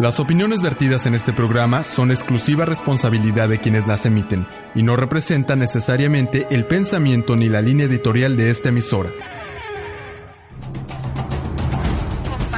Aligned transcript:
Las 0.00 0.18
opiniones 0.18 0.60
vertidas 0.60 1.06
en 1.06 1.14
este 1.14 1.32
programa 1.32 1.84
son 1.84 2.10
exclusiva 2.10 2.64
responsabilidad 2.64 3.48
de 3.48 3.60
quienes 3.60 3.86
las 3.86 4.04
emiten 4.06 4.44
y 4.74 4.82
no 4.82 4.96
representan 4.96 5.60
necesariamente 5.60 6.48
el 6.50 6.64
pensamiento 6.64 7.36
ni 7.36 7.48
la 7.48 7.60
línea 7.60 7.86
editorial 7.86 8.36
de 8.36 8.50
esta 8.50 8.70
emisora. 8.70 9.10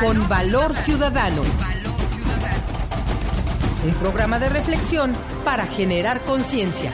Con 0.01 0.27
Valor 0.30 0.75
Ciudadano. 0.77 1.43
Un 3.84 3.95
programa 3.96 4.39
de 4.39 4.48
reflexión 4.48 5.12
para 5.45 5.66
generar 5.66 6.23
conciencia. 6.23 6.91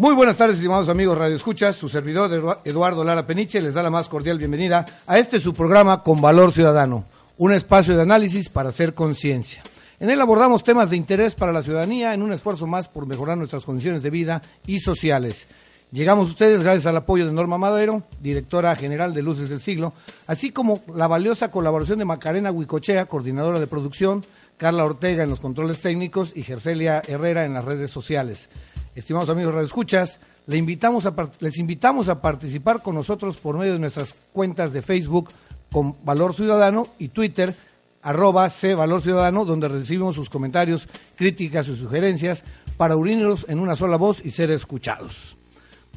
Muy 0.00 0.14
buenas 0.14 0.36
tardes, 0.36 0.58
estimados 0.58 0.88
amigos 0.88 1.18
Radio 1.18 1.34
Escuchas. 1.34 1.74
Su 1.74 1.88
servidor 1.88 2.60
Eduardo 2.64 3.02
Lara 3.02 3.26
Peniche 3.26 3.60
les 3.60 3.74
da 3.74 3.82
la 3.82 3.90
más 3.90 4.08
cordial 4.08 4.38
bienvenida 4.38 4.86
a 5.08 5.18
este 5.18 5.40
su 5.40 5.52
programa 5.52 6.04
Con 6.04 6.20
Valor 6.20 6.52
Ciudadano, 6.52 7.04
un 7.36 7.52
espacio 7.52 7.96
de 7.96 8.02
análisis 8.02 8.48
para 8.48 8.68
hacer 8.68 8.94
conciencia. 8.94 9.60
En 9.98 10.08
él 10.08 10.20
abordamos 10.20 10.62
temas 10.62 10.90
de 10.90 10.96
interés 10.96 11.34
para 11.34 11.50
la 11.50 11.62
ciudadanía 11.62 12.14
en 12.14 12.22
un 12.22 12.32
esfuerzo 12.32 12.68
más 12.68 12.86
por 12.86 13.06
mejorar 13.06 13.38
nuestras 13.38 13.64
condiciones 13.64 14.04
de 14.04 14.10
vida 14.10 14.40
y 14.68 14.78
sociales. 14.78 15.48
Llegamos 15.90 16.28
a 16.28 16.30
ustedes 16.30 16.62
gracias 16.62 16.86
al 16.86 16.96
apoyo 16.96 17.26
de 17.26 17.32
Norma 17.32 17.58
Madero, 17.58 18.04
directora 18.20 18.76
general 18.76 19.14
de 19.14 19.22
Luces 19.22 19.48
del 19.48 19.60
Siglo, 19.60 19.94
así 20.28 20.52
como 20.52 20.80
la 20.94 21.08
valiosa 21.08 21.50
colaboración 21.50 21.98
de 21.98 22.04
Macarena 22.04 22.52
Huicochea, 22.52 23.06
coordinadora 23.06 23.58
de 23.58 23.66
producción, 23.66 24.24
Carla 24.58 24.84
Ortega 24.84 25.24
en 25.24 25.30
los 25.30 25.40
controles 25.40 25.80
técnicos 25.80 26.32
y 26.36 26.42
Gercelia 26.42 27.02
Herrera 27.08 27.44
en 27.44 27.54
las 27.54 27.64
redes 27.64 27.90
sociales 27.90 28.48
estimados 28.94 29.28
amigos 29.28 29.54
radioescuchas, 29.54 30.20
le 30.46 30.56
invitamos 30.56 31.06
a, 31.06 31.14
les 31.40 31.58
invitamos 31.58 32.08
a 32.08 32.20
participar 32.20 32.82
con 32.82 32.94
nosotros 32.94 33.36
por 33.36 33.56
medio 33.58 33.74
de 33.74 33.78
nuestras 33.78 34.14
cuentas 34.32 34.72
de 34.72 34.82
Facebook 34.82 35.30
con 35.70 35.96
Valor 36.04 36.34
Ciudadano 36.34 36.88
y 36.98 37.08
Twitter 37.08 37.54
arroba 38.02 38.48
C 38.48 38.74
Valor 38.74 39.02
Ciudadano, 39.02 39.44
donde 39.44 39.68
recibimos 39.68 40.14
sus 40.14 40.30
comentarios, 40.30 40.88
críticas 41.16 41.68
y 41.68 41.76
sugerencias 41.76 42.44
para 42.76 42.96
unirnos 42.96 43.44
en 43.48 43.58
una 43.58 43.76
sola 43.76 43.96
voz 43.96 44.24
y 44.24 44.30
ser 44.30 44.50
escuchados. 44.50 45.36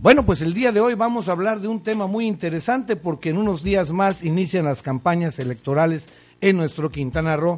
Bueno, 0.02 0.26
pues 0.26 0.42
el 0.42 0.54
día 0.54 0.72
de 0.72 0.80
hoy 0.80 0.96
vamos 0.96 1.30
a 1.30 1.34
hablar 1.34 1.62
de 1.62 1.68
un 1.68 1.84
tema 1.84 2.08
muy 2.08 2.26
interesante 2.26 2.96
porque 2.96 3.30
en 3.30 3.38
unos 3.38 3.64
días 3.64 3.92
más 3.92 4.24
inician 4.24 4.66
las 4.66 4.82
campañas 4.82 5.38
electorales 5.38 6.10
en 6.42 6.58
nuestro 6.58 6.90
Quintana 6.90 7.38
Roo 7.38 7.56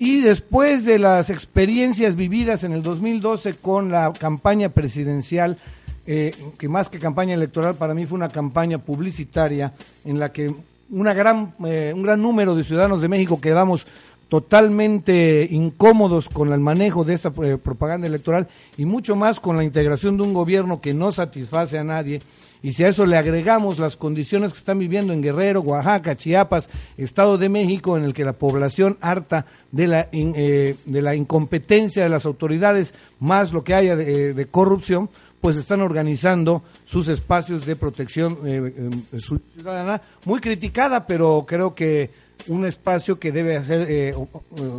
y 0.00 0.22
después 0.22 0.86
de 0.86 0.98
las 0.98 1.28
experiencias 1.28 2.16
vividas 2.16 2.64
en 2.64 2.72
el 2.72 2.82
2012 2.82 3.54
con 3.56 3.90
la 3.90 4.10
campaña 4.14 4.70
presidencial, 4.70 5.58
eh, 6.06 6.32
que 6.58 6.70
más 6.70 6.88
que 6.88 6.98
campaña 6.98 7.34
electoral 7.34 7.74
para 7.74 7.92
mí 7.92 8.06
fue 8.06 8.16
una 8.16 8.30
campaña 8.30 8.78
publicitaria 8.78 9.74
en 10.06 10.18
la 10.18 10.32
que 10.32 10.54
una 10.88 11.12
gran, 11.12 11.52
eh, 11.66 11.92
un 11.94 12.02
gran 12.02 12.22
número 12.22 12.54
de 12.54 12.64
ciudadanos 12.64 13.02
de 13.02 13.08
México 13.08 13.42
quedamos 13.42 13.86
totalmente 14.30 15.46
incómodos 15.50 16.30
con 16.30 16.50
el 16.54 16.60
manejo 16.60 17.04
de 17.04 17.12
esta 17.12 17.30
eh, 17.42 17.58
propaganda 17.62 18.06
electoral 18.06 18.48
y 18.78 18.86
mucho 18.86 19.16
más 19.16 19.38
con 19.38 19.58
la 19.58 19.64
integración 19.64 20.16
de 20.16 20.22
un 20.22 20.32
gobierno 20.32 20.80
que 20.80 20.94
no 20.94 21.12
satisface 21.12 21.76
a 21.76 21.84
nadie 21.84 22.22
y 22.62 22.72
si 22.72 22.84
a 22.84 22.88
eso 22.88 23.06
le 23.06 23.16
agregamos 23.16 23.78
las 23.78 23.96
condiciones 23.96 24.52
que 24.52 24.58
están 24.58 24.78
viviendo 24.78 25.12
en 25.12 25.22
Guerrero, 25.22 25.60
Oaxaca, 25.60 26.16
Chiapas, 26.16 26.70
Estado 26.96 27.38
de 27.38 27.48
México, 27.48 27.96
en 27.96 28.04
el 28.04 28.14
que 28.14 28.24
la 28.24 28.34
población 28.34 28.98
harta 29.00 29.46
de 29.72 29.86
la, 29.86 30.08
eh, 30.12 30.76
de 30.84 31.02
la 31.02 31.14
incompetencia 31.14 32.02
de 32.02 32.08
las 32.08 32.26
autoridades, 32.26 32.94
más 33.18 33.52
lo 33.52 33.64
que 33.64 33.74
haya 33.74 33.96
de, 33.96 34.34
de 34.34 34.46
corrupción, 34.46 35.10
pues 35.40 35.56
están 35.56 35.80
organizando 35.80 36.62
sus 36.84 37.08
espacios 37.08 37.64
de 37.64 37.76
protección 37.76 38.38
eh, 38.44 38.90
eh, 39.12 39.20
ciudadana, 39.20 40.02
muy 40.26 40.40
criticada, 40.40 41.06
pero 41.06 41.44
creo 41.48 41.74
que 41.74 42.10
un 42.46 42.66
espacio 42.66 43.18
que 43.18 43.32
debe 43.32 43.56
hacer 43.56 43.86
eh, 43.90 44.14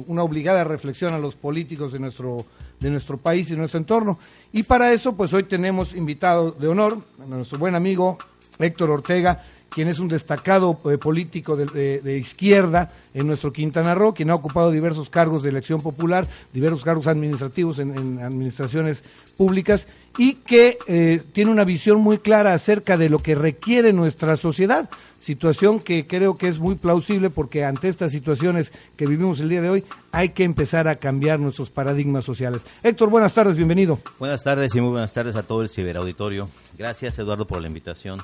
una 0.08 0.24
obligada 0.24 0.64
reflexión 0.64 1.14
a 1.14 1.20
los 1.20 1.36
políticos 1.36 1.94
de 1.94 2.00
nuestro 2.00 2.46
de 2.82 2.90
nuestro 2.90 3.18
país 3.18 3.50
y 3.50 3.56
nuestro 3.56 3.78
entorno. 3.78 4.20
Y 4.52 4.64
para 4.64 4.92
eso, 4.92 5.16
pues 5.16 5.32
hoy 5.34 5.44
tenemos 5.44 5.94
invitado 5.94 6.52
de 6.52 6.68
honor 6.68 6.98
a 7.22 7.26
nuestro 7.26 7.60
buen 7.60 7.76
amigo 7.76 8.18
Héctor 8.60 8.90
Ortega, 8.90 9.44
quien 9.74 9.88
es 9.88 10.00
un 10.00 10.10
destacado 10.10 10.80
eh, 10.86 10.98
político 10.98 11.56
de, 11.56 12.18
izquierda 12.18 12.92
en 13.14 13.26
nuestro 13.26 13.54
Quintana 13.54 13.96
Roo, 13.96 14.14
quien 14.14 14.30
ha 14.30 14.36
ocupado 14.36 14.70
diversos 14.70 15.10
cargos 15.10 15.44
de 15.44 15.50
elección 15.50 15.82
popular, 15.82 16.28
diversos 16.54 16.84
cargos 16.84 17.08
administrativos 17.08 17.80
en, 17.80 18.20
administraciones 18.20 19.04
públicas 19.38 19.88
y 20.18 20.36
que 20.36 20.78
eh, 20.88 21.24
tiene 21.32 21.52
una 21.52 21.64
visión 21.64 22.02
muy 22.02 22.20
clara 22.20 22.54
acerca 22.54 22.98
de 22.98 23.10
lo 23.10 23.20
que 23.20 23.34
requiere 23.34 23.94
nuestra 23.94 24.36
sociedad, 24.36 24.90
situación 25.20 25.80
que 25.80 26.06
creo 26.06 26.38
que 26.38 26.50
es 26.50 26.60
muy 26.60 26.76
plausible 26.76 27.30
porque 27.30 27.64
ante 27.64 27.88
estas 27.88 28.12
situaciones 28.12 28.74
que 28.98 29.08
vivimos 29.08 29.40
el 29.40 29.50
día 29.50 29.62
de 29.62 29.70
hoy 29.70 29.86
hay 30.12 30.30
que 30.30 30.44
empezar 30.44 30.90
a 30.90 30.98
cambiar 30.98 31.40
nuestros 31.40 31.70
paradigmas 31.70 32.26
sociales. 32.26 32.64
Héctor, 32.84 33.10
buenas 33.10 33.34
tardes, 33.34 33.56
bienvenido. 33.56 34.00
Buenas 34.20 34.44
tardes 34.44 34.76
y 34.76 34.82
muy 34.82 34.92
buenas 34.92 35.14
tardes 35.14 35.38
a 35.38 35.44
todo 35.44 35.62
el 35.62 35.70
ciberauditorio. 35.70 36.50
Gracias, 36.78 37.18
Eduardo, 37.18 37.48
por 37.48 37.62
la 37.62 37.68
invitación. 37.68 38.22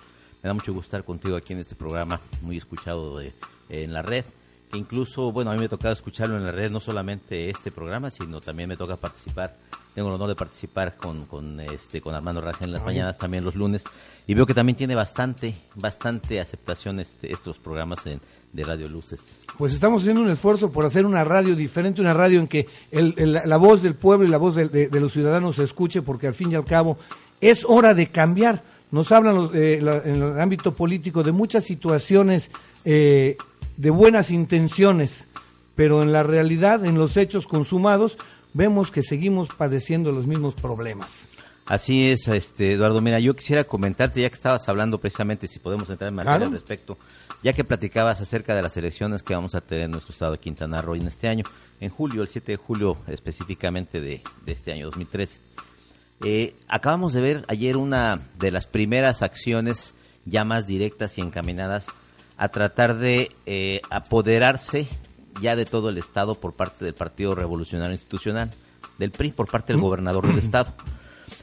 Me 0.47 0.51
da 0.51 0.53
mucho 0.53 0.71
gusto 0.71 0.85
estar 0.87 1.03
contigo 1.03 1.35
aquí 1.35 1.51
en 1.51 1.59
este 1.59 1.75
programa, 1.75 2.21
muy 2.41 2.55
escuchado 2.55 3.19
en 3.67 3.91
la 3.91 4.01
red. 4.01 4.23
Que 4.71 4.77
incluso, 4.77 5.29
bueno, 5.33 5.51
a 5.51 5.53
mí 5.53 5.59
me 5.59 5.65
ha 5.65 5.69
tocado 5.69 5.91
escucharlo 5.91 6.37
en 6.37 6.45
la 6.45 6.53
red, 6.53 6.71
no 6.71 6.79
solamente 6.79 7.49
este 7.49 7.69
programa, 7.69 8.09
sino 8.11 8.39
también 8.39 8.69
me 8.69 8.77
toca 8.77 8.95
participar. 8.95 9.57
Tengo 9.93 10.07
el 10.07 10.15
honor 10.15 10.29
de 10.29 10.35
participar 10.35 10.95
con, 10.95 11.25
con, 11.25 11.59
este, 11.59 11.99
con 11.99 12.15
Armando 12.15 12.39
Raja 12.39 12.63
en 12.63 12.71
las 12.71 12.81
mañanas, 12.81 13.17
también 13.17 13.43
los 13.43 13.55
lunes. 13.55 13.83
Y 14.25 14.35
veo 14.35 14.45
que 14.45 14.53
también 14.53 14.77
tiene 14.77 14.95
bastante, 14.95 15.53
bastante 15.75 16.39
aceptación 16.39 17.01
este, 17.01 17.29
estos 17.29 17.57
programas 17.57 18.05
de 18.05 18.63
Radio 18.63 18.87
Luces. 18.87 19.41
Pues 19.57 19.73
estamos 19.73 20.03
haciendo 20.03 20.21
un 20.21 20.29
esfuerzo 20.29 20.71
por 20.71 20.85
hacer 20.85 21.05
una 21.05 21.25
radio 21.25 21.57
diferente, 21.57 21.99
una 21.99 22.13
radio 22.13 22.39
en 22.39 22.47
que 22.47 22.69
la 22.93 23.57
voz 23.57 23.81
del 23.81 23.95
pueblo 23.95 24.25
y 24.25 24.29
la 24.29 24.37
voz 24.37 24.55
de, 24.55 24.69
de 24.69 24.99
los 25.01 25.11
ciudadanos 25.11 25.57
se 25.57 25.65
escuche, 25.65 26.01
porque 26.01 26.27
al 26.27 26.35
fin 26.35 26.53
y 26.53 26.55
al 26.55 26.63
cabo 26.63 26.97
es 27.41 27.65
hora 27.65 27.93
de 27.93 28.07
cambiar 28.07 28.76
nos 28.91 29.11
hablan 29.11 29.49
eh, 29.53 29.79
en 30.05 30.21
el 30.21 30.39
ámbito 30.39 30.73
político 30.73 31.23
de 31.23 31.31
muchas 31.31 31.65
situaciones 31.65 32.51
eh, 32.85 33.37
de 33.75 33.89
buenas 33.89 34.31
intenciones, 34.31 35.27
pero 35.75 36.01
en 36.01 36.11
la 36.11 36.23
realidad, 36.23 36.85
en 36.85 36.97
los 36.97 37.17
hechos 37.17 37.47
consumados, 37.47 38.17
vemos 38.53 38.91
que 38.91 39.03
seguimos 39.03 39.49
padeciendo 39.49 40.11
los 40.11 40.25
mismos 40.25 40.55
problemas. 40.55 41.27
Así 41.67 42.09
es, 42.09 42.29
este 42.29 42.73
Eduardo. 42.73 43.01
Mira, 43.01 43.19
yo 43.19 43.35
quisiera 43.35 43.65
comentarte, 43.65 44.21
ya 44.21 44.29
que 44.29 44.35
estabas 44.35 44.69
hablando 44.69 44.99
precisamente, 44.99 45.47
si 45.47 45.59
podemos 45.59 45.89
entrar 45.89 46.07
en 46.09 46.15
materia 46.15 46.47
al 46.47 46.53
respecto, 46.53 46.97
ya 47.43 47.51
que 47.51 47.65
platicabas 47.65 48.21
acerca 48.21 48.55
de 48.55 48.61
las 48.61 48.77
elecciones 48.77 49.21
que 49.21 49.35
vamos 49.35 49.53
a 49.53 49.59
tener 49.59 49.83
en 49.83 49.91
nuestro 49.91 50.13
estado 50.13 50.31
de 50.31 50.37
Quintana 50.39 50.81
Roo 50.81 50.95
en 50.95 51.07
este 51.07 51.27
año, 51.27 51.43
en 51.81 51.89
julio, 51.89 52.21
el 52.21 52.29
7 52.29 52.53
de 52.53 52.57
julio 52.57 52.97
específicamente 53.07 53.99
de, 53.99 54.21
de 54.45 54.51
este 54.53 54.71
año 54.71 54.85
2013. 54.85 55.41
Eh, 56.23 56.55
acabamos 56.67 57.13
de 57.13 57.21
ver 57.21 57.45
ayer 57.47 57.77
una 57.77 58.21
de 58.39 58.51
las 58.51 58.65
primeras 58.65 59.21
acciones 59.21 59.93
ya 60.25 60.43
más 60.43 60.65
directas 60.65 61.17
y 61.17 61.21
encaminadas 61.21 61.87
a 62.37 62.49
tratar 62.49 62.97
de 62.97 63.31
eh, 63.45 63.81
apoderarse 63.89 64.87
ya 65.41 65.55
de 65.55 65.65
todo 65.65 65.89
el 65.89 65.97
Estado 65.97 66.35
por 66.35 66.53
parte 66.53 66.85
del 66.85 66.95
Partido 66.95 67.35
Revolucionario 67.35 67.93
Institucional, 67.93 68.49
del 68.97 69.11
PRI, 69.11 69.31
por 69.31 69.47
parte 69.49 69.73
del 69.73 69.81
gobernador 69.81 70.27
del 70.27 70.37
Estado. 70.39 70.73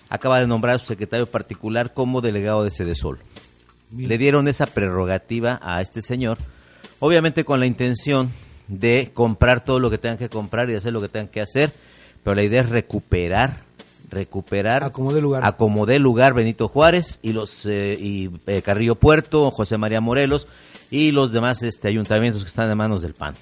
Acaba 0.08 0.40
de 0.40 0.46
nombrar 0.46 0.76
a 0.76 0.78
su 0.78 0.86
secretario 0.86 1.26
particular 1.26 1.94
como 1.94 2.20
delegado 2.20 2.64
de 2.64 2.70
Sedesol. 2.70 3.20
Le 3.96 4.18
dieron 4.18 4.48
esa 4.48 4.66
prerrogativa 4.66 5.60
a 5.62 5.80
este 5.80 6.02
señor, 6.02 6.38
obviamente 6.98 7.44
con 7.44 7.60
la 7.60 7.66
intención 7.66 8.30
de 8.66 9.12
comprar 9.14 9.64
todo 9.64 9.78
lo 9.78 9.90
que 9.90 9.98
tengan 9.98 10.18
que 10.18 10.28
comprar 10.28 10.68
y 10.68 10.74
hacer 10.74 10.92
lo 10.92 11.00
que 11.00 11.08
tengan 11.08 11.28
que 11.28 11.40
hacer, 11.40 11.72
pero 12.24 12.34
la 12.34 12.42
idea 12.42 12.62
es 12.62 12.70
recuperar 12.70 13.62
recuperar 14.10 14.84
acomodé 14.84 15.20
lugar. 15.20 15.44
acomodé 15.44 15.98
lugar 15.98 16.34
Benito 16.34 16.69
Juárez 16.69 17.19
y 17.22 17.32
los 17.32 17.66
eh, 17.66 17.97
y 18.00 18.31
eh, 18.47 18.62
Carrillo 18.62 18.94
Puerto 18.94 19.50
José 19.50 19.78
María 19.78 20.00
Morelos 20.00 20.47
y 20.90 21.11
los 21.11 21.32
demás 21.32 21.62
este 21.62 21.88
ayuntamientos 21.88 22.43
que 22.43 22.49
están 22.49 22.70
en 22.70 22.78
manos 22.78 23.02
del 23.02 23.14
PAN. 23.14 23.34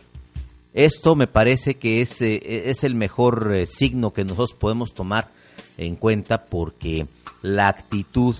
Esto 0.75 1.17
me 1.17 1.27
parece 1.27 1.75
que 1.75 2.01
es 2.01 2.23
eh, 2.23 2.71
es 2.71 2.85
el 2.85 2.95
mejor 2.95 3.67
signo 3.67 4.13
que 4.13 4.25
nosotros 4.25 4.55
podemos 4.55 4.95
tomar 4.95 5.31
en 5.77 5.97
cuenta 5.97 6.45
porque 6.45 7.07
la 7.43 7.69
actitud 7.69 8.37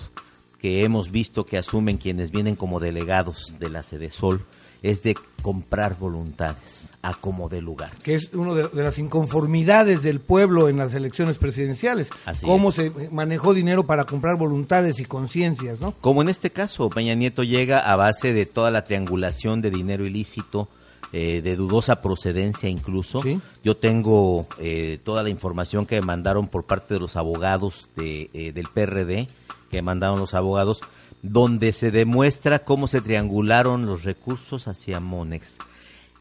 que 0.59 0.83
hemos 0.83 1.11
visto 1.11 1.45
que 1.45 1.57
asumen 1.57 1.97
quienes 1.97 2.31
vienen 2.31 2.55
como 2.55 2.79
delegados 2.79 3.57
de 3.59 3.69
la 3.69 3.83
Sede 3.83 4.09
Sol 4.09 4.45
es 4.83 5.01
de 5.01 5.15
comprar 5.41 5.97
voluntades 5.97 6.89
a 7.01 7.13
como 7.13 7.49
de 7.49 7.61
lugar. 7.61 7.91
Que 8.03 8.15
es 8.15 8.33
una 8.33 8.53
de, 8.53 8.69
las 8.83 8.99
inconformidades 8.99 10.03
del 10.03 10.19
pueblo 10.19 10.69
en 10.69 10.77
las 10.77 10.93
elecciones 10.93 11.37
presidenciales. 11.37 12.11
Cómo 12.43 12.71
se 12.71 12.91
manejó 13.11 13.53
dinero 13.53 13.85
para 13.85 14.03
comprar 14.05 14.37
voluntades 14.37 14.99
y 14.99 15.05
conciencias, 15.05 15.79
¿no? 15.79 15.93
Como 16.01 16.21
en 16.21 16.29
este 16.29 16.51
caso, 16.51 16.89
Peña 16.89 17.15
Nieto 17.15 17.43
llega 17.43 17.79
a 17.79 17.95
base 17.95 18.33
de 18.33 18.45
toda 18.45 18.71
la 18.71 18.83
triangulación 18.83 19.61
de 19.61 19.71
dinero 19.71 20.05
ilícito, 20.05 20.69
eh, 21.11 21.41
de 21.41 21.55
dudosa 21.55 22.01
procedencia 22.01 22.69
incluso. 22.69 23.21
Yo 23.63 23.77
tengo 23.77 24.47
eh, 24.59 24.99
toda 25.03 25.23
la 25.23 25.29
información 25.29 25.85
que 25.85 26.01
mandaron 26.01 26.47
por 26.47 26.63
parte 26.65 26.93
de 26.93 26.99
los 26.99 27.15
abogados 27.15 27.89
de, 27.95 28.29
eh, 28.33 28.51
del 28.51 28.67
PRD, 28.67 29.27
que 29.69 29.81
mandaron 29.81 30.19
los 30.19 30.33
abogados, 30.33 30.81
donde 31.23 31.71
se 31.71 31.89
demuestra 31.89 32.59
cómo 32.59 32.85
se 32.85 33.01
triangularon 33.01 33.85
los 33.87 34.03
recursos 34.03 34.67
hacia 34.67 34.99
Monex. 34.99 35.57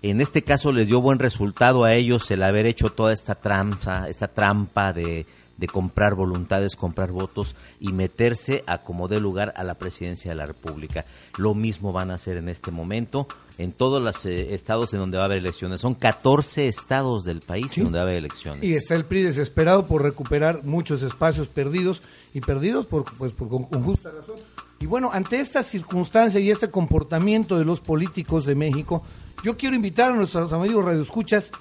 En 0.01 0.21
este 0.21 0.43
caso 0.43 0.73
les 0.73 0.87
dio 0.87 1.01
buen 1.01 1.19
resultado 1.19 1.85
a 1.85 1.95
ellos 1.95 2.31
el 2.31 2.43
haber 2.43 2.67
hecho 2.67 2.91
toda 2.91 3.13
esta 3.13 3.35
trampa, 3.35 4.09
esta 4.09 4.29
trampa 4.29 4.93
de, 4.93 5.27
comprar 5.73 6.17
voluntades, 6.17 6.75
comprar 6.75 7.13
votos 7.13 7.55
y 7.79 7.93
meterse 7.93 8.65
a 8.67 8.79
como 8.79 9.07
dé 9.07 9.21
lugar 9.21 9.53
a 9.57 9.63
la 9.63 9.75
presidencia 9.75 10.33
de 10.33 10.35
la 10.37 10.47
República. 10.47 11.05
Lo 11.37 11.55
mismo 11.55 11.93
van 11.93 12.11
a 12.11 12.15
hacer 12.15 12.37
en 12.37 12.49
este 12.49 12.73
momento 12.73 13.29
en 13.59 13.71
todos 13.71 14.03
los 14.03 14.27
eh, 14.27 14.55
estados 14.55 14.93
en 14.93 15.01
donde 15.01 15.19
va 15.19 15.25
a 15.25 15.27
haber 15.27 15.39
elecciones. 15.39 15.81
Son 15.81 15.95
14 15.95 16.67
estados 16.67 17.23
del 17.23 17.41
país 17.41 17.73
donde 17.77 17.93
va 17.93 18.01
a 18.01 18.03
haber 18.03 18.17
elecciones. 18.17 18.65
Y 18.65 18.75
está 18.75 18.97
el 18.97 19.05
PRI 19.05 19.23
desesperado 19.23 19.87
por 19.87 20.03
recuperar 20.03 20.65
muchos 20.65 21.03
espacios 21.05 21.47
perdidos 21.47 22.03
y 22.35 22.41
perdidos 22.41 22.87
por, 22.87 23.05
pues, 23.17 23.33
por 23.33 23.49
con 23.49 23.65
justa 23.85 24.11
razón. 24.11 24.37
Y 24.83 24.87
bueno, 24.87 25.11
ante 25.13 25.39
esta 25.39 25.63
circunstancia 25.63 26.41
y 26.41 26.51
este 26.51 26.69
comportamiento 26.69 27.57
de 27.57 27.65
los 27.65 27.81
políticos 27.81 28.45
de 28.47 28.57
México, 28.57 29.05
yo 29.45 29.57
quiero 29.57 29.77
invitar 29.77 30.11
a 30.11 30.17
nuestros 30.17 30.53
amigos 30.53 30.85
radioescuchas 30.85 31.53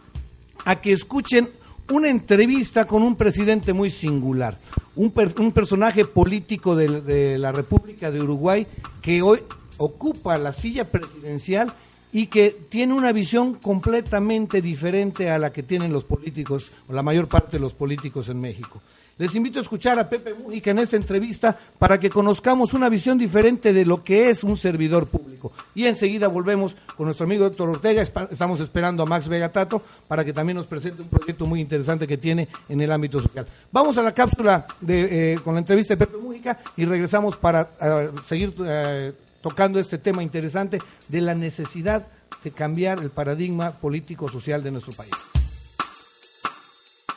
a 0.66 0.82
que 0.82 0.92
escuchen 0.92 1.52
una 1.92 2.10
entrevista 2.10 2.88
con 2.88 3.04
un 3.04 3.16
presidente 3.16 3.74
muy 3.74 3.92
singular, 3.92 4.58
un, 4.96 5.12
personaje 5.12 6.04
político 6.06 6.76
de, 6.76 7.02
de, 7.02 7.38
la 7.38 7.52
República 7.52 8.10
de 8.10 8.24
Uruguay 8.24 8.66
que 9.04 9.22
hoy 9.22 9.44
ocupa 9.78 10.40
la 10.40 10.52
silla 10.52 10.90
presidencial 10.90 11.72
y 12.12 12.26
que 12.26 12.50
tiene 12.70 12.96
una 12.96 13.12
visión 13.12 13.54
completamente 13.54 14.64
diferente 14.64 15.30
a 15.30 15.38
la 15.38 15.54
que 15.54 15.62
tienen 15.62 15.94
los 15.94 16.06
políticos, 16.06 16.72
o 16.88 16.94
la 16.94 17.04
mayor 17.04 17.28
parte 17.28 17.58
de 17.58 17.60
los 17.60 17.76
políticos 17.76 18.30
en 18.30 18.40
México. 18.40 18.82
Les 19.18 19.36
invito 19.36 19.60
a 19.60 19.62
escuchar 19.62 20.00
a 20.00 20.10
Pepe 20.10 20.34
Mújica 20.34 20.72
en 20.72 20.80
esta 20.80 20.96
entrevista 20.96 21.58
para 21.78 22.00
que 22.00 22.10
conozcamos 22.10 22.74
una 22.74 22.90
visión 22.90 23.18
diferente 23.18 23.74
de 23.74 23.86
lo 23.86 24.04
que 24.04 24.30
es 24.30 24.44
un 24.44 24.58
servidor 24.58 25.08
público. 25.08 25.52
Y 25.76 25.86
enseguida 25.86 26.28
volvemos 26.28 26.76
con 26.96 27.06
nuestro 27.06 27.26
amigo 27.26 27.46
Héctor 27.46 27.70
Ortega. 27.70 28.02
Estamos 28.02 28.60
esperando 28.62 29.04
a 29.04 29.06
Max 29.06 29.28
Vegatato 29.28 29.82
para 30.08 30.26
que 30.26 30.34
también 30.34 30.58
nos 30.58 30.66
presente 30.66 31.02
un 31.02 31.10
proyecto 31.10 31.46
muy 31.46 31.60
interesante 31.60 32.08
que 32.08 32.18
tiene 32.18 32.48
en 32.70 32.82
el 32.82 32.92
ámbito 32.92 33.20
social. 33.20 33.46
Vamos 33.72 33.98
a 33.98 34.02
la 34.02 34.14
cápsula 34.14 34.66
de, 34.80 35.34
eh, 35.34 35.40
con 35.44 35.54
la 35.54 35.60
entrevista 35.60 35.96
de 35.96 36.06
Pepe 36.06 36.18
Mújica 36.18 36.60
y 36.78 36.86
regresamos 36.86 37.36
para 37.36 37.70
eh, 37.82 38.10
seguir 38.26 38.56
eh, 38.66 39.14
tocando 39.42 39.80
este 39.80 39.98
tema 39.98 40.24
interesante 40.24 40.80
de 41.08 41.22
la 41.22 41.36
necesidad 41.36 42.08
de 42.44 42.52
cambiar 42.52 43.00
el 43.00 43.10
paradigma 43.10 43.72
político-social 43.72 44.64
de 44.64 44.72
nuestro 44.72 44.94
país. 44.94 45.14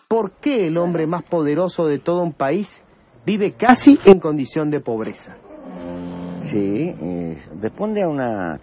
¿Por 0.09 0.33
qué 0.33 0.67
el 0.67 0.77
hombre 0.77 1.07
más 1.07 1.23
poderoso 1.23 1.87
de 1.87 1.99
todo 1.99 2.23
un 2.23 2.33
país 2.33 2.85
vive 3.25 3.53
casi 3.53 3.99
en 4.05 4.21
condición 4.21 4.71
de 4.71 4.81
pobreza? 4.81 5.37
Sí, 6.43 6.95
responde 7.61 8.03
a 8.03 8.09
una, 8.09 8.61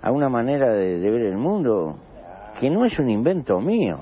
a 0.00 0.12
una 0.12 0.28
manera 0.28 0.72
de, 0.72 0.98
ver 0.98 1.22
el 1.22 1.36
mundo 1.36 1.98
que 2.60 2.70
no 2.70 2.84
es 2.84 2.98
un 2.98 3.10
invento 3.10 3.58
mío. 3.60 3.96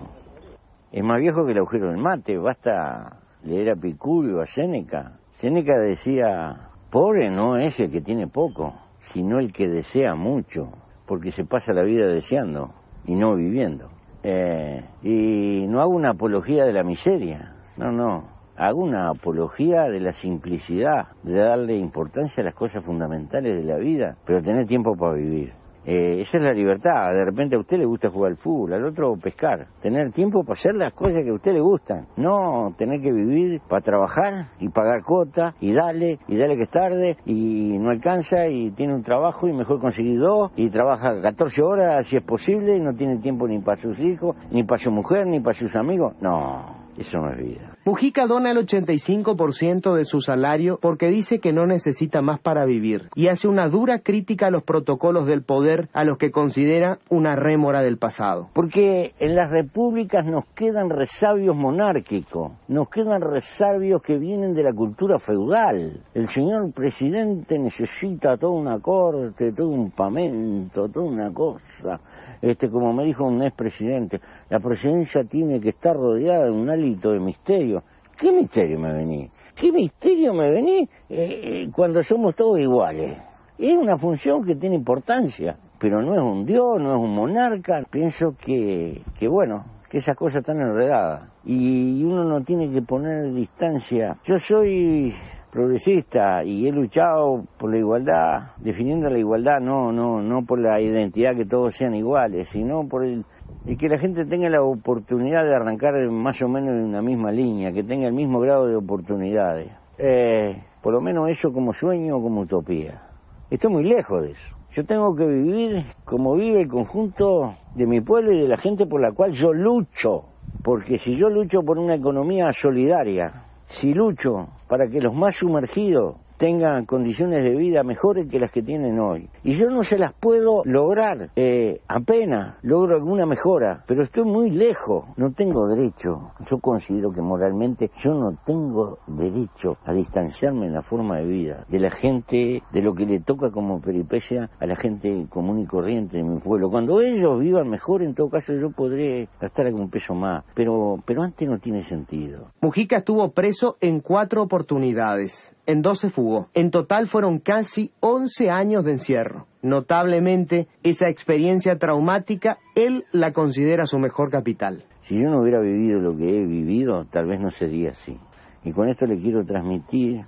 Es 0.93 1.03
más 1.03 1.19
viejo 1.19 1.45
que 1.47 1.53
el 1.53 1.59
agujero 1.59 1.89
del 1.89 1.97
mate, 1.97 2.37
basta 2.37 3.21
leer 3.43 3.71
a 3.71 3.77
Picurio, 3.77 4.43
a 4.43 4.47
Séneca. 4.47 5.19
Séneca 5.31 5.79
decía, 5.79 6.69
pobre 6.91 7.31
no 7.31 7.57
es 7.57 7.81
el 7.81 7.91
que 7.91 8.03
tiene 8.03 8.27
poco, 8.27 8.75
sino 8.99 9.39
el 9.39 9.53
que 9.53 9.69
desea 9.69 10.15
mucho, 10.15 10.71
porque 11.07 11.31
se 11.31 11.45
pasa 11.45 11.73
la 11.73 11.83
vida 11.83 12.07
deseando 12.07 12.75
y 13.07 13.15
no 13.15 13.35
viviendo. 13.35 13.89
Eh, 14.23 14.85
y 15.03 15.67
no 15.67 15.81
hago 15.81 15.91
una 15.93 16.11
apología 16.11 16.65
de 16.65 16.73
la 16.73 16.85
miseria, 16.85 17.55
no, 17.77 17.91
no, 17.91 18.25
hago 18.57 18.83
una 18.83 19.11
apología 19.11 19.89
de 19.89 20.01
la 20.01 20.13
simplicidad, 20.13 21.09
de 21.23 21.41
darle 21.41 21.77
importancia 21.77 22.43
a 22.43 22.45
las 22.45 22.55
cosas 22.55 22.85
fundamentales 22.85 23.57
de 23.57 23.65
la 23.65 23.79
vida, 23.79 24.17
pero 24.25 24.43
tener 24.43 24.67
tiempo 24.67 24.95
para 24.95 25.15
vivir. 25.15 25.53
Eh, 25.85 26.21
esa 26.21 26.39
es 26.39 26.45
la 26.45 26.53
libertad. 26.53 27.13
De 27.13 27.25
repente 27.25 27.57
a 27.57 27.59
usted 27.59 27.79
le 27.79 27.85
gusta 27.85 28.11
jugar 28.11 28.33
al 28.33 28.37
fútbol, 28.37 28.73
al 28.75 28.85
otro 28.85 29.17
pescar. 29.17 29.67
Tener 29.81 30.13
tiempo 30.13 30.45
para 30.45 30.55
hacer 30.55 30.75
las 30.75 30.93
cosas 30.93 31.23
que 31.25 31.31
a 31.31 31.35
usted 31.35 31.53
le 31.53 31.61
gustan. 31.61 32.07
No 32.17 32.75
tener 32.77 33.01
que 33.01 33.13
vivir 33.13 33.61
para 33.69 33.83
trabajar 33.83 34.47
y 34.61 34.69
pagar 34.69 35.03
cuota 35.03 35.55
y 35.61 35.73
dale, 35.73 36.19
y 36.29 36.37
dale 36.37 36.57
que 36.57 36.65
es 36.65 36.71
tarde 36.71 37.17
y 37.27 37.79
no 37.79 37.91
alcanza 37.91 38.47
y 38.49 38.71
tiene 38.73 38.95
un 38.95 39.03
trabajo 39.03 39.49
y 39.49 39.53
mejor 39.53 39.81
conseguir 39.81 40.19
dos 40.21 40.51
y 40.57 40.71
trabaja 40.71 41.21
14 41.21 41.63
horas 41.63 42.07
si 42.07 42.17
es 42.17 42.23
posible 42.23 42.77
y 42.77 42.81
no 42.81 42.95
tiene 42.95 43.19
tiempo 43.19 43.47
ni 43.49 43.59
para 43.61 43.81
sus 43.81 43.99
hijos, 44.01 44.37
ni 44.51 44.65
para 44.65 44.79
su 44.79 44.91
mujer, 44.91 45.27
ni 45.27 45.41
para 45.41 45.55
sus 45.55 45.75
amigos. 45.77 46.15
No, 46.21 46.82
eso 46.97 47.19
no 47.19 47.31
es 47.31 47.39
vida. 47.39 47.77
Mujica 47.85 48.27
dona 48.27 48.51
el 48.51 48.59
85% 48.59 49.95
de 49.95 50.05
su 50.05 50.21
salario 50.21 50.79
porque 50.81 51.09
dice 51.09 51.39
que 51.39 51.53
no 51.53 51.67
necesita 51.67 52.21
más 52.21 52.41
para 52.41 52.65
vivir 52.65 53.09
y 53.15 53.29
hace 53.29 53.49
una 53.49 53.69
dura 53.69 54.01
crítica 54.01 54.47
a 54.47 54.51
los 54.51 54.63
protocolos 54.63 55.27
del 55.27 55.43
poder 55.43 55.89
a 55.93 56.05
los 56.05 56.19
que 56.19 56.31
considera 56.31 56.99
una 57.09 57.35
rémora 57.35 57.81
del 57.81 57.99
pasado. 57.99 58.49
Porque 58.53 59.15
en 59.19 59.35
las 59.35 59.51
repúblicas 59.51 60.25
nos 60.27 60.45
quedan 60.55 60.91
resabios 60.91 61.57
monárquicos, 61.57 62.53
nos 62.69 62.89
quedan 62.89 63.23
resabios 63.23 64.03
que 64.03 64.19
vienen 64.19 64.55
de 64.55 64.63
la 64.63 64.73
cultura 64.73 65.19
feudal. 65.19 66.03
El 66.15 66.29
señor 66.29 66.73
presidente 66.75 67.59
necesita 67.59 68.37
toda 68.37 68.53
una 68.53 68.79
corte, 68.81 69.51
todo 69.53 69.69
un 69.69 69.91
pamento, 69.91 70.89
toda 70.89 71.07
una 71.07 71.33
cosa 71.33 72.01
este, 72.43 72.69
como 72.69 72.93
me 72.93 73.05
dijo 73.05 73.25
un 73.25 73.41
expresidente, 73.43 74.21
la 74.53 74.61
presidencia 74.61 75.25
tiene 75.25 75.59
que 75.61 75.71
estar 75.71 75.97
rodeada 75.97 76.45
de 76.45 76.51
un 76.51 76.69
hálito 76.69 77.11
de 77.13 77.21
misterio. 77.21 77.83
¿Qué 78.21 78.31
misterio 78.31 78.79
me 78.79 78.93
vení? 78.93 79.31
¿Qué 79.57 79.73
misterio 79.73 80.35
me 80.35 80.51
vení 80.51 80.81
eh, 80.81 80.89
eh, 81.09 81.69
cuando 81.75 82.03
somos 82.03 82.37
todos 82.37 82.61
iguales? 82.61 83.19
Es 83.59 83.75
una 83.75 83.97
función 83.97 84.45
que 84.45 84.55
tiene 84.55 84.77
importancia, 84.77 85.57
pero 85.79 86.03
no 86.03 86.15
es 86.15 86.21
un 86.21 86.45
dios, 86.45 86.77
no 86.79 86.95
es 86.95 87.01
un 87.01 87.15
monarca. 87.15 87.83
Pienso 87.91 88.35
que, 88.39 89.01
que 89.19 89.27
bueno, 89.27 89.65
que 89.89 89.97
esas 89.97 90.17
cosas 90.17 90.43
están 90.43 90.61
enredadas 90.61 91.31
y 91.47 92.05
uno 92.05 92.25
no 92.25 92.43
tiene 92.43 92.69
que 92.69 92.83
poner 92.83 93.33
distancia. 93.33 94.19
Yo 94.23 94.37
soy 94.37 95.15
progresista 95.51 96.45
y 96.45 96.67
he 96.67 96.73
luchado 96.73 97.45
por 97.59 97.71
la 97.71 97.79
igualdad, 97.79 98.51
definiendo 98.59 99.09
la 99.09 99.19
igualdad 99.19 99.61
no, 99.61 99.93
no, 99.93 100.21
no 100.21 100.45
por 100.45 100.59
la 100.59 100.79
identidad 100.79 101.37
que 101.37 101.45
todos 101.45 101.75
sean 101.75 101.95
iguales, 101.95 102.49
sino 102.49 102.89
por 102.89 103.05
el, 103.05 103.25
que 103.65 103.89
la 103.89 103.99
gente 103.99 104.25
tenga 104.25 104.49
la 104.49 104.63
oportunidad 104.63 105.45
de 105.45 105.55
arrancar 105.55 105.95
más 106.11 106.43
o 106.43 106.49
menos 106.49 106.71
en 106.71 106.85
una 106.85 107.03
misma 107.03 107.31
línea, 107.31 107.73
que 107.73 107.85
tenga 107.85 108.07
el 108.07 108.13
mismo 108.13 108.41
grado 108.41 108.67
de 108.67 108.77
oportunidades. 108.77 109.71
Eh, 109.99 110.63
por 110.81 110.93
lo 110.93 111.01
menos 111.01 111.31
eso 111.31 111.53
como 111.53 111.73
sueño 111.73 112.17
o 112.17 112.23
como 112.23 112.41
utopía. 112.41 113.03
Estoy 113.51 113.73
muy 113.73 113.85
lejos 113.85 114.23
de 114.23 114.31
eso. 114.33 114.57
Yo 114.73 114.85
tengo 114.85 115.15
que 115.15 115.27
vivir 115.27 115.85
como 116.05 116.35
vive 116.35 116.63
el 116.63 116.69
conjunto 116.69 117.55
de 117.75 117.87
mi 117.87 118.01
pueblo 118.01 118.33
y 118.33 118.41
de 118.41 118.49
la 118.49 118.57
gente 118.57 118.87
por 118.87 119.01
la 119.01 119.13
cual 119.13 119.33
yo 119.33 119.53
lucho. 119.53 120.25
Porque 120.63 120.99
si 120.99 121.17
yo 121.17 121.29
lucho 121.29 121.63
por 121.63 121.79
una 121.79 121.95
economía 121.95 122.53
solidaria, 122.53 123.45
si 123.67 123.93
lucho 123.93 124.49
para 124.69 124.89
que 124.89 125.01
los 125.01 125.15
más 125.15 125.37
sumergidos 125.37 126.17
tengan 126.43 126.87
condiciones 126.87 127.45
de 127.45 127.55
vida 127.55 127.85
mejores 127.85 128.27
que 128.27 128.41
las 128.41 128.51
que 128.51 128.63
tienen 128.63 128.99
hoy. 128.99 129.31
Y 129.45 129.55
yo 129.55 129.71
no 129.71 129.85
se 129.85 129.97
las 129.97 130.13
puedo 130.13 130.63
lograr, 130.65 131.31
eh, 131.37 131.83
apenas 131.87 132.57
logro 132.63 132.97
alguna 132.97 133.27
mejora, 133.27 133.85
pero 133.87 134.03
estoy 134.03 134.25
muy 134.25 134.51
lejos, 134.51 135.05
no 135.17 135.31
tengo 135.31 135.69
derecho, 135.69 136.33
yo 136.45 136.59
considero 136.59 137.13
que 137.13 137.23
moralmente 137.23 137.93
yo 137.97 138.15
no 138.15 138.37
tengo 138.45 138.99
derecho 139.07 139.77
a 139.85 139.93
distanciarme 139.93 140.67
en 140.67 140.73
la 140.73 140.83
forma 140.83 141.19
de 141.19 141.27
vida 141.27 141.65
de 141.69 141.79
la 141.79 141.93
gente, 141.93 142.61
de 142.73 142.83
lo 142.83 142.93
que 142.93 143.07
le 143.07 143.21
toca 143.21 143.53
como 143.53 143.81
peripecia 143.81 144.51
a 144.59 144.67
la 144.67 144.75
gente 144.75 145.27
común 145.31 145.61
y 145.61 145.67
corriente 145.67 146.17
de 146.17 146.25
mi 146.25 146.41
pueblo. 146.41 146.71
Cuando 146.71 147.01
ellos 147.01 147.39
vivan 147.39 147.71
mejor, 147.71 148.03
en 148.03 148.17
todo 148.17 148.31
caso 148.31 148.53
yo 148.53 148.73
podré 148.73 149.29
gastar 149.41 149.67
algún 149.67 149.91
peso 149.91 150.17
más, 150.17 150.45
pero, 150.57 150.97
pero 151.07 151.23
antes 151.23 151.49
no 151.49 151.61
tiene 151.61 151.83
sentido. 151.83 152.51
Mujica 152.61 152.97
estuvo 152.97 153.31
preso 153.31 153.77
en 153.81 154.01
cuatro 154.01 154.43
oportunidades 154.43 155.55
en 155.67 155.83
dos 155.83 156.01
se 156.01 156.11
fugó. 156.11 156.49
En 156.55 156.71
total 156.71 157.07
fueron 157.07 157.39
casi 157.39 157.93
11 158.01 158.51
años 158.51 158.85
de 158.85 158.93
encierro. 158.93 159.47
Notablemente, 159.63 160.69
esa 160.83 161.09
experiencia 161.09 161.79
traumática, 161.79 162.59
él 162.75 163.05
la 163.13 163.33
considera 163.33 163.87
su 163.87 163.99
mejor 163.99 164.31
capital. 164.31 164.85
Si 165.03 165.17
yo 165.21 165.31
no 165.31 165.41
hubiera 165.41 165.61
vivido 165.61 166.01
lo 166.01 166.17
que 166.17 166.29
he 166.29 166.47
vivido, 166.47 167.05
tal 167.07 167.27
vez 167.27 167.41
no 167.41 167.51
sería 167.51 167.91
así. 167.91 168.19
Y 168.65 168.73
con 168.73 168.89
esto 168.89 169.07
le 169.07 169.17
quiero 169.17 169.45
transmitir 169.45 170.25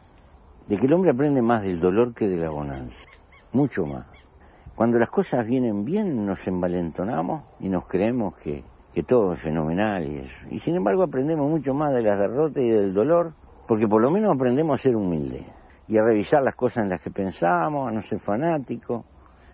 de 0.68 0.76
que 0.76 0.86
el 0.86 0.92
hombre 0.92 1.10
aprende 1.10 1.42
más 1.42 1.62
del 1.62 1.80
dolor 1.80 2.14
que 2.14 2.26
de 2.26 2.36
la 2.36 2.50
bonanza. 2.50 3.08
Mucho 3.52 3.84
más. 3.84 4.06
Cuando 4.74 4.98
las 4.98 5.10
cosas 5.10 5.46
vienen 5.46 5.84
bien, 5.84 6.26
nos 6.26 6.46
envalentonamos 6.48 7.44
y 7.60 7.68
nos 7.68 7.86
creemos 7.86 8.34
que, 8.36 8.64
que 8.92 9.02
todo 9.04 9.34
es 9.34 9.40
fenomenal 9.40 10.04
y 10.04 10.18
eso. 10.18 10.46
Y 10.50 10.58
sin 10.58 10.74
embargo 10.74 11.04
aprendemos 11.04 11.48
mucho 11.48 11.74
más 11.74 11.92
de 11.94 12.02
las 12.02 12.18
derrotas 12.18 12.62
y 12.62 12.68
del 12.68 12.92
dolor 12.92 13.34
porque 13.66 13.87
por 13.87 14.02
lo 14.02 14.11
menos 14.11 14.35
aprendemos 14.35 14.80
a 14.80 14.83
ser 14.83 14.97
humildes 14.97 15.44
y 15.88 15.99
a 15.99 16.02
revisar 16.02 16.42
las 16.42 16.56
cosas 16.56 16.85
en 16.85 16.90
las 16.90 17.00
que 17.00 17.11
pensamos, 17.11 17.88
a 17.88 17.92
no 17.92 18.02
ser 18.02 18.18
fanáticos, 18.18 19.04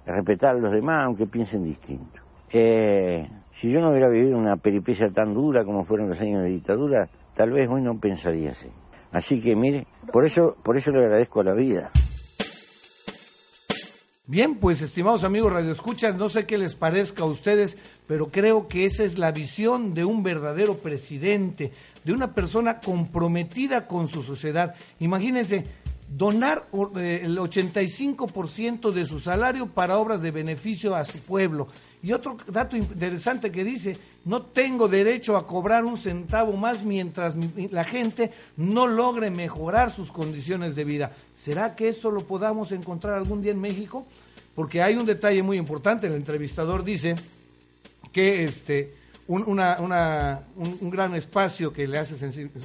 a 0.07 0.13
respetar 0.13 0.57
a 0.57 0.59
los 0.59 0.73
demás 0.73 1.05
aunque 1.05 1.27
piensen 1.27 1.65
distinto. 1.65 2.21
Eh, 2.53 3.29
si 3.61 3.71
yo 3.71 3.81
no 3.81 3.91
hubiera 3.91 4.09
vivido 4.09 4.37
una 4.37 4.57
peripecia 4.57 5.11
tan 5.11 5.35
dura 5.35 5.65
como 5.65 5.85
fueron 5.85 6.09
los 6.09 6.21
años 6.21 6.43
de 6.43 6.49
dictadura, 6.49 7.09
tal 7.35 7.51
vez 7.51 7.69
hoy 7.69 7.83
no 7.83 7.99
pensaría 7.99 8.51
así. 8.51 8.69
Así 9.13 9.41
que 9.41 9.55
mire, 9.57 9.87
por 10.13 10.25
eso, 10.25 10.57
por 10.63 10.77
eso 10.77 10.91
le 10.93 11.05
agradezco 11.05 11.41
a 11.41 11.45
la 11.45 11.55
vida. 11.55 11.91
Bien, 14.31 14.55
pues 14.55 14.81
estimados 14.81 15.25
amigos 15.25 15.53
radioescuchas, 15.53 16.15
no 16.15 16.29
sé 16.29 16.47
qué 16.47 16.57
les 16.57 16.77
parezca 16.77 17.25
a 17.25 17.27
ustedes, 17.27 17.77
pero 18.07 18.29
creo 18.29 18.69
que 18.69 18.85
esa 18.85 19.03
es 19.03 19.19
la 19.19 19.33
visión 19.33 19.93
de 19.93 20.05
un 20.05 20.23
verdadero 20.23 20.79
presidente, 20.79 21.73
de 22.05 22.13
una 22.13 22.35
persona 22.35 22.81
comprometida 22.81 23.87
con 23.87 24.09
su 24.09 24.23
sociedad. 24.23 24.75
Imagínense, 25.01 25.67
donar 26.11 26.69
eh, 26.97 27.21
el 27.25 27.39
85% 27.39 28.91
de 28.91 29.05
su 29.05 29.21
salario 29.21 29.67
para 29.67 29.99
obras 29.99 30.21
de 30.21 30.31
beneficio 30.31 30.95
a 30.95 31.05
su 31.05 31.19
pueblo. 31.19 31.69
Y 32.03 32.13
otro 32.13 32.37
dato 32.49 32.77
interesante 32.77 33.53
que 33.53 33.63
dice, 33.63 33.97
no 34.25 34.43
tengo 34.43 34.89
derecho 34.89 35.37
a 35.37 35.47
cobrar 35.47 35.85
un 35.85 35.99
centavo 35.99 36.57
más 36.57 36.83
mientras 36.83 37.35
la 37.71 37.85
gente 37.85 38.33
no 38.57 38.87
logre 38.87 39.31
mejorar 39.31 39.93
sus 39.93 40.11
condiciones 40.11 40.75
de 40.75 40.85
vida. 40.85 41.13
¿Será 41.37 41.77
que 41.77 41.89
eso 41.91 42.11
lo 42.11 42.27
podamos 42.27 42.73
encontrar 42.73 43.15
algún 43.15 43.43
día 43.43 43.53
en 43.53 43.61
México? 43.61 44.07
Porque 44.55 44.83
hay 44.83 44.97
un 44.97 45.07
detalle 45.07 45.43
muy 45.43 45.59
importante, 45.59 46.07
el 46.07 46.15
entrevistador 46.15 46.85
dice 46.85 47.15
que 48.13 48.45
este 48.45 48.95
un, 49.31 49.45
una, 49.47 50.43
un, 50.57 50.91
gran 50.91 51.15
espacio 51.15 51.73
que 51.73 51.87
le 51.87 51.99
hace 51.99 52.17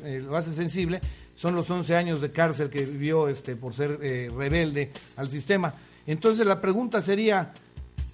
eh, 0.03 0.19
lo 0.19 0.35
hace 0.35 0.51
sensible 0.51 0.99
son 1.35 1.53
los 1.55 1.69
11 1.69 1.95
años 1.95 2.21
de 2.21 2.31
cárcel 2.31 2.71
que 2.71 2.83
vivió 2.85 3.27
este, 3.27 3.55
por 3.55 3.75
ser 3.75 3.99
eh, 4.01 4.31
rebelde 4.35 4.91
al 5.15 5.29
sistema. 5.29 5.75
Entonces 6.07 6.45
la 6.47 6.59
pregunta 6.59 7.01
sería, 7.01 7.53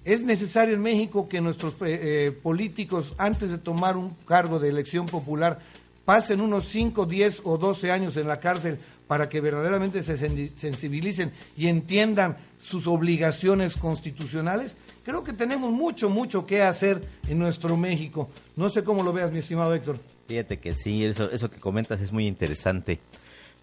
¿Es 0.04 0.22
necesario 0.22 0.74
en 0.74 0.82
México 0.82 1.28
que 1.28 1.40
nuestros 1.40 1.76
eh, 1.80 2.36
políticos, 2.42 3.14
antes 3.18 3.50
de 3.50 3.58
tomar 3.58 3.96
un 3.96 4.10
cargo 4.26 4.58
de 4.58 4.68
elección 4.68 5.06
popular, 5.06 5.60
pasen 6.04 6.40
unos 6.40 6.64
5, 6.64 7.06
10 7.06 7.42
o 7.44 7.56
12 7.56 7.92
años 7.92 8.16
en 8.16 8.26
la 8.26 8.40
cárcel 8.40 8.80
para 9.06 9.28
que 9.28 9.40
verdaderamente 9.40 10.02
se 10.02 10.16
sensibilicen 10.56 11.30
y 11.56 11.68
entiendan 11.68 12.36
sus 12.60 12.88
obligaciones 12.88 13.76
constitucionales? 13.76 14.76
Creo 15.04 15.24
que 15.24 15.32
tenemos 15.32 15.72
mucho, 15.72 16.08
mucho 16.08 16.46
que 16.46 16.62
hacer 16.62 17.02
en 17.28 17.38
nuestro 17.38 17.76
México. 17.76 18.30
No 18.56 18.68
sé 18.68 18.84
cómo 18.84 19.02
lo 19.02 19.12
veas, 19.12 19.32
mi 19.32 19.40
estimado 19.40 19.74
Héctor. 19.74 19.98
Fíjate 20.28 20.58
que 20.58 20.74
sí, 20.74 21.04
eso, 21.04 21.30
eso 21.30 21.50
que 21.50 21.58
comentas 21.58 22.00
es 22.00 22.12
muy 22.12 22.26
interesante. 22.26 23.00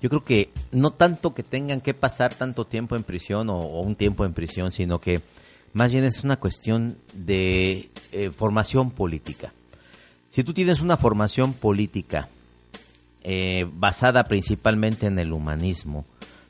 Yo 0.01 0.09
creo 0.09 0.23
que 0.23 0.49
no 0.71 0.91
tanto 0.91 1.33
que 1.33 1.43
tengan 1.43 1.81
que 1.81 1.93
pasar 1.93 2.33
tanto 2.33 2.65
tiempo 2.65 2.95
en 2.95 3.03
prisión 3.03 3.49
o 3.49 3.59
un 3.81 3.95
tiempo 3.95 4.25
en 4.25 4.33
prisión, 4.33 4.71
sino 4.71 4.99
que 4.99 5.21
más 5.73 5.91
bien 5.91 6.03
es 6.03 6.23
una 6.23 6.37
cuestión 6.37 6.97
de 7.13 7.89
eh, 8.11 8.31
formación 8.31 8.91
política. 8.91 9.53
Si 10.29 10.43
tú 10.43 10.53
tienes 10.53 10.81
una 10.81 10.97
formación 10.97 11.53
política 11.53 12.29
eh, 13.23 13.67
basada 13.73 14.25
principalmente 14.25 15.07
en 15.07 15.19
el 15.19 15.33
humanismo, 15.33 16.05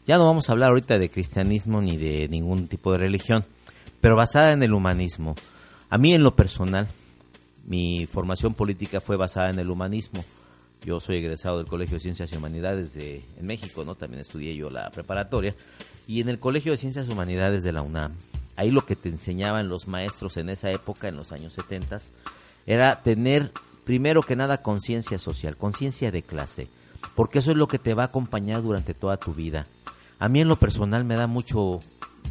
ya 0.05 0.17
no 0.17 0.25
vamos 0.25 0.49
a 0.49 0.53
hablar 0.53 0.69
ahorita 0.69 0.99
de 0.99 1.09
cristianismo 1.09 1.81
ni 1.81 1.97
de 1.97 2.27
ningún 2.29 2.67
tipo 2.67 2.91
de 2.91 2.99
religión, 2.99 3.45
pero 4.01 4.15
basada 4.15 4.51
en 4.51 4.63
el 4.63 4.73
humanismo. 4.73 5.35
A 5.89 5.97
mí 5.97 6.13
en 6.13 6.23
lo 6.23 6.35
personal, 6.35 6.87
mi 7.65 8.05
formación 8.05 8.53
política 8.53 9.01
fue 9.01 9.17
basada 9.17 9.49
en 9.49 9.59
el 9.59 9.69
humanismo. 9.69 10.23
Yo 10.85 10.99
soy 10.99 11.17
egresado 11.17 11.57
del 11.57 11.67
Colegio 11.67 11.95
de 11.95 12.01
Ciencias 12.01 12.31
y 12.31 12.37
Humanidades 12.37 12.93
de 12.93 13.25
en 13.37 13.45
México, 13.45 13.83
¿no? 13.83 13.95
También 13.95 14.21
estudié 14.21 14.55
yo 14.55 14.69
la 14.69 14.89
preparatoria 14.91 15.55
y 16.07 16.21
en 16.21 16.29
el 16.29 16.39
Colegio 16.39 16.71
de 16.71 16.77
Ciencias 16.77 17.07
y 17.07 17.11
Humanidades 17.11 17.63
de 17.63 17.73
la 17.73 17.81
UNAM 17.81 18.13
ahí 18.59 18.71
lo 18.71 18.85
que 18.85 18.97
te 18.97 19.07
enseñaban 19.07 19.69
los 19.69 19.87
maestros 19.87 20.35
en 20.35 20.49
esa 20.49 20.69
época, 20.69 21.07
en 21.07 21.15
los 21.15 21.31
años 21.31 21.53
70, 21.53 21.99
era 22.65 23.01
tener 23.01 23.53
primero 23.85 24.21
que 24.21 24.35
nada 24.35 24.61
conciencia 24.61 25.17
social, 25.17 25.55
conciencia 25.55 26.11
de 26.11 26.23
clase, 26.23 26.67
porque 27.15 27.39
eso 27.39 27.51
es 27.51 27.57
lo 27.57 27.69
que 27.69 27.79
te 27.79 27.93
va 27.93 28.03
a 28.03 28.07
acompañar 28.07 28.61
durante 28.61 28.93
toda 28.93 29.15
tu 29.15 29.33
vida. 29.33 29.65
A 30.19 30.27
mí 30.27 30.41
en 30.41 30.49
lo 30.49 30.57
personal 30.57 31.05
me 31.05 31.15
da 31.15 31.25
mucho 31.25 31.79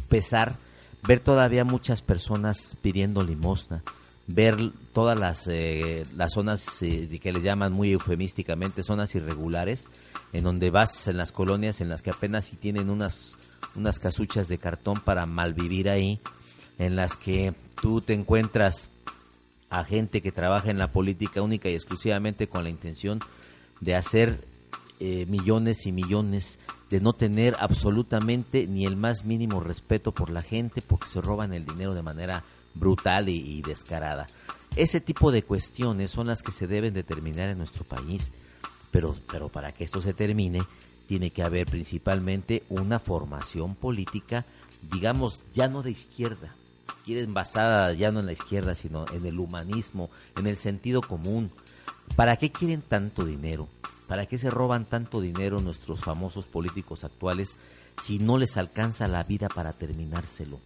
pesar 0.07 0.57
ver 1.07 1.19
todavía 1.19 1.63
muchas 1.63 2.01
personas 2.01 2.77
pidiendo 2.81 3.23
limosna, 3.23 3.83
ver 4.27 4.71
todas 4.93 5.17
las, 5.17 5.47
eh, 5.47 6.05
las 6.15 6.33
zonas 6.33 6.81
eh, 6.81 7.19
que 7.21 7.31
les 7.31 7.43
llaman 7.43 7.73
muy 7.73 7.91
eufemísticamente 7.91 8.83
zonas 8.83 9.15
irregulares, 9.15 9.89
en 10.33 10.43
donde 10.43 10.69
vas 10.69 11.07
en 11.07 11.17
las 11.17 11.31
colonias 11.31 11.81
en 11.81 11.89
las 11.89 12.01
que 12.01 12.11
apenas 12.11 12.45
si 12.45 12.55
tienen 12.55 12.89
unas 12.89 13.37
unas 13.75 13.99
casuchas 13.99 14.47
de 14.47 14.57
cartón 14.57 14.99
para 14.99 15.25
malvivir 15.25 15.89
ahí, 15.89 16.19
en 16.77 16.95
las 16.95 17.17
que 17.17 17.53
tú 17.81 18.01
te 18.01 18.13
encuentras 18.13 18.89
a 19.69 19.83
gente 19.83 20.21
que 20.21 20.31
trabaja 20.31 20.71
en 20.71 20.77
la 20.77 20.91
política 20.91 21.41
única 21.41 21.69
y 21.69 21.75
exclusivamente 21.75 22.47
con 22.47 22.63
la 22.63 22.69
intención 22.69 23.19
de 23.79 23.95
hacer 23.95 24.43
eh, 24.99 25.25
millones 25.27 25.85
y 25.85 25.91
millones, 25.91 26.59
de 26.89 26.99
no 26.99 27.13
tener 27.13 27.55
absolutamente 27.59 28.67
ni 28.67 28.85
el 28.85 28.95
más 28.95 29.23
mínimo 29.23 29.59
respeto 29.59 30.11
por 30.11 30.29
la 30.29 30.41
gente 30.41 30.81
porque 30.81 31.07
se 31.07 31.21
roban 31.21 31.53
el 31.53 31.65
dinero 31.65 31.93
de 31.93 32.01
manera 32.01 32.43
brutal 32.73 33.29
y, 33.29 33.37
y 33.37 33.61
descarada. 33.61 34.27
Ese 34.75 35.01
tipo 35.01 35.31
de 35.31 35.43
cuestiones 35.43 36.11
son 36.11 36.27
las 36.27 36.43
que 36.43 36.51
se 36.51 36.67
deben 36.67 36.93
determinar 36.93 37.49
en 37.49 37.57
nuestro 37.57 37.83
país, 37.83 38.31
pero, 38.91 39.15
pero 39.31 39.49
para 39.49 39.71
que 39.71 39.83
esto 39.83 40.01
se 40.01 40.13
termine 40.13 40.61
tiene 41.07 41.31
que 41.31 41.41
haber 41.41 41.65
principalmente 41.65 42.61
una 42.69 42.99
formación 42.99 43.73
política, 43.73 44.45
digamos, 44.91 45.43
ya 45.55 45.67
no 45.67 45.81
de 45.81 45.89
izquierda, 45.89 46.53
quieren 47.03 47.33
basada 47.33 47.93
ya 47.93 48.11
no 48.11 48.19
en 48.19 48.25
la 48.25 48.33
izquierda, 48.33 48.75
sino 48.75 49.05
en 49.13 49.25
el 49.25 49.39
humanismo, 49.39 50.09
en 50.37 50.47
el 50.47 50.57
sentido 50.57 51.01
común. 51.01 51.51
¿Para 52.15 52.37
qué 52.37 52.51
quieren 52.51 52.81
tanto 52.81 53.25
dinero? 53.25 53.67
¿Para 54.07 54.25
qué 54.25 54.37
se 54.37 54.49
roban 54.49 54.85
tanto 54.85 55.21
dinero 55.21 55.61
nuestros 55.61 56.01
famosos 56.01 56.47
políticos 56.47 57.03
actuales 57.03 57.57
si 58.01 58.19
no 58.19 58.37
les 58.37 58.57
alcanza 58.57 59.07
la 59.07 59.23
vida 59.23 59.47
para 59.49 59.73
terminárselo? 59.73 60.59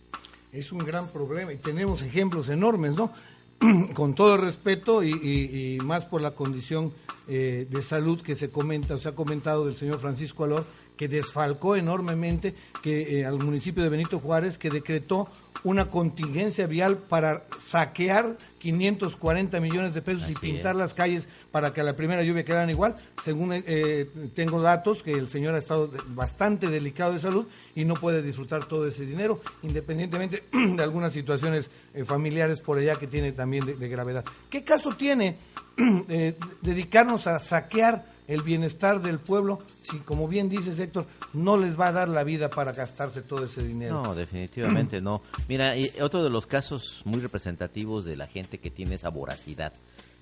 Es 0.52 0.72
un 0.72 0.80
gran 0.80 1.08
problema 1.08 1.52
y 1.52 1.58
tenemos 1.58 2.02
ejemplos 2.04 2.50
enormes, 2.50 2.94
¿no? 2.96 3.12
con 3.94 4.16
todo 4.16 4.36
el 4.36 4.42
respeto 4.42 5.04
y, 5.04 5.78
más 5.84 6.06
por 6.06 6.22
la 6.22 6.32
condición 6.32 6.94
eh, 7.28 7.68
de 7.70 7.82
salud 7.82 8.22
que 8.22 8.36
se 8.36 8.50
comenta, 8.50 8.98
se 8.98 9.10
ha 9.10 9.16
comentado 9.16 9.66
del 9.66 9.76
señor 9.76 10.00
Francisco 10.00 10.44
Alor, 10.44 10.66
que 10.98 11.08
desfalcó 11.08 11.76
enormemente 11.76 12.54
que 12.82 13.20
eh, 13.20 13.26
al 13.26 13.40
municipio 13.40 13.84
de 13.84 13.90
Benito 13.90 14.20
Juárez, 14.20 14.58
que 14.58 14.70
decretó 14.70 15.28
una 15.64 15.90
contingencia 15.90 16.68
vial 16.68 16.98
para 16.98 17.44
saquear 17.60 18.38
540 18.60 19.60
millones 19.60 19.94
de 19.94 20.02
pesos 20.02 20.30
y 20.30 20.36
pintar 20.36 20.76
las 20.76 20.94
calles 20.94 21.28
para 21.52 21.74
que 21.74 21.82
a 21.82 21.84
la 21.84 21.96
primera 21.96 22.24
lluvia 22.24 22.46
quedaran 22.46 22.70
igual. 22.70 22.96
Según 23.24 23.52
eh, 23.54 24.10
tengo 24.34 24.62
datos, 24.62 25.04
que 25.04 25.12
el 25.12 25.30
señor 25.30 25.56
ha 25.56 25.60
estado 25.60 25.92
bastante 26.08 26.68
delicado 26.68 27.14
de 27.14 27.20
salud 27.20 27.48
y 27.76 27.86
no 27.86 27.96
puede 27.96 28.22
disfrutar 28.22 28.66
todo 28.66 28.88
ese 28.88 29.06
dinero, 29.06 29.42
independientemente 29.64 30.44
de 30.52 30.84
algunas 30.84 31.14
situaciones 31.14 31.70
eh, 31.94 32.04
familiares 32.04 32.62
por 32.62 32.78
allá 32.78 32.96
que 32.96 33.08
tiene 33.08 33.32
también 33.32 33.66
de, 33.66 33.90
gravedad. 33.90 34.24
¿Qué 34.50 34.64
caso 34.64 34.96
tiene 34.96 35.38
eh, 36.10 36.36
dedicarnos 36.62 37.28
a 37.28 37.40
saquear 37.40 38.13
el 38.28 38.42
bienestar 38.42 39.02
del 39.02 39.20
pueblo, 39.20 39.62
si 39.82 39.98
como 40.00 40.28
bien 40.28 40.50
dices 40.50 40.80
Héctor, 40.80 41.08
no 41.34 41.58
les 41.58 41.80
va 41.80 41.88
a 41.88 41.92
dar 41.92 42.10
la 42.10 42.24
vida 42.24 42.50
para 42.50 42.72
gastarse 42.72 43.22
todo 43.22 43.46
ese 43.46 43.64
dinero. 43.64 44.02
No, 44.04 44.16
definitivamente 44.16 45.02
no. 45.02 45.22
Mira, 45.48 45.76
y 45.78 45.92
otro 46.02 46.24
de 46.24 46.30
los 46.30 46.48
casos 46.48 47.02
muy 47.06 47.20
representativos 47.20 48.06
de 48.06 48.16
la 48.16 48.28
gente 48.28 48.60
que 48.60 48.72
tiene 48.72 48.96
esa 48.96 49.10
voracidad 49.10 49.74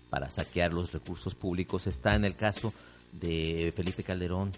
para 0.09 0.29
saquear 0.29 0.73
los 0.73 0.91
recursos 0.91 1.35
públicos 1.35 1.87
está 1.87 2.15
en 2.15 2.25
el 2.25 2.35
caso 2.35 2.73
de 3.13 3.73
Felipe 3.75 4.03
Calderón, 4.03 4.51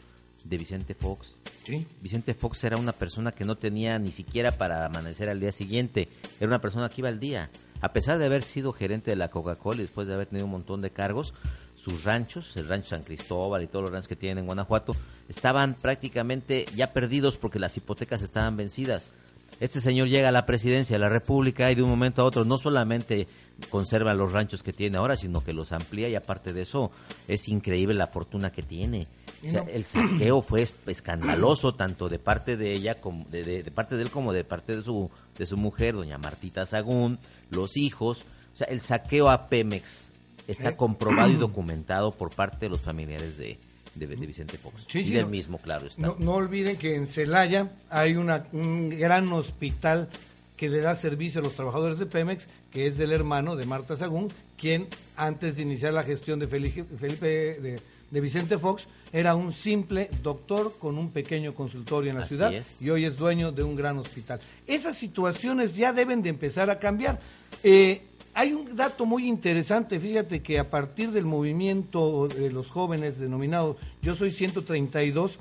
de 0.43 0.57
Vicente 0.57 0.95
Fox. 0.95 1.37
¿Sí? 1.65 1.85
Vicente 2.01 2.33
Fox 2.33 2.63
era 2.63 2.77
una 2.77 2.91
persona 2.91 3.31
que 3.31 3.45
no 3.45 3.55
tenía 3.55 3.99
ni 3.99 4.11
siquiera 4.11 4.51
para 4.51 4.85
amanecer 4.85 5.29
al 5.29 5.39
día 5.39 5.51
siguiente, 5.51 6.09
era 6.39 6.47
una 6.47 6.59
persona 6.59 6.89
que 6.89 7.01
iba 7.01 7.09
al 7.09 7.19
día. 7.19 7.49
A 7.83 7.91
pesar 7.91 8.17
de 8.17 8.23
haber 8.23 8.43
sido 8.43 8.71
gerente 8.71 9.11
de 9.11 9.17
la 9.17 9.27
Coca-Cola 9.27 9.79
y 9.79 9.81
después 9.81 10.07
de 10.07 10.13
haber 10.13 10.27
tenido 10.27 10.45
un 10.45 10.53
montón 10.53 10.79
de 10.79 10.91
cargos, 10.91 11.33
sus 11.75 12.05
ranchos, 12.05 12.55
el 12.55 12.69
rancho 12.69 12.91
San 12.91 13.03
Cristóbal 13.03 13.61
y 13.61 13.67
todos 13.67 13.83
los 13.83 13.91
ranchos 13.91 14.07
que 14.07 14.15
tienen 14.15 14.37
en 14.37 14.45
Guanajuato, 14.45 14.95
estaban 15.27 15.73
prácticamente 15.73 16.63
ya 16.77 16.93
perdidos 16.93 17.35
porque 17.35 17.59
las 17.59 17.75
hipotecas 17.75 18.21
estaban 18.21 18.55
vencidas. 18.55 19.11
Este 19.59 19.81
señor 19.81 20.07
llega 20.07 20.29
a 20.29 20.31
la 20.31 20.45
presidencia 20.45 20.95
de 20.95 21.01
la 21.01 21.09
República 21.09 21.69
y 21.71 21.75
de 21.75 21.83
un 21.83 21.89
momento 21.89 22.21
a 22.21 22.25
otro 22.25 22.45
no 22.45 22.57
solamente 22.57 23.27
conserva 23.69 24.13
los 24.13 24.31
ranchos 24.31 24.63
que 24.63 24.71
tiene 24.71 24.95
ahora, 24.95 25.17
sino 25.17 25.43
que 25.43 25.51
los 25.51 25.73
amplía 25.73 26.07
y 26.07 26.15
aparte 26.15 26.53
de 26.53 26.61
eso 26.61 26.89
es 27.27 27.49
increíble 27.49 27.95
la 27.95 28.07
fortuna 28.07 28.49
que 28.49 28.63
tiene. 28.63 29.07
O 29.45 29.49
sea, 29.49 29.61
el 29.63 29.83
saqueo 29.83 30.41
fue 30.41 30.65
escandaloso 30.87 31.75
tanto 31.75 32.07
de 32.07 32.19
parte 32.19 32.55
de 32.55 32.73
ella 32.73 33.01
como 33.01 33.25
de, 33.25 33.63
parte 33.75 33.95
de 33.95 34.03
él 34.03 34.09
como 34.09 34.31
de 34.31 34.43
parte 34.43 34.75
de 34.75 34.83
su 34.83 35.09
de 35.37 35.45
su 35.45 35.57
mujer, 35.57 35.95
doña 35.95 36.17
Martita 36.17 36.65
Sagún, 36.65 37.19
los 37.49 37.75
hijos. 37.77 38.25
O 38.53 38.57
sea, 38.57 38.67
el 38.67 38.81
saqueo 38.81 39.29
a 39.29 39.49
Pemex 39.49 40.11
está 40.47 40.69
¿Eh? 40.69 40.75
comprobado 40.75 41.31
y 41.31 41.35
documentado 41.37 42.11
por 42.11 42.29
parte 42.29 42.65
de 42.65 42.69
los 42.69 42.81
familiares 42.81 43.37
de, 43.37 43.57
de, 43.95 44.05
Vicente 44.07 44.57
Fox. 44.57 44.85
y 44.93 45.11
del 45.11 45.27
mismo, 45.27 45.57
claro. 45.57 45.87
No, 45.97 46.15
no, 46.19 46.33
olviden 46.33 46.77
que 46.77 46.95
en 46.95 47.07
Celaya 47.07 47.71
hay 47.89 48.15
una, 48.15 48.45
un 48.53 48.89
gran 48.89 49.31
hospital 49.33 50.09
que 50.57 50.69
le 50.69 50.79
da 50.79 50.95
servicio 50.95 51.41
a 51.41 51.43
los 51.43 51.55
trabajadores 51.55 51.99
de 51.99 52.05
Pemex, 52.05 52.47
que 52.71 52.87
es 52.87 52.97
del 52.97 53.11
hermano 53.11 53.55
de 53.55 53.65
Marta 53.65 53.97
Sagún, 53.97 54.29
quien 54.57 54.87
antes 55.15 55.57
de 55.57 55.63
iniciar 55.63 55.93
la 55.93 56.03
gestión 56.03 56.39
de 56.39 56.47
Felipe, 56.47 56.83
de, 56.83 57.81
de 58.13 58.21
Vicente 58.21 58.59
Fox, 58.59 58.87
era 59.11 59.33
un 59.33 59.51
simple 59.51 60.07
doctor 60.21 60.75
con 60.77 60.99
un 60.99 61.09
pequeño 61.09 61.55
consultorio 61.55 62.11
en 62.11 62.19
la 62.19 62.27
ciudad 62.27 62.53
y 62.79 62.89
hoy 62.91 63.05
es 63.05 63.17
dueño 63.17 63.51
de 63.51 63.63
un 63.63 63.75
gran 63.75 63.97
hospital. 63.97 64.39
Esas 64.67 64.95
situaciones 64.95 65.75
ya 65.75 65.91
deben 65.93 66.21
de 66.21 66.29
empezar 66.29 66.69
a 66.69 66.77
cambiar. 66.77 67.19
Eh, 67.63 68.03
hay 68.35 68.53
un 68.53 68.75
dato 68.75 69.07
muy 69.07 69.27
interesante, 69.27 69.99
fíjate 69.99 70.43
que 70.43 70.59
a 70.59 70.69
partir 70.69 71.09
del 71.09 71.25
movimiento 71.25 72.27
de 72.27 72.51
los 72.51 72.69
jóvenes 72.69 73.17
denominado 73.17 73.77
Yo 74.03 74.13
Soy 74.13 74.29
132, 74.29 75.39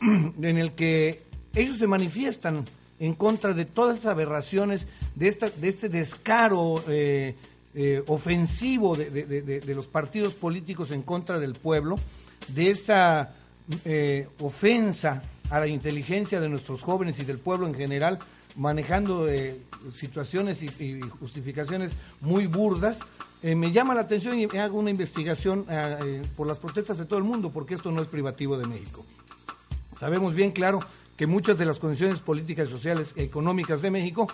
en 0.00 0.56
el 0.56 0.72
que 0.72 1.20
ellos 1.54 1.76
se 1.76 1.86
manifiestan 1.86 2.64
en 2.98 3.12
contra 3.12 3.52
de 3.52 3.66
todas 3.66 3.98
esas 3.98 4.12
aberraciones, 4.12 4.86
de, 5.14 5.28
esta, 5.28 5.50
de 5.50 5.68
este 5.68 5.90
descaro 5.90 6.82
eh, 6.88 7.34
eh, 7.78 8.02
ofensivo 8.06 8.96
de, 8.96 9.62
los 9.74 9.86
partidos 9.86 10.32
políticos 10.32 10.92
en 10.92 11.02
contra 11.02 11.38
del 11.38 11.52
pueblo, 11.52 11.98
de 12.48 12.70
esta 12.70 13.34
eh, 13.84 14.26
ofensa 14.40 15.22
a 15.50 15.60
la 15.60 15.66
inteligencia 15.66 16.40
de 16.40 16.48
nuestros 16.48 16.80
jóvenes 16.80 17.18
y 17.18 17.26
del 17.26 17.38
pueblo 17.38 17.66
en 17.66 17.74
general, 17.74 18.18
manejando 18.56 19.28
eh, 19.28 19.60
situaciones 19.92 20.62
y, 20.62 21.00
justificaciones 21.20 21.92
muy 22.22 22.46
burdas, 22.46 23.00
me 23.42 23.70
llama 23.70 23.94
la 23.94 24.00
atención 24.00 24.40
y 24.40 24.44
hago 24.56 24.78
una 24.78 24.88
investigación 24.88 25.66
por 26.34 26.46
las 26.46 26.58
protestas 26.58 26.96
de 26.96 27.04
todo 27.04 27.18
el 27.18 27.24
mundo, 27.26 27.52
porque 27.52 27.74
esto 27.74 27.92
no 27.92 28.00
es 28.00 28.08
privativo 28.08 28.56
de 28.56 28.66
México. 28.66 29.04
Sabemos 29.98 30.34
bien 30.34 30.50
claro 30.50 30.80
que 31.16 31.26
muchas 31.26 31.58
de 31.58 31.66
las 31.66 31.78
condiciones 31.78 32.20
políticas, 32.20 32.70
sociales 32.70 33.12
y 33.14 33.20
económicas 33.20 33.82
de 33.82 33.90
México 33.90 34.26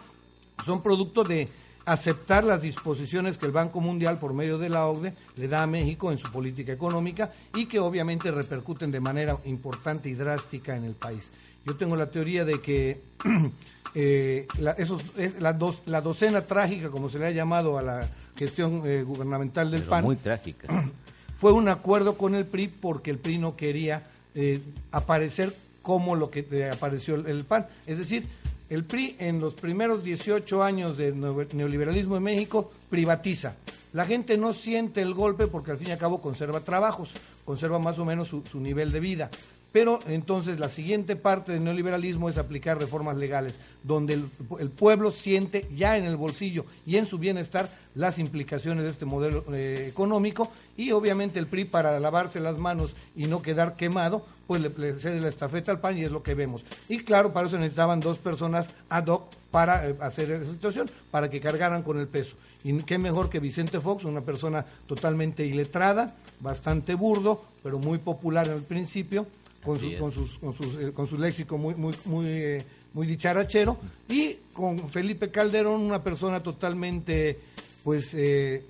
son 0.65 0.81
producto 0.81 1.25
de 1.25 1.49
aceptar 1.85 2.45
las 2.45 2.63
disposiciones 2.63 3.39
que 3.39 3.47
el 3.47 3.53
Banco 3.53 3.81
Mundial 3.81 4.19
por 4.19 4.35
medio 4.35 4.59
de 4.59 4.69
la 4.69 4.87
OCDE 4.87 5.15
le 5.37 5.49
da 5.49 5.63
a 5.63 5.67
México 5.67 6.13
en 6.13 6.19
su 6.19 6.31
política 6.31 6.73
económica 6.73 7.33
y 7.55 7.67
que 7.67 7.81
obviamente 7.81 8.31
repercuten 8.31 8.91
de 8.91 9.01
manera 9.01 9.37
importante 9.45 10.09
y 10.09 10.15
drástica 10.15 10.77
en 10.77 10.85
el 10.85 10.95
país. 10.95 11.33
Yo 11.65 11.77
tengo 11.77 11.97
la 11.97 12.11
teoría 12.11 12.45
de 12.45 12.61
que 12.61 13.01
eh, 13.95 14.47
la, 14.59 14.73
esos, 14.73 15.05
es 15.17 15.41
la, 15.41 15.57
la, 15.87 16.01
docena 16.01 16.43
trágica, 16.43 16.91
como 16.91 17.09
se 17.09 17.19
le 17.19 17.27
ha 17.27 17.31
llamado 17.31 17.79
a 17.79 17.83
la 17.83 18.09
gestión 18.37 18.83
eh, 18.85 19.03
gubernamental 19.03 19.71
del 19.71 19.83
PAN, 19.83 20.05
muy 20.05 20.17
trágica. 20.17 20.69
fue 21.35 21.53
un 21.53 21.69
acuerdo 21.69 22.17
con 22.17 22.35
el 22.35 22.47
PRI 22.47 22.69
porque 22.69 23.11
el 23.11 23.19
PRI 23.19 23.39
no 23.39 23.57
quería 23.57 24.07
eh, 24.35 24.61
aparecer 24.91 25.55
como 25.83 26.15
lo 26.15 26.31
que 26.31 26.71
apareció 26.73 27.17
el 27.17 27.45
PAN. 27.45 27.67
Es 27.87 27.99
decir, 27.99 28.29
el 28.73 28.85
PRI 28.85 29.17
en 29.19 29.39
los 29.39 29.53
primeros 29.53 30.03
18 30.03 30.63
años 30.63 30.97
de 30.97 31.13
neoliberalismo 31.13 32.17
en 32.17 32.23
México 32.23 32.73
privatiza. 32.89 33.57
La 33.93 34.07
gente 34.07 34.39
no 34.39 34.55
siente 34.55 35.03
el 35.03 35.13
golpe 35.13 35.47
porque 35.47 35.73
al 35.73 35.77
fin 35.77 35.89
y 35.89 35.91
al 35.91 35.99
cabo 35.99 36.23
conserva 36.23 36.61
trabajos, 36.61 37.13
conserva 37.45 37.79
más 37.79 37.99
o 37.99 38.07
menos 38.07 38.29
su, 38.29 38.43
su 38.47 38.61
nivel 38.61 38.91
de 38.91 39.01
vida. 39.01 39.31
Pero 39.73 39.99
entonces 40.07 40.61
la 40.61 40.69
siguiente 40.69 41.17
parte 41.17 41.53
del 41.53 41.65
neoliberalismo 41.65 42.29
es 42.29 42.37
aplicar 42.37 42.79
reformas 42.79 43.17
legales, 43.17 43.59
donde 43.83 44.15
el, 44.15 44.71
pueblo 44.71 45.11
siente 45.11 45.67
ya 45.75 45.97
en 45.97 46.05
el 46.05 46.17
bolsillo 46.17 46.67
y 46.87 46.99
en 46.99 47.07
su 47.07 47.19
bienestar 47.19 47.71
las 47.95 48.19
implicaciones 48.19 48.85
de 48.85 48.91
este 48.91 49.07
modelo 49.07 49.45
eh, 49.53 49.87
económico 49.89 50.51
y 50.77 50.93
obviamente 50.93 51.39
el 51.39 51.47
PRI 51.47 51.65
para 51.65 51.99
lavarse 52.01 52.41
las 52.41 52.59
manos 52.59 52.97
y 53.17 53.27
no 53.27 53.41
quedar 53.41 53.77
quemado, 53.77 54.27
pues 54.47 54.61
le, 54.61 54.99
cede 54.99 55.21
la 55.21 55.29
estafeta 55.29 55.73
al 55.73 55.81
PAN 55.81 55.97
y 55.97 56.05
es 56.05 56.11
lo 56.11 56.23
que 56.23 56.35
vemos. 56.35 56.65
Y 56.89 57.05
claro, 57.05 57.33
para 57.33 57.47
eso 57.47 57.59
necesitaban 57.59 58.01
dos 58.01 58.19
personas 58.19 58.71
ad 58.91 59.07
hoc 59.07 59.25
para 59.51 59.89
eh, 59.89 59.97
hacer 60.01 60.31
esa 60.31 60.53
situación, 60.53 60.91
para 61.11 61.31
que 61.31 61.41
cargaran 61.41 61.83
con 61.83 61.99
el 61.99 62.09
peso. 62.09 62.37
Y 62.65 62.77
qué 62.83 62.99
mejor 62.99 63.31
que 63.31 63.41
Vicente 63.41 63.81
Fox, 63.81 64.05
una 64.05 64.21
persona 64.21 64.67
totalmente 64.87 65.45
iletrada, 65.47 66.15
bastante 66.41 66.95
burdo, 66.95 67.43
pero 67.63 67.79
muy 67.79 67.99
popular 67.99 68.49
el 68.49 68.63
principio 68.63 69.27
con, 69.65 69.79
su, 69.79 69.97
con, 69.99 70.13
sus, 70.13 70.39
con, 70.39 70.53
sus, 70.53 70.77
eh, 70.77 70.93
con 70.93 71.07
su 71.07 71.19
léxico 71.19 71.59
muy, 71.59 71.75
muy, 71.75 71.95
muy, 72.05 72.27
eh, 72.27 72.65
muy 72.93 73.07
dicharachero, 73.07 73.79
y 74.09 74.37
con 74.53 74.89
Felipe 74.89 75.31
Calderón, 75.31 75.81
una 75.81 76.03
persona 76.03 76.43
totalmente, 76.43 77.39
pues... 77.85 78.13
Eh, 78.15 78.65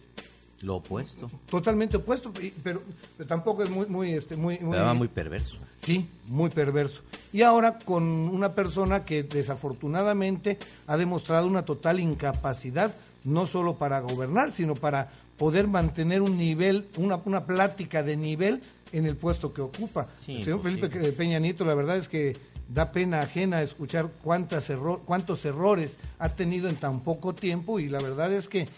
lo 0.63 0.77
opuesto. 0.77 1.29
Totalmente 1.51 1.97
opuesto, 1.97 2.33
pero, 2.63 2.83
tampoco 3.27 3.65
es 3.65 3.71
muy, 3.71 3.87
muy, 3.87 4.13
este, 4.13 4.37
muy, 4.37 4.61
muy, 4.61 4.79
muy 4.95 5.09
perverso. 5.09 5.57
Sí, 5.79 6.07
muy 6.29 6.51
perverso. 6.51 7.03
Y 7.33 7.43
ahora 7.43 7.79
con 7.81 8.05
una 8.05 8.55
persona 8.55 9.05
que 9.05 9.25
desafortunadamente 9.25 10.59
ha 10.87 10.97
demostrado 10.97 11.49
una 11.49 11.65
total 11.65 11.99
incapacidad, 11.99 12.95
no 13.25 13.49
solo 13.49 13.75
para 13.75 14.01
gobernar, 14.01 14.53
sino 14.53 14.77
para 14.77 15.11
poder 15.37 15.67
mantener 15.67 16.23
un 16.23 16.39
nivel, 16.39 16.87
una, 16.97 17.21
una 17.25 17.45
plática 17.45 18.05
de 18.05 18.17
nivel 18.17 18.63
en 18.93 19.07
el 19.07 19.17
puesto 19.17 19.53
que 19.53 19.61
ocupa. 19.61 20.09
el 20.27 20.43
señor 20.43 20.63
Felipe 20.63 20.89
Peña 21.13 21.39
Nieto, 21.39 21.65
la 21.65 21.75
verdad 21.75 21.97
es 21.97 22.09
que 22.09 22.37
da 22.69 22.93
pena 22.93 23.21
ajena 23.21 23.63
escuchar 23.63 24.11
cuántas 24.23 24.71
cuántos 25.05 25.45
errores 25.45 25.99
ha 26.19 26.31
tenido 26.31 26.69
en 26.69 26.77
tan 26.77 27.01
poco 27.01 27.35
tiempo 27.35 27.81
y 27.81 27.89
la 27.89 27.99
verdad 27.99 28.33
es 28.33 28.49
que 28.49 28.69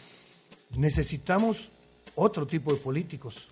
necesitamos 0.76 1.68
otro 2.14 2.46
tipo 2.46 2.72
de 2.72 2.78
políticos. 2.78 3.46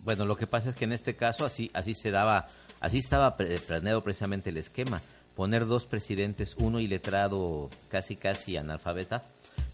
Bueno, 0.00 0.24
lo 0.24 0.36
que 0.36 0.46
pasa 0.46 0.68
es 0.70 0.74
que 0.74 0.84
en 0.84 0.92
este 0.92 1.16
caso 1.16 1.44
así 1.44 1.70
así 1.72 1.94
se 1.94 2.10
daba, 2.10 2.48
así 2.80 2.98
estaba 2.98 3.36
planeado 3.36 4.02
precisamente 4.02 4.50
el 4.50 4.56
esquema, 4.56 5.02
poner 5.34 5.66
dos 5.66 5.84
presidentes, 5.84 6.54
uno 6.58 6.80
iletrado 6.80 7.70
casi 7.88 8.16
casi 8.16 8.56
analfabeta 8.56 9.24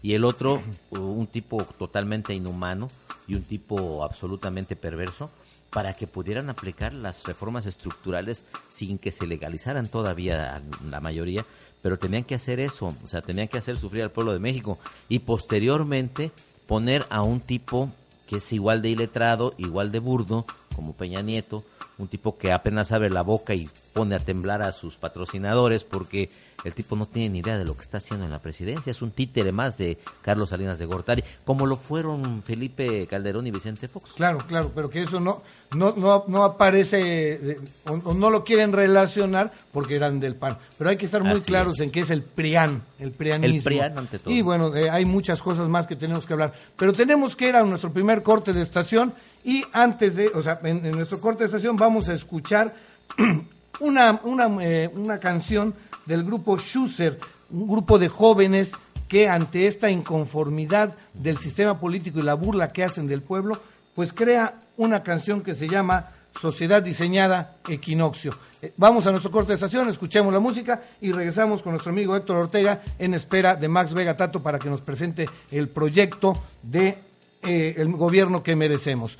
y 0.01 0.13
el 0.13 0.23
otro 0.23 0.61
un 0.91 1.27
tipo 1.27 1.63
totalmente 1.63 2.33
inhumano 2.33 2.89
y 3.27 3.35
un 3.35 3.43
tipo 3.43 4.03
absolutamente 4.03 4.75
perverso 4.75 5.29
para 5.73 5.93
que 5.93 6.07
pudieran 6.07 6.49
aplicar 6.49 6.93
las 6.93 7.23
reformas 7.23 7.65
estructurales 7.65 8.45
sin 8.69 8.97
que 8.97 9.11
se 9.11 9.27
legalizaran 9.27 9.87
todavía 9.87 10.61
la 10.89 11.01
mayoría, 11.01 11.45
pero 11.81 11.97
tenían 11.97 12.23
que 12.23 12.35
hacer 12.35 12.59
eso, 12.59 12.95
o 13.03 13.07
sea, 13.07 13.21
tenían 13.21 13.47
que 13.47 13.57
hacer 13.57 13.77
sufrir 13.77 14.03
al 14.03 14.11
pueblo 14.11 14.33
de 14.33 14.39
México 14.39 14.77
y 15.09 15.19
posteriormente 15.19 16.31
poner 16.67 17.05
a 17.09 17.23
un 17.23 17.41
tipo 17.41 17.89
que 18.27 18.37
es 18.37 18.53
igual 18.53 18.81
de 18.81 18.89
iletrado, 18.89 19.53
igual 19.57 19.91
de 19.91 19.99
burdo, 19.99 20.45
como 20.75 20.93
Peña 20.93 21.21
Nieto, 21.21 21.63
un 21.97 22.07
tipo 22.07 22.37
que 22.37 22.51
apenas 22.51 22.91
abre 22.91 23.09
la 23.09 23.21
boca 23.21 23.53
y 23.53 23.69
pone 23.93 24.15
a 24.15 24.19
temblar 24.19 24.61
a 24.61 24.71
sus 24.71 24.95
patrocinadores 24.95 25.83
porque 25.83 26.29
el 26.63 26.73
tipo 26.73 26.95
no 26.95 27.05
tiene 27.05 27.29
ni 27.29 27.39
idea 27.39 27.57
de 27.57 27.65
lo 27.65 27.75
que 27.75 27.81
está 27.81 27.97
haciendo 27.97 28.25
en 28.25 28.31
la 28.31 28.39
presidencia, 28.39 28.89
es 28.89 29.01
un 29.01 29.11
títere 29.11 29.51
más 29.51 29.77
de 29.77 29.97
Carlos 30.21 30.49
Salinas 30.49 30.79
de 30.79 30.85
Gortari, 30.85 31.23
como 31.43 31.65
lo 31.65 31.75
fueron 31.75 32.41
Felipe 32.43 33.05
Calderón 33.07 33.45
y 33.47 33.51
Vicente 33.51 33.87
Fox. 33.87 34.13
Claro, 34.13 34.39
claro, 34.47 34.71
pero 34.73 34.89
que 34.89 35.03
eso 35.03 35.19
no 35.19 35.41
no 35.75 35.93
no, 35.97 36.23
no 36.27 36.43
aparece 36.43 37.59
o, 37.85 38.13
no 38.13 38.29
lo 38.29 38.43
quieren 38.43 38.71
relacionar 38.71 39.51
porque 39.71 39.95
eran 39.95 40.19
del 40.19 40.35
PAN, 40.35 40.57
pero 40.77 40.89
hay 40.89 40.97
que 40.97 41.05
estar 41.05 41.23
muy 41.23 41.41
claros 41.41 41.79
en 41.79 41.91
que 41.91 42.01
es 42.01 42.09
el 42.09 42.23
PRIAN, 42.23 42.81
el 42.99 43.11
PRIAnismo. 43.11 43.57
El 43.57 43.63
PRIAN 43.63 43.97
ante 43.97 44.19
todo. 44.19 44.33
Y 44.33 44.41
bueno, 44.41 44.75
eh, 44.75 44.89
hay 44.89 45.05
muchas 45.05 45.41
cosas 45.41 45.67
más 45.67 45.85
que 45.85 45.95
tenemos 45.95 46.25
que 46.25 46.33
hablar, 46.33 46.53
pero 46.77 46.93
tenemos 46.93 47.35
que 47.35 47.49
ir 47.49 47.55
a 47.55 47.63
nuestro 47.63 47.91
primer 47.91 48.23
corte 48.23 48.53
de 48.53 48.61
estación 48.61 49.13
y 49.43 49.63
antes 49.73 50.15
de, 50.15 50.27
o 50.27 50.41
sea, 50.41 50.59
en, 50.63 50.91
nuestro 50.91 51.19
corte 51.19 51.39
de 51.39 51.45
estación 51.45 51.75
vamos 51.75 52.09
a 52.09 52.13
escuchar 52.13 52.73
una, 53.79 54.19
una, 54.23 54.63
eh, 54.63 54.89
una 54.93 55.19
canción 55.19 55.73
del 56.05 56.23
grupo 56.23 56.57
Schuster, 56.57 57.19
un 57.51 57.67
grupo 57.67 57.99
de 57.99 58.09
jóvenes 58.09 58.73
que 59.07 59.27
ante 59.27 59.67
esta 59.67 59.89
inconformidad 59.89 60.95
del 61.13 61.37
sistema 61.37 61.79
político 61.79 62.19
y 62.19 62.23
la 62.23 62.33
burla 62.33 62.71
que 62.71 62.83
hacen 62.83 63.07
del 63.07 63.21
pueblo, 63.21 63.59
pues 63.95 64.13
crea 64.13 64.61
una 64.77 65.03
canción 65.03 65.41
que 65.41 65.55
se 65.55 65.67
llama 65.67 66.09
Sociedad 66.39 66.81
Diseñada 66.81 67.57
Equinoccio. 67.67 68.35
Eh, 68.61 68.73
vamos 68.77 69.05
a 69.05 69.11
nuestro 69.11 69.29
corte 69.29 69.49
de 69.49 69.55
estación, 69.55 69.89
escuchemos 69.89 70.33
la 70.33 70.39
música 70.39 70.81
y 71.01 71.11
regresamos 71.11 71.61
con 71.61 71.73
nuestro 71.73 71.91
amigo 71.91 72.15
Héctor 72.15 72.37
Ortega 72.37 72.81
en 72.97 73.13
espera 73.13 73.55
de 73.55 73.67
Max 73.67 73.93
Vega 73.93 74.17
Tato 74.17 74.41
para 74.41 74.57
que 74.57 74.69
nos 74.69 74.81
presente 74.81 75.29
el 75.51 75.69
proyecto 75.69 76.41
de 76.63 76.97
eh, 77.43 77.75
el 77.77 77.91
gobierno 77.91 78.41
que 78.41 78.55
merecemos. 78.55 79.19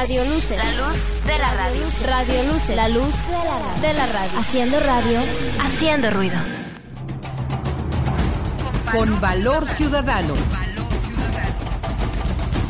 Radio 0.00 0.24
Luce. 0.24 0.56
La 0.56 0.64
luz 0.64 1.24
de 1.26 1.36
la 1.36 1.52
radio. 1.52 1.82
Radio 2.06 2.42
Luce. 2.50 2.74
La 2.74 2.88
luz 2.88 3.14
de 3.82 3.92
la 3.92 4.06
radio. 4.06 4.38
Haciendo 4.38 4.80
radio. 4.80 5.20
Haciendo 5.62 6.10
ruido. 6.10 6.38
Con 8.90 9.20
Valor 9.20 9.66
Ciudadano. 9.68 10.32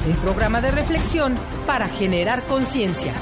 Un 0.08 0.16
programa 0.24 0.60
de 0.60 0.72
reflexión 0.72 1.36
para 1.68 1.86
generar 1.86 2.42
conciencia. 2.48 3.14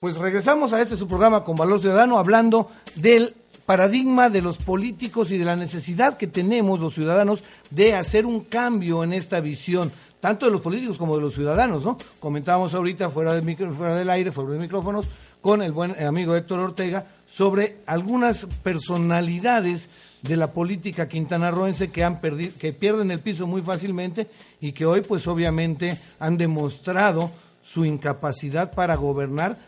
Pues 0.00 0.16
regresamos 0.16 0.72
a 0.72 0.80
este 0.80 0.96
su 0.96 1.06
programa 1.06 1.44
con 1.44 1.54
Valor 1.54 1.80
Ciudadano 1.80 2.16
hablando 2.16 2.70
del 2.94 3.34
paradigma 3.66 4.30
de 4.30 4.40
los 4.40 4.58
políticos 4.58 5.30
y 5.32 5.38
de 5.38 5.44
la 5.44 5.56
necesidad 5.56 6.16
que 6.16 6.28
tenemos 6.28 6.80
los 6.80 6.94
ciudadanos 6.94 7.44
de 7.70 7.94
hacer 7.94 8.24
un 8.24 8.44
cambio 8.44 9.02
en 9.02 9.12
esta 9.12 9.40
visión, 9.40 9.92
tanto 10.20 10.46
de 10.46 10.52
los 10.52 10.60
políticos 10.60 10.96
como 10.96 11.16
de 11.16 11.22
los 11.22 11.34
ciudadanos, 11.34 11.84
¿no? 11.84 11.98
Comentábamos 12.20 12.74
ahorita 12.74 13.10
fuera 13.10 13.34
del, 13.34 13.42
micro, 13.42 13.74
fuera 13.74 13.96
del 13.96 14.08
aire, 14.08 14.32
fuera 14.32 14.52
de 14.52 14.60
micrófonos, 14.60 15.06
con 15.40 15.62
el 15.62 15.72
buen 15.72 16.00
amigo 16.02 16.34
Héctor 16.34 16.60
Ortega 16.60 17.06
sobre 17.26 17.78
algunas 17.86 18.46
personalidades 18.62 19.90
de 20.22 20.36
la 20.36 20.52
política 20.52 21.08
quintanarroense 21.08 21.90
que 21.90 22.04
han 22.04 22.20
perdido, 22.20 22.52
que 22.58 22.72
pierden 22.72 23.10
el 23.10 23.20
piso 23.20 23.46
muy 23.46 23.62
fácilmente 23.62 24.28
y 24.60 24.72
que 24.72 24.86
hoy 24.86 25.02
pues 25.02 25.26
obviamente 25.26 25.98
han 26.18 26.36
demostrado 26.36 27.30
su 27.64 27.84
incapacidad 27.84 28.72
para 28.72 28.96
gobernar 28.96 29.58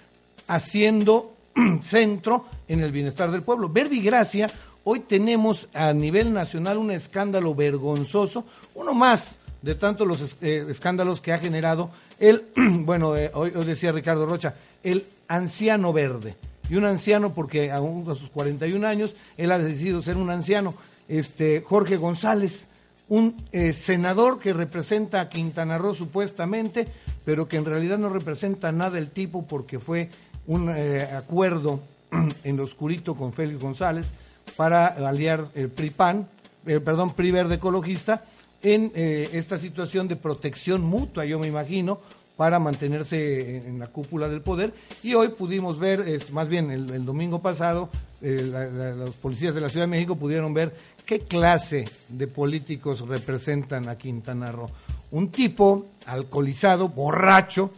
haciendo 0.46 1.32
centro 1.82 2.46
en 2.68 2.82
el 2.82 2.92
bienestar 2.92 3.30
del 3.30 3.42
pueblo. 3.42 3.68
Verbigracia, 3.68 4.48
hoy 4.84 5.00
tenemos 5.00 5.68
a 5.74 5.92
nivel 5.92 6.32
nacional 6.32 6.78
un 6.78 6.90
escándalo 6.90 7.54
vergonzoso, 7.54 8.44
uno 8.74 8.94
más 8.94 9.36
de 9.62 9.74
tantos 9.74 10.06
los 10.06 10.36
eh, 10.40 10.66
escándalos 10.68 11.20
que 11.20 11.32
ha 11.32 11.38
generado 11.38 11.90
el, 12.20 12.46
bueno, 12.56 13.16
eh, 13.16 13.30
hoy, 13.34 13.52
hoy 13.54 13.64
decía 13.64 13.92
Ricardo 13.92 14.26
Rocha, 14.26 14.54
el 14.82 15.06
anciano 15.26 15.92
verde. 15.92 16.36
Y 16.70 16.76
un 16.76 16.84
anciano 16.84 17.34
porque 17.34 17.72
aún 17.72 18.08
a 18.10 18.14
sus 18.14 18.30
41 18.30 18.86
años, 18.86 19.16
él 19.36 19.52
ha 19.52 19.58
decidido 19.58 20.02
ser 20.02 20.16
un 20.16 20.30
anciano. 20.30 20.74
Este, 21.08 21.64
Jorge 21.66 21.96
González, 21.96 22.66
un 23.08 23.42
eh, 23.52 23.72
senador 23.72 24.38
que 24.38 24.52
representa 24.52 25.20
a 25.20 25.28
Quintana 25.30 25.78
Roo 25.78 25.94
supuestamente, 25.94 26.86
pero 27.24 27.48
que 27.48 27.56
en 27.56 27.64
realidad 27.64 27.98
no 27.98 28.10
representa 28.10 28.70
nada 28.70 28.98
el 28.98 29.10
tipo 29.10 29.46
porque 29.46 29.78
fue 29.78 30.10
un 30.46 30.70
eh, 30.74 31.08
acuerdo 31.16 31.80
en 32.44 32.56
lo 32.56 32.64
oscurito 32.64 33.14
con 33.14 33.32
Félix 33.32 33.60
González 33.60 34.12
para 34.56 34.86
aliar 34.86 35.48
el 35.54 35.68
PRI-PAN, 35.68 36.28
eh, 36.66 36.80
perdón, 36.80 37.12
PRI 37.12 37.30
Verde 37.30 37.56
Ecologista, 37.56 38.24
en 38.62 38.90
eh, 38.94 39.28
esta 39.32 39.58
situación 39.58 40.08
de 40.08 40.16
protección 40.16 40.82
mutua, 40.82 41.24
yo 41.24 41.38
me 41.38 41.46
imagino, 41.46 42.00
para 42.36 42.58
mantenerse 42.58 43.56
en, 43.56 43.78
la 43.80 43.88
cúpula 43.88 44.28
del 44.28 44.42
poder. 44.42 44.72
Y 45.02 45.14
hoy 45.14 45.28
pudimos 45.30 45.78
ver, 45.78 46.04
más 46.32 46.48
bien 46.48 46.70
el, 46.70 47.04
domingo 47.04 47.42
pasado, 47.42 47.88
eh, 48.22 48.94
los 48.96 49.16
policías 49.16 49.56
de 49.56 49.60
la 49.60 49.68
Ciudad 49.68 49.86
de 49.86 49.90
México 49.90 50.16
pudieron 50.16 50.54
ver 50.54 50.76
qué 51.04 51.20
clase 51.20 51.84
de 52.08 52.26
políticos 52.28 53.00
representan 53.06 53.88
a 53.88 53.98
Quintana 53.98 54.52
Roo. 54.52 54.70
Un 55.10 55.30
tipo 55.30 55.86
alcoholizado, 56.06 56.88
borracho, 56.88 57.72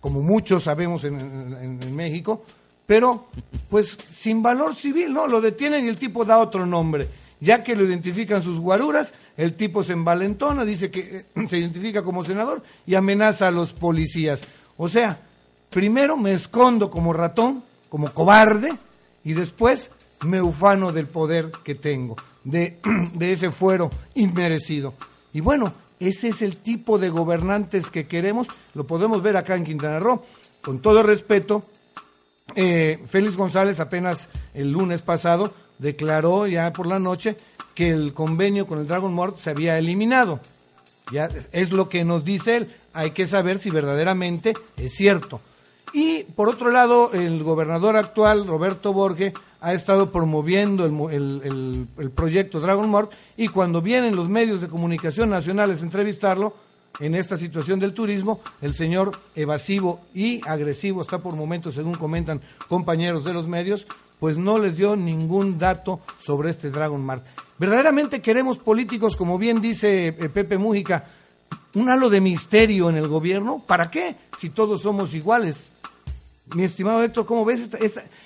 como 0.00 0.22
muchos 0.22 0.62
sabemos 0.62 1.04
en 1.04 1.94
México, 1.94 2.44
pero 2.88 3.26
pues 3.68 3.98
sin 4.10 4.42
valor 4.42 4.74
civil, 4.74 5.12
¿no? 5.12 5.26
Lo 5.26 5.42
detienen 5.42 5.84
y 5.84 5.88
el 5.88 5.98
tipo 5.98 6.24
da 6.24 6.38
otro 6.38 6.64
nombre. 6.64 7.06
Ya 7.38 7.62
que 7.62 7.76
lo 7.76 7.84
identifican 7.84 8.40
sus 8.40 8.58
guaruras, 8.58 9.12
el 9.36 9.56
tipo 9.56 9.84
se 9.84 9.92
envalentona, 9.92 10.64
dice 10.64 10.90
que 10.90 11.26
eh, 11.34 11.46
se 11.48 11.58
identifica 11.58 12.02
como 12.02 12.24
senador 12.24 12.62
y 12.86 12.94
amenaza 12.94 13.48
a 13.48 13.50
los 13.50 13.74
policías. 13.74 14.40
O 14.78 14.88
sea, 14.88 15.20
primero 15.68 16.16
me 16.16 16.32
escondo 16.32 16.88
como 16.88 17.12
ratón, 17.12 17.62
como 17.90 18.10
cobarde, 18.14 18.72
y 19.22 19.34
después 19.34 19.90
me 20.24 20.40
ufano 20.40 20.90
del 20.90 21.08
poder 21.08 21.50
que 21.62 21.74
tengo, 21.74 22.16
de, 22.42 22.78
de 23.12 23.32
ese 23.32 23.50
fuero 23.50 23.90
inmerecido. 24.14 24.94
Y 25.34 25.40
bueno, 25.40 25.74
ese 26.00 26.28
es 26.28 26.40
el 26.40 26.56
tipo 26.56 26.98
de 26.98 27.10
gobernantes 27.10 27.90
que 27.90 28.06
queremos, 28.06 28.46
lo 28.72 28.86
podemos 28.86 29.22
ver 29.22 29.36
acá 29.36 29.56
en 29.56 29.64
Quintana 29.64 30.00
Roo. 30.00 30.22
Con 30.62 30.80
todo 30.80 31.02
respeto, 31.02 31.64
eh, 32.54 32.98
Félix 33.06 33.36
González 33.36 33.80
apenas 33.80 34.28
el 34.54 34.72
lunes 34.72 35.02
pasado 35.02 35.52
declaró 35.78 36.46
ya 36.46 36.72
por 36.72 36.86
la 36.86 36.98
noche 36.98 37.36
que 37.74 37.90
el 37.90 38.12
convenio 38.12 38.66
con 38.66 38.80
el 38.80 38.88
Dragon 38.88 39.12
Mort 39.12 39.36
se 39.36 39.50
había 39.50 39.78
eliminado. 39.78 40.40
Ya 41.12 41.28
es 41.52 41.72
lo 41.72 41.88
que 41.88 42.04
nos 42.04 42.24
dice 42.24 42.56
él. 42.56 42.74
Hay 42.92 43.12
que 43.12 43.26
saber 43.26 43.58
si 43.58 43.70
verdaderamente 43.70 44.54
es 44.76 44.94
cierto. 44.94 45.40
Y 45.92 46.24
por 46.24 46.48
otro 46.48 46.70
lado, 46.70 47.12
el 47.12 47.42
gobernador 47.42 47.96
actual, 47.96 48.46
Roberto 48.46 48.92
Borge, 48.92 49.32
ha 49.60 49.72
estado 49.72 50.12
promoviendo 50.12 50.84
el, 51.10 51.86
el, 51.96 52.10
proyecto 52.10 52.60
Dragon 52.60 52.88
Mort 52.88 53.12
y 53.36 53.48
cuando 53.48 53.82
vienen 53.82 54.14
los 54.14 54.28
medios 54.28 54.60
de 54.60 54.68
comunicación 54.68 55.30
nacionales 55.30 55.80
a 55.80 55.84
entrevistarlo, 55.84 56.54
en 57.00 57.14
esta 57.14 57.36
situación 57.36 57.78
del 57.78 57.94
turismo, 57.94 58.40
el 58.60 58.74
señor 58.74 59.18
evasivo 59.34 60.00
y 60.14 60.40
agresivo 60.48 61.02
está 61.02 61.18
por 61.18 61.36
momentos, 61.36 61.74
según 61.74 61.94
comentan 61.94 62.40
compañeros 62.68 63.24
de 63.24 63.32
los 63.32 63.46
medios, 63.46 63.86
pues 64.18 64.36
no 64.36 64.58
les 64.58 64.76
dio 64.76 64.96
ningún 64.96 65.58
dato 65.58 66.00
sobre 66.18 66.50
este 66.50 66.70
Dragon 66.70 67.04
Mart. 67.04 67.24
Verdaderamente 67.58 68.20
queremos 68.20 68.58
políticos, 68.58 69.16
como 69.16 69.38
bien 69.38 69.60
dice 69.60 70.08
eh, 70.08 70.28
Pepe 70.28 70.58
Mújica, 70.58 71.06
un 71.74 71.88
halo 71.88 72.10
de 72.10 72.20
misterio 72.20 72.90
en 72.90 72.96
el 72.96 73.08
gobierno. 73.08 73.62
¿Para 73.66 73.90
qué? 73.90 74.16
Si 74.38 74.50
todos 74.50 74.82
somos 74.82 75.14
iguales. 75.14 75.66
Mi 76.54 76.64
estimado 76.64 77.02
Héctor, 77.02 77.26
¿cómo 77.26 77.44
ves 77.44 77.68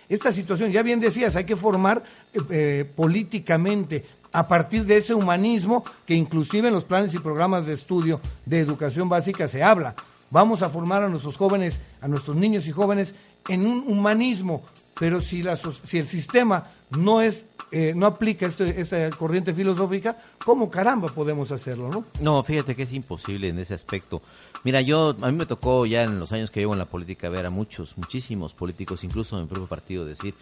esta, 0.08 0.32
situación? 0.32 0.70
Ya 0.70 0.82
bien 0.82 1.00
decías, 1.00 1.34
hay 1.34 1.44
que 1.44 1.56
formar 1.56 2.04
eh, 2.32 2.40
eh, 2.50 2.90
políticamente 2.94 4.04
a 4.32 4.48
partir 4.48 4.84
de 4.84 4.96
ese 4.96 5.14
humanismo 5.14 5.84
que 6.06 6.14
inclusive 6.14 6.68
en 6.68 6.74
los 6.74 6.84
planes 6.84 7.14
y 7.14 7.18
programas 7.18 7.66
de 7.66 7.74
estudio 7.74 8.20
de 8.46 8.60
educación 8.60 9.08
básica 9.08 9.48
se 9.48 9.62
habla. 9.62 9.94
Vamos 10.30 10.62
a 10.62 10.70
formar 10.70 11.02
a 11.02 11.08
nuestros 11.08 11.36
jóvenes, 11.36 11.80
a 12.00 12.08
nuestros 12.08 12.36
niños 12.36 12.66
y 12.66 12.72
jóvenes 12.72 13.14
en 13.48 13.66
un 13.66 13.84
humanismo, 13.86 14.62
pero 14.98 15.20
si, 15.20 15.42
la, 15.42 15.56
si 15.56 15.98
el 15.98 16.08
sistema 16.08 16.68
no 16.90 17.20
es 17.20 17.46
eh, 17.74 17.94
no 17.96 18.04
aplica 18.04 18.46
este, 18.46 18.82
esta 18.82 19.08
corriente 19.10 19.54
filosófica, 19.54 20.18
¿cómo 20.44 20.70
caramba 20.70 21.08
podemos 21.08 21.50
hacerlo, 21.52 21.88
no? 21.88 22.04
No, 22.20 22.42
fíjate 22.42 22.76
que 22.76 22.82
es 22.82 22.92
imposible 22.92 23.48
en 23.48 23.58
ese 23.58 23.72
aspecto. 23.72 24.20
Mira, 24.62 24.82
yo 24.82 25.16
a 25.22 25.30
mí 25.30 25.38
me 25.38 25.46
tocó 25.46 25.86
ya 25.86 26.02
en 26.02 26.20
los 26.20 26.32
años 26.32 26.50
que 26.50 26.60
llevo 26.60 26.74
en 26.74 26.78
la 26.78 26.84
política 26.84 27.30
ver 27.30 27.46
a 27.46 27.50
muchos, 27.50 27.96
muchísimos 27.96 28.52
políticos, 28.52 29.04
incluso 29.04 29.36
en 29.36 29.44
mi 29.44 29.48
propio 29.48 29.68
partido, 29.68 30.04
decir, 30.04 30.34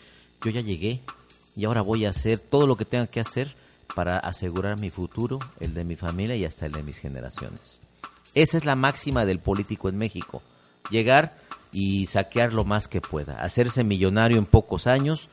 yo 0.44 0.50
ya 0.50 0.60
llegué 0.60 1.02
y 1.54 1.66
ahora 1.66 1.82
voy 1.82 2.04
a 2.04 2.10
hacer 2.10 2.40
todo 2.40 2.66
lo 2.66 2.76
que 2.76 2.84
tenga 2.84 3.06
que 3.06 3.20
hacer 3.20 3.54
para 3.94 4.18
asegurar 4.18 4.78
mi 4.78 4.90
futuro, 4.90 5.38
el 5.58 5.74
de 5.74 5.84
mi 5.84 5.96
familia 5.96 6.36
y 6.36 6.44
hasta 6.44 6.66
el 6.66 6.72
de 6.72 6.82
mis 6.82 6.98
generaciones. 6.98 7.80
Esa 8.34 8.58
es 8.58 8.64
la 8.64 8.76
máxima 8.76 9.24
del 9.24 9.40
político 9.40 9.88
en 9.88 9.96
México. 9.96 10.42
Llegar 10.90 11.36
y 11.72 12.06
saquear 12.06 12.52
lo 12.52 12.64
más 12.64 12.88
que 12.88 13.00
pueda, 13.00 13.40
hacerse 13.40 13.84
millonario 13.84 14.38
en 14.38 14.46
pocos 14.46 14.86
años, 14.86 15.28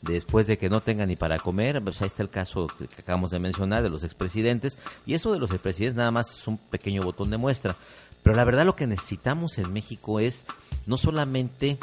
después 0.00 0.46
de 0.46 0.58
que 0.58 0.68
no 0.68 0.80
tenga 0.80 1.06
ni 1.06 1.16
para 1.16 1.38
comer, 1.38 1.82
pues 1.82 2.02
ahí 2.02 2.06
está 2.06 2.22
el 2.22 2.30
caso 2.30 2.66
que 2.66 3.02
acabamos 3.02 3.30
de 3.30 3.38
mencionar 3.38 3.82
de 3.82 3.90
los 3.90 4.02
expresidentes, 4.02 4.78
y 5.06 5.14
eso 5.14 5.32
de 5.32 5.38
los 5.38 5.50
expresidentes 5.50 5.96
nada 5.96 6.10
más 6.10 6.30
es 6.30 6.46
un 6.46 6.58
pequeño 6.58 7.02
botón 7.02 7.30
de 7.30 7.36
muestra. 7.36 7.76
Pero 8.22 8.36
la 8.36 8.44
verdad 8.44 8.64
lo 8.64 8.76
que 8.76 8.86
necesitamos 8.86 9.58
en 9.58 9.72
México 9.72 10.20
es 10.20 10.46
no 10.86 10.96
solamente 10.96 11.78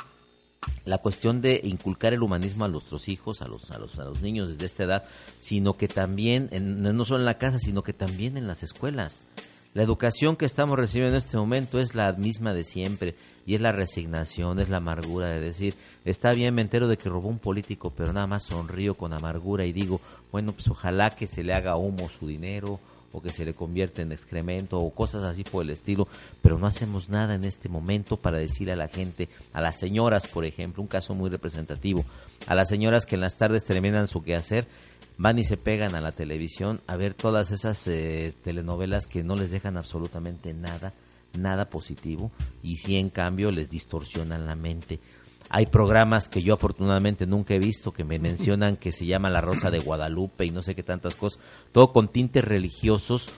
la 0.86 0.98
cuestión 0.98 1.41
de 1.41 1.62
inculcar 1.63 2.13
el 2.13 2.24
humanismo 2.24 2.65
a 2.65 2.67
nuestros 2.67 3.08
hijos, 3.10 3.41
a 3.41 3.48
los, 3.48 3.69
a 3.72 3.78
los, 3.78 4.00
a 4.00 4.06
los 4.06 4.22
niños 4.22 4.50
desde 4.50 4.65
esta 4.65 4.84
edad, 4.84 5.04
sino 5.39 5.74
que 5.74 5.88
también, 5.88 6.50
no 6.52 7.06
solo 7.06 7.19
en 7.19 7.26
la 7.26 7.38
casa, 7.38 7.60
sino 7.60 7.84
que 7.84 7.93
también 7.93 8.38
en 8.38 8.48
las 8.48 8.63
escuelas. 8.63 9.24
La 9.76 9.84
educación 9.84 10.36
que 10.36 10.45
estamos 10.45 10.80
recibiendo 10.80 11.15
en 11.15 11.24
este 11.24 11.38
momento 11.38 11.80
es 11.80 11.93
la 11.93 12.13
misma 12.13 12.56
de 12.56 12.63
siempre 12.63 13.15
y 13.45 13.54
es 13.54 13.62
la 13.62 13.72
resignación, 13.72 14.60
es 14.60 14.69
la 14.69 14.78
amargura 14.78 15.28
de 15.28 15.39
decir, 15.39 15.76
está 16.06 16.34
bien, 16.34 16.56
me 16.56 16.63
entero 16.63 16.88
de 16.88 16.98
que 16.98 17.08
robó 17.08 17.30
un 17.30 17.38
político, 17.38 17.93
pero 17.95 18.12
nada 18.12 18.26
más 18.26 18.45
sonrío 18.45 18.95
con 18.95 19.13
amargura 19.13 19.65
y 19.65 19.72
digo, 19.72 20.02
bueno, 20.32 20.54
pues 20.54 20.67
ojalá 20.69 21.12
que 21.12 21.28
se 21.28 21.43
le 21.43 21.54
haga 21.54 21.78
humo 21.78 22.10
su 22.10 22.28
dinero 22.28 22.80
o 23.12 23.22
que 23.22 23.30
se 23.30 23.45
le 23.45 23.54
convierta 23.54 24.02
en 24.02 24.12
excremento 24.12 24.80
o 24.80 24.93
cosas 24.93 25.24
así 25.24 25.43
por 25.43 25.63
el 25.63 25.72
estilo, 25.72 26.08
pero 26.41 26.58
no 26.58 26.67
hacemos 26.67 27.10
nada 27.10 27.36
en 27.36 27.43
este 27.43 27.69
momento 27.69 28.17
para 28.17 28.38
decirle 28.38 28.74
a 28.74 28.78
la 28.78 28.88
gente, 28.88 29.30
a 29.54 29.62
las 29.62 29.80
señoras, 29.80 30.28
por 30.28 30.45
ejemplo, 30.45 30.82
un 30.82 30.88
caso 30.88 31.13
muy 31.13 31.30
representativo, 31.30 32.06
a 32.48 32.56
las 32.56 32.69
señoras 32.69 33.06
que 33.06 33.15
en 33.15 33.22
las 33.22 33.38
tardes 33.38 33.63
terminan 33.63 34.08
su 34.08 34.24
quehacer 34.24 34.67
van 35.19 35.38
y 35.38 35.43
se 35.43 35.58
pegan 35.58 35.95
a 35.95 36.02
la 36.02 36.13
televisión 36.13 36.80
a 36.88 36.95
ver 36.95 37.13
todas 37.13 37.52
esas 37.52 37.86
eh, 37.88 38.34
telenovelas 38.41 39.06
que 39.06 39.22
no 39.22 39.36
les 39.36 39.52
dejan 39.52 39.76
absolutamente 39.76 40.54
nada, 40.54 40.93
nada 41.38 41.69
positivo 41.69 42.32
y 42.63 42.78
si 42.78 42.95
en 42.95 43.10
cambio 43.10 43.52
les 43.52 43.69
distorsionan 43.69 44.45
la 44.45 44.56
mente. 44.56 45.00
Hay 45.50 45.66
programas 45.66 46.30
que 46.30 46.44
yo 46.44 46.54
afortunadamente 46.54 47.26
nunca 47.26 47.54
he 47.54 47.60
visto 47.60 47.92
que 47.92 48.04
me 48.04 48.20
mencionan 48.20 48.78
que 48.78 48.92
se 48.92 49.06
llama 49.06 49.30
La 49.30 49.42
Rosa 49.42 49.72
de 49.72 49.80
Guadalupe 49.80 50.46
y 50.46 50.52
no 50.52 50.62
sé 50.62 50.76
qué 50.76 50.84
tantas 50.84 51.16
cosas, 51.16 51.42
todo 51.72 51.92
con 51.92 52.08
tintes 52.08 52.44
religiosos. 52.44 53.30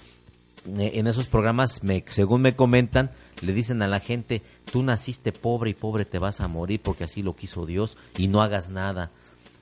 Eh, 0.78 0.92
en 0.96 1.08
esos 1.08 1.28
programas, 1.28 1.84
me, 1.84 2.04
según 2.08 2.42
me 2.42 2.56
comentan, 2.56 3.12
le 3.42 3.54
dicen 3.54 3.82
a 3.82 3.88
la 3.88 4.00
gente, 4.00 4.44
tú 4.72 4.84
naciste 4.84 5.32
pobre 5.32 5.72
y 5.72 5.74
pobre 5.74 6.06
te 6.06 6.20
vas 6.20 6.42
a 6.42 6.48
morir 6.48 6.82
porque 6.84 7.06
así 7.06 7.24
lo 7.24 7.36
quiso 7.36 7.66
Dios 7.66 7.98
y 8.18 8.28
no 8.28 8.44
hagas 8.44 8.70
nada 8.70 9.10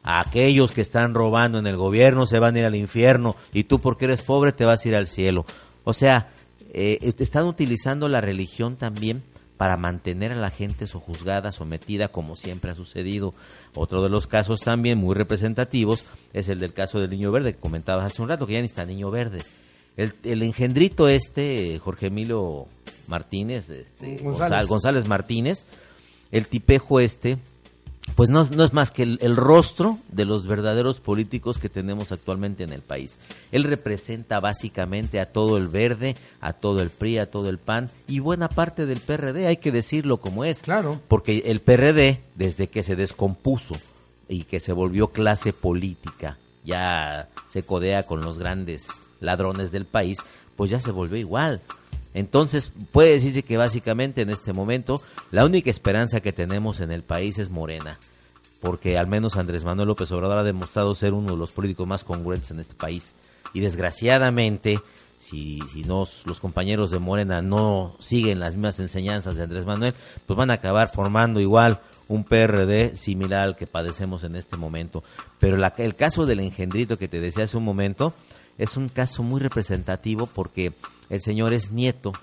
aquellos 0.04 0.72
que 0.72 0.82
están 0.82 1.14
robando 1.14 1.60
en 1.60 1.68
el 1.68 1.78
gobierno 1.78 2.26
se 2.26 2.40
van 2.40 2.56
a 2.56 2.60
ir 2.60 2.66
al 2.66 2.76
infierno 2.76 3.36
y 3.54 3.66
tú 3.66 3.80
porque 3.80 4.06
eres 4.06 4.22
pobre 4.22 4.52
te 4.52 4.66
vas 4.66 4.84
a 4.84 4.88
ir 4.88 4.96
al 4.96 5.08
cielo. 5.08 5.46
O 5.84 5.94
sea, 5.94 6.30
eh, 6.74 7.14
están 7.20 7.46
utilizando 7.46 8.08
la 8.08 8.22
religión 8.22 8.76
también 8.76 9.24
para 9.60 9.76
mantener 9.76 10.32
a 10.32 10.36
la 10.36 10.52
gente 10.52 10.88
sojuzgada, 10.88 11.52
sometida, 11.52 12.08
como 12.08 12.38
siempre 12.38 12.72
ha 12.72 12.76
sucedido. 12.76 13.34
Otro 13.76 14.02
de 14.02 14.08
los 14.08 14.26
casos 14.26 14.62
también 14.62 14.98
muy 14.98 15.16
representativos 15.16 16.06
es 16.32 16.48
el 16.48 16.60
del 16.60 16.72
caso 16.72 17.02
del 17.02 17.10
niño 17.10 17.30
verde 17.34 17.52
que 17.52 17.60
comentabas 17.60 18.06
hace 18.06 18.22
un 18.22 18.30
rato, 18.30 18.48
que 18.48 18.54
ya 18.54 18.62
ni 18.62 18.68
está 18.68 18.86
niño 18.86 19.12
verde. 19.12 19.40
El, 19.98 20.14
el 20.24 20.44
engendrito 20.44 21.10
este, 21.10 21.78
Jorge 21.78 22.06
Emilio 22.06 22.68
Martínez, 23.08 23.70
este, 23.70 24.20
González 24.24 25.10
Martínez, 25.10 25.66
el 26.32 26.48
tipejo 26.48 27.02
este, 27.02 27.38
pues 28.16 28.30
no, 28.30 28.42
es 28.42 28.74
más 28.74 28.92
que 28.92 29.04
el, 29.04 29.36
rostro 29.36 30.00
de 30.12 30.26
los 30.26 30.48
verdaderos 30.48 31.00
políticos 31.00 31.58
que 31.58 31.70
tenemos 31.70 32.12
actualmente 32.12 32.64
en 32.64 32.72
el 32.72 32.82
país. 32.82 33.20
Él 33.52 33.64
representa 33.64 34.40
básicamente 34.40 35.20
a 35.20 35.32
todo 35.32 35.58
el 35.58 35.68
verde, 35.68 36.16
a 36.42 36.54
todo 36.54 36.82
el 36.82 36.90
PRI, 36.90 37.20
a 37.20 37.32
todo 37.32 37.50
el 37.50 37.58
PAN 37.58 37.90
y 38.08 38.20
buena 38.20 38.50
parte 38.50 38.86
del 38.86 39.00
PRD, 39.00 39.48
hay 39.48 39.58
que 39.58 39.72
decirlo 39.72 40.18
como 40.18 40.46
es. 40.46 40.62
Claro. 40.62 41.02
Porque 41.08 41.44
el 41.46 41.60
PRD, 41.60 42.22
desde 42.36 42.68
que 42.68 42.84
se 42.84 42.96
descompuso 42.96 43.76
y 44.28 44.44
que 44.44 44.60
se 44.60 44.74
volvió 44.74 45.08
clase 45.10 45.54
política, 45.54 46.38
ya 46.64 47.30
se 47.48 47.64
codea 47.64 48.04
con 48.04 48.22
los 48.22 48.38
grandes 48.38 49.02
ladrones 49.20 49.72
del 49.72 49.86
país, 49.86 50.20
pues 50.56 50.72
ya 50.72 50.80
se 50.80 50.92
volvió 50.92 51.18
igual. 51.18 51.62
Entonces, 52.14 52.72
puede 52.92 53.14
decirse 53.14 53.44
que 53.44 53.58
básicamente 53.58 54.22
en 54.22 54.30
este 54.30 54.54
momento 54.54 55.02
la 55.32 55.46
única 55.46 55.70
esperanza 55.70 56.22
que 56.22 56.34
tenemos 56.34 56.82
en 56.82 56.92
el 56.92 57.04
país 57.04 57.38
es 57.38 57.50
Morena, 57.50 58.00
porque 58.62 58.98
al 58.98 59.08
menos 59.08 59.38
Andrés 59.38 59.64
Manuel 59.64 59.90
López 59.90 60.12
Obrador 60.12 60.40
ha 60.40 60.44
demostrado 60.44 60.96
ser 60.96 61.14
uno 61.14 61.32
de 61.32 61.38
los 61.38 61.52
políticos 61.52 61.88
más 61.88 62.04
congruentes 62.04 62.52
en 62.52 62.60
este 62.60 62.74
país. 62.74 63.16
Y 63.54 63.60
desgraciadamente, 63.60 64.80
si, 65.18 65.60
si 65.72 65.84
los 65.84 66.40
compañeros 66.42 66.92
de 66.92 67.00
Morena 67.00 67.42
no 67.42 67.96
siguen 68.00 68.40
las 68.40 68.54
mismas 68.54 68.80
enseñanzas 68.80 69.36
de 69.36 69.44
Andrés 69.44 69.66
Manuel, 69.66 69.94
pues 70.26 70.38
van 70.38 70.50
a 70.50 70.56
acabar 70.56 70.90
formando 70.90 71.40
igual 71.40 71.80
un 72.08 72.24
PRD 72.24 72.98
similar 72.98 73.44
al 73.44 73.56
que 73.56 73.68
padecemos 73.68 74.24
en 74.24 74.36
este 74.36 74.58
momento. 74.58 75.04
Pero 75.40 75.64
el 75.78 75.96
caso 75.96 76.26
del 76.26 76.40
engendrito 76.40 76.98
que 76.98 77.08
te 77.08 77.22
decía 77.22 77.44
hace 77.46 77.58
un 77.58 77.64
momento 77.64 78.14
es 78.58 78.76
un 78.76 78.90
caso 78.90 79.24
muy 79.24 79.40
representativo 79.40 80.26
porque 80.26 80.74
el 81.10 81.22
señor 81.22 81.54
es 81.54 81.72
nieto 81.72 82.14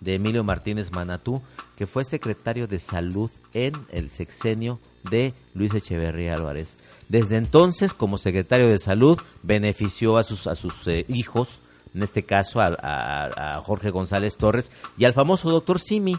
de 0.00 0.14
Emilio 0.14 0.44
Martínez 0.44 0.92
Manatú, 0.92 1.42
que 1.76 1.86
fue 1.86 2.04
secretario 2.04 2.66
de 2.66 2.78
salud 2.78 3.30
en 3.54 3.72
el 3.90 4.10
sexenio 4.10 4.78
de 5.10 5.34
Luis 5.54 5.74
Echeverría 5.74 6.34
Álvarez. 6.34 6.78
Desde 7.08 7.36
entonces, 7.36 7.94
como 7.94 8.18
secretario 8.18 8.68
de 8.68 8.78
salud, 8.78 9.18
benefició 9.42 10.16
a 10.18 10.22
sus, 10.22 10.46
a 10.46 10.54
sus 10.54 10.86
eh, 10.88 11.04
hijos, 11.08 11.60
en 11.94 12.02
este 12.02 12.24
caso 12.24 12.60
a, 12.60 13.60
Jorge 13.64 13.90
González 13.90 14.36
Torres 14.36 14.70
y 14.98 15.04
al 15.06 15.14
famoso 15.14 15.50
doctor 15.50 15.80
Simi. 15.80 16.16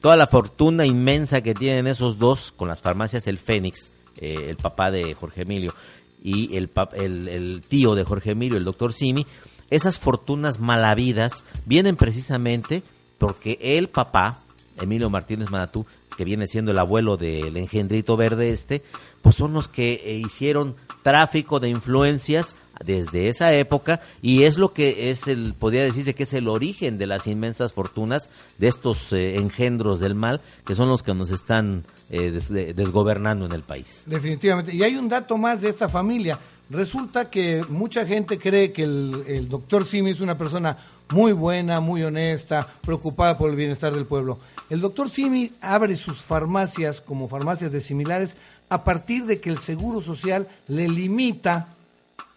Toda 0.00 0.16
la 0.16 0.26
fortuna 0.26 0.86
inmensa 0.86 1.42
que 1.42 1.52
tienen 1.52 1.86
esos 1.86 2.18
dos 2.18 2.52
con 2.56 2.68
las 2.68 2.80
farmacias 2.80 3.26
El 3.26 3.36
Fénix, 3.36 3.92
eh, 4.18 4.46
el 4.48 4.56
papá 4.56 4.90
de 4.90 5.12
Jorge 5.12 5.42
Emilio, 5.42 5.74
y 6.22 6.56
el, 6.56 6.70
el, 6.94 7.28
el 7.28 7.62
tío 7.68 7.94
de 7.94 8.04
Jorge 8.04 8.30
Emilio, 8.30 8.56
el 8.56 8.64
doctor 8.64 8.94
Simi, 8.94 9.26
esas 9.70 9.98
fortunas 9.98 10.60
malavidas 10.60 11.44
vienen 11.64 11.96
precisamente 11.96 12.82
porque 13.18 13.58
el 13.60 13.88
papá, 13.88 14.40
Emilio 14.80 15.10
Martínez 15.10 15.50
Manatú, 15.50 15.86
que 16.16 16.24
viene 16.24 16.46
siendo 16.46 16.72
el 16.72 16.78
abuelo 16.78 17.16
del 17.16 17.56
engendrito 17.56 18.16
verde 18.16 18.50
este, 18.50 18.82
pues 19.22 19.36
son 19.36 19.52
los 19.52 19.68
que 19.68 20.02
eh, 20.04 20.18
hicieron 20.18 20.76
tráfico 21.02 21.60
de 21.60 21.70
influencias 21.70 22.56
desde 22.84 23.28
esa 23.28 23.54
época 23.54 24.00
y 24.20 24.42
es 24.42 24.58
lo 24.58 24.72
que 24.72 25.10
es 25.10 25.28
el, 25.28 25.54
podría 25.54 25.82
decirse 25.82 26.14
que 26.14 26.24
es 26.24 26.34
el 26.34 26.48
origen 26.48 26.98
de 26.98 27.06
las 27.06 27.26
inmensas 27.26 27.72
fortunas 27.72 28.30
de 28.58 28.68
estos 28.68 29.12
eh, 29.12 29.36
engendros 29.36 30.00
del 30.00 30.14
mal 30.14 30.40
que 30.66 30.74
son 30.74 30.88
los 30.88 31.02
que 31.02 31.14
nos 31.14 31.30
están 31.30 31.84
eh, 32.10 32.30
desgobernando 32.74 33.46
en 33.46 33.52
el 33.52 33.62
país. 33.62 34.02
Definitivamente. 34.06 34.74
Y 34.74 34.82
hay 34.82 34.96
un 34.96 35.08
dato 35.08 35.38
más 35.38 35.60
de 35.62 35.68
esta 35.68 35.88
familia 35.88 36.38
resulta 36.70 37.28
que 37.30 37.64
mucha 37.68 38.06
gente 38.06 38.38
cree 38.38 38.72
que 38.72 38.84
el, 38.84 39.24
el 39.26 39.48
doctor 39.48 39.84
Simi 39.84 40.10
es 40.10 40.20
una 40.20 40.38
persona 40.38 40.78
muy 41.12 41.32
buena, 41.32 41.80
muy 41.80 42.02
honesta, 42.04 42.66
preocupada 42.82 43.36
por 43.36 43.50
el 43.50 43.56
bienestar 43.56 43.92
del 43.94 44.06
pueblo. 44.06 44.38
El 44.70 44.80
doctor 44.80 45.10
Simi 45.10 45.52
abre 45.60 45.96
sus 45.96 46.22
farmacias 46.22 47.00
como 47.00 47.28
farmacias 47.28 47.72
de 47.72 47.80
similares 47.80 48.36
a 48.68 48.84
partir 48.84 49.24
de 49.26 49.40
que 49.40 49.50
el 49.50 49.58
Seguro 49.58 50.00
Social 50.00 50.46
le 50.68 50.88
limita 50.88 51.74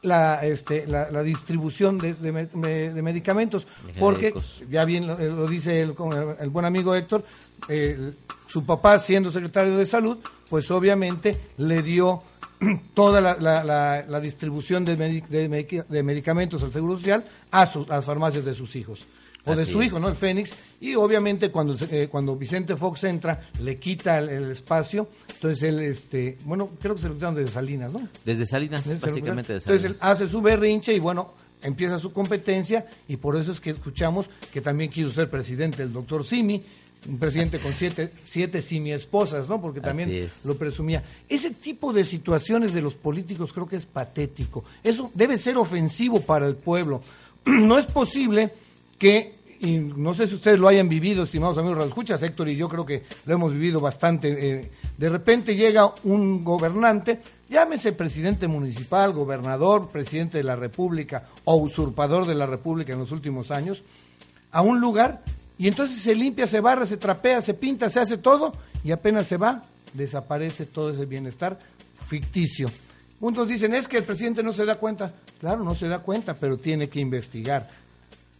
la, 0.02 0.44
este, 0.46 0.86
la, 0.88 1.12
la 1.12 1.22
distribución 1.24 1.98
de, 2.00 2.16
de 2.16 2.32
me- 2.32 2.48
de 2.92 3.02
medicamentos, 3.02 3.68
porque 4.00 4.34
ya 4.70 4.84
bien 4.84 5.08
lo, 5.08 5.18
lo 5.18 5.48
dice 5.48 5.82
el, 5.82 5.94
el 6.40 6.50
buen 6.50 6.66
amigo 6.66 6.96
Héctor, 6.96 7.24
eh, 7.70 8.12
su 8.48 8.66
papá 8.66 8.98
siendo 9.00 9.32
secretario 9.32 9.78
de 9.78 9.86
salud, 9.86 10.18
pues 10.50 10.70
obviamente 10.72 11.40
le 11.58 11.82
dio 11.84 12.22
toda 12.94 13.22
la, 13.22 13.36
la- 13.40 13.64
la- 13.64 14.06
la 14.08 14.20
distribución 14.20 14.86
de, 14.86 14.96
de 14.96 15.50
medic- 15.50 15.88
de 15.88 16.04
medicamentos 16.04 16.64
al 16.64 16.72
Seguro 16.74 16.98
Social 16.98 17.26
a, 17.52 17.66
sus- 17.66 17.90
a 17.90 17.96
las 17.96 18.06
farmacias 18.06 18.46
de 18.46 18.54
sus 18.54 18.76
hijos. 18.76 19.08
O 19.46 19.56
de 19.56 19.66
su 19.66 19.82
es. 19.82 19.88
hijo, 19.88 20.00
¿no? 20.00 20.08
El 20.08 20.16
Fénix. 20.16 20.54
Y 20.80 20.96
obviamente 20.96 21.52
cuando, 21.52 21.76
eh, 21.92 22.08
cuando 22.10 22.36
Vicente 22.38 22.78
Fox 22.78 23.04
entra, 23.04 23.42
le 23.60 23.78
quita 23.78 24.18
el, 24.20 24.30
el 24.30 24.52
espacio. 24.52 25.10
Entonces 25.34 25.64
él, 25.64 25.80
este, 25.82 26.38
bueno, 26.46 26.70
creo 26.82 26.96
que 26.96 27.02
se 27.02 27.10
lo 27.10 27.16
quitaron 27.16 27.36
desde 27.36 27.52
Salinas, 27.52 27.92
¿no? 27.92 28.08
Desde 28.24 28.46
Salinas, 28.46 28.86
Desde 28.86 29.06
básicamente 29.06 29.52
de 29.52 29.58
Entonces 29.60 29.84
él 29.86 29.96
Salinas. 29.96 30.18
hace 30.22 30.30
su 30.30 30.42
berrinche 30.42 30.94
y 30.94 31.00
bueno, 31.00 31.34
empieza 31.62 31.98
su 32.00 32.14
competencia 32.14 32.86
y 33.10 33.18
por 33.18 33.36
eso 33.36 33.52
es 33.52 33.60
que 33.60 33.72
escuchamos 33.72 34.30
que 34.54 34.62
también 34.62 34.90
quiso 34.90 35.10
ser 35.10 35.30
presidente 35.30 35.84
el 35.84 35.92
doctor 35.92 36.26
Simi, 36.26 36.64
un 37.08 37.18
presidente 37.18 37.60
con 37.60 37.74
siete, 37.74 38.12
siete 38.26 38.62
Simi 38.62 38.92
esposas, 38.92 39.48
¿no? 39.50 39.62
Porque 39.62 39.82
también 39.82 40.30
lo 40.44 40.56
presumía. 40.56 41.04
Ese 41.28 41.52
tipo 41.52 41.94
de 41.94 42.06
situaciones 42.06 42.74
de 42.74 42.82
los 42.82 42.96
políticos 42.96 43.54
creo 43.54 43.68
que 43.68 43.76
es 43.76 43.86
patético. 43.86 44.64
Eso 44.84 45.12
debe 45.14 45.38
ser 45.38 45.58
ofensivo 45.58 46.22
para 46.22 46.48
el 46.48 46.56
pueblo. 46.56 47.02
No 47.46 47.78
es 47.78 47.86
posible 47.86 48.54
que, 48.98 49.36
y 49.60 49.78
no 49.78 50.14
sé 50.14 50.28
si 50.28 50.36
ustedes 50.36 50.58
lo 50.58 50.70
hayan 50.70 50.88
vivido, 50.88 51.24
estimados 51.24 51.58
amigos 51.58 51.86
escuchas, 51.86 52.24
Héctor 52.24 52.48
y 52.48 52.56
yo 52.56 52.70
creo 52.70 52.86
que 52.86 53.04
lo 53.26 53.34
hemos 53.34 53.52
vivido 53.52 53.82
bastante. 53.82 54.30
eh, 54.32 54.72
de 54.98 55.10
repente 55.10 55.56
llega 55.56 55.94
un 56.04 56.44
gobernante, 56.44 57.20
llámese 57.50 57.92
presidente 57.92 58.48
municipal, 58.48 59.12
gobernador, 59.12 59.90
presidente 59.90 60.38
de 60.38 60.46
la 60.46 60.56
República 60.56 61.28
o 61.44 61.56
usurpador 61.56 62.26
de 62.26 62.36
la 62.36 62.46
República 62.46 62.94
en 62.94 63.00
los 63.00 63.12
últimos 63.12 63.52
años, 63.52 63.84
a 64.52 64.62
un 64.62 64.80
lugar 64.80 65.24
y 65.58 65.68
entonces 65.68 66.00
se 66.00 66.16
limpia, 66.16 66.48
se 66.48 66.60
barra, 66.60 66.86
se 66.86 66.98
trapea, 66.98 67.42
se 67.42 67.54
pinta, 67.54 67.90
se 67.90 68.00
hace 68.00 68.18
todo 68.18 68.54
y 68.84 68.92
apenas 68.92 69.28
se 69.28 69.38
va, 69.38 69.64
desaparece 69.94 70.66
todo 70.66 70.90
ese 70.90 71.06
bienestar 71.06 71.58
ficticio. 71.96 72.70
Muchos 73.20 73.48
dicen, 73.48 73.74
es 73.74 73.88
que 73.88 73.98
el 73.98 74.04
presidente 74.04 74.44
no 74.44 74.52
se 74.52 74.66
da 74.66 74.76
cuenta. 74.76 75.14
Claro, 75.40 75.64
no 75.64 75.76
se 75.76 75.88
da 75.88 76.00
cuenta, 76.00 76.34
pero 76.36 76.58
tiene 76.58 76.90
que 76.90 77.00
investigar. 77.00 77.70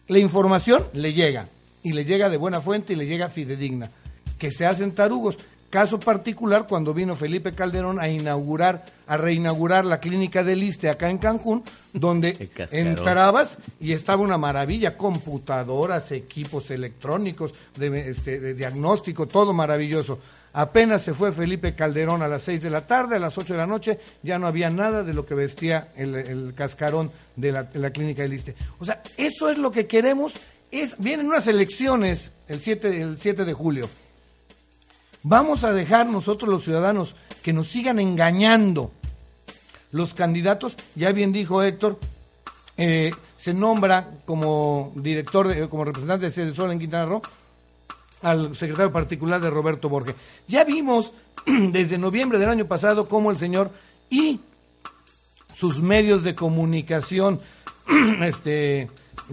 La 0.08 0.18
información 0.18 0.84
le 0.92 1.14
llega, 1.14 1.48
y 1.84 1.92
le 1.92 2.04
llega 2.04 2.28
de 2.28 2.38
buena 2.38 2.60
fuente 2.60 2.94
y 2.94 2.96
le 2.96 3.06
llega 3.06 3.28
fidedigna. 3.28 3.90
Que 4.38 4.50
se 4.50 4.66
hacen 4.66 4.92
tarugos. 4.92 5.38
Caso 5.74 5.98
particular 5.98 6.68
cuando 6.68 6.94
vino 6.94 7.16
Felipe 7.16 7.52
Calderón 7.52 7.98
a 7.98 8.08
inaugurar, 8.08 8.84
a 9.08 9.16
reinaugurar 9.16 9.84
la 9.84 9.98
clínica 9.98 10.44
del 10.44 10.62
Iste 10.62 10.88
acá 10.88 11.10
en 11.10 11.18
Cancún, 11.18 11.64
donde 11.92 12.48
entrabas 12.70 13.58
y 13.80 13.92
estaba 13.92 14.22
una 14.22 14.38
maravilla, 14.38 14.96
computadoras, 14.96 16.12
equipos 16.12 16.70
electrónicos, 16.70 17.54
de, 17.76 18.08
este, 18.08 18.38
de 18.38 18.54
diagnóstico, 18.54 19.26
todo 19.26 19.52
maravilloso. 19.52 20.20
Apenas 20.52 21.02
se 21.02 21.12
fue 21.12 21.32
Felipe 21.32 21.74
Calderón 21.74 22.22
a 22.22 22.28
las 22.28 22.44
6 22.44 22.62
de 22.62 22.70
la 22.70 22.86
tarde, 22.86 23.16
a 23.16 23.18
las 23.18 23.36
8 23.36 23.54
de 23.54 23.58
la 23.58 23.66
noche, 23.66 23.98
ya 24.22 24.38
no 24.38 24.46
había 24.46 24.70
nada 24.70 25.02
de 25.02 25.12
lo 25.12 25.26
que 25.26 25.34
vestía 25.34 25.88
el, 25.96 26.14
el 26.14 26.54
cascarón 26.54 27.10
de 27.34 27.50
la, 27.50 27.64
de 27.64 27.80
la 27.80 27.90
clínica 27.90 28.22
del 28.22 28.34
Iste. 28.34 28.54
O 28.78 28.84
sea, 28.84 29.02
eso 29.16 29.50
es 29.50 29.58
lo 29.58 29.72
que 29.72 29.88
queremos. 29.88 30.36
Es, 30.70 30.98
vienen 30.98 31.26
unas 31.26 31.48
elecciones 31.48 32.30
el 32.46 32.60
7, 32.60 33.00
el 33.02 33.18
7 33.18 33.44
de 33.44 33.52
julio. 33.54 33.88
Vamos 35.26 35.64
a 35.64 35.72
dejar 35.72 36.06
nosotros 36.06 36.50
los 36.50 36.64
ciudadanos 36.64 37.16
que 37.42 37.54
nos 37.54 37.68
sigan 37.68 37.98
engañando 37.98 38.90
los 39.90 40.12
candidatos, 40.12 40.76
ya 40.94 41.12
bien 41.12 41.32
dijo 41.32 41.62
Héctor, 41.62 41.98
eh, 42.76 43.10
se 43.38 43.54
nombra 43.54 44.10
como 44.26 44.92
director, 44.96 45.48
de- 45.48 45.66
como 45.68 45.84
representante 45.86 46.26
de 46.26 46.30
Sede 46.30 46.52
Sol 46.52 46.72
en 46.72 46.78
Quintana 46.78 47.06
Roo 47.06 47.22
al 48.20 48.54
secretario 48.54 48.92
particular 48.92 49.40
de 49.40 49.48
Roberto 49.50 49.88
Borges. 49.88 50.14
Ya 50.46 50.64
vimos 50.64 51.14
desde 51.46 51.96
noviembre 51.96 52.38
del 52.38 52.50
año 52.50 52.66
pasado 52.66 53.08
cómo 53.08 53.30
el 53.30 53.38
señor 53.38 53.70
y 54.10 54.40
sus 55.54 55.80
medios 55.80 56.22
de 56.22 56.34
comunicación 56.34 57.40
este, 58.22 58.90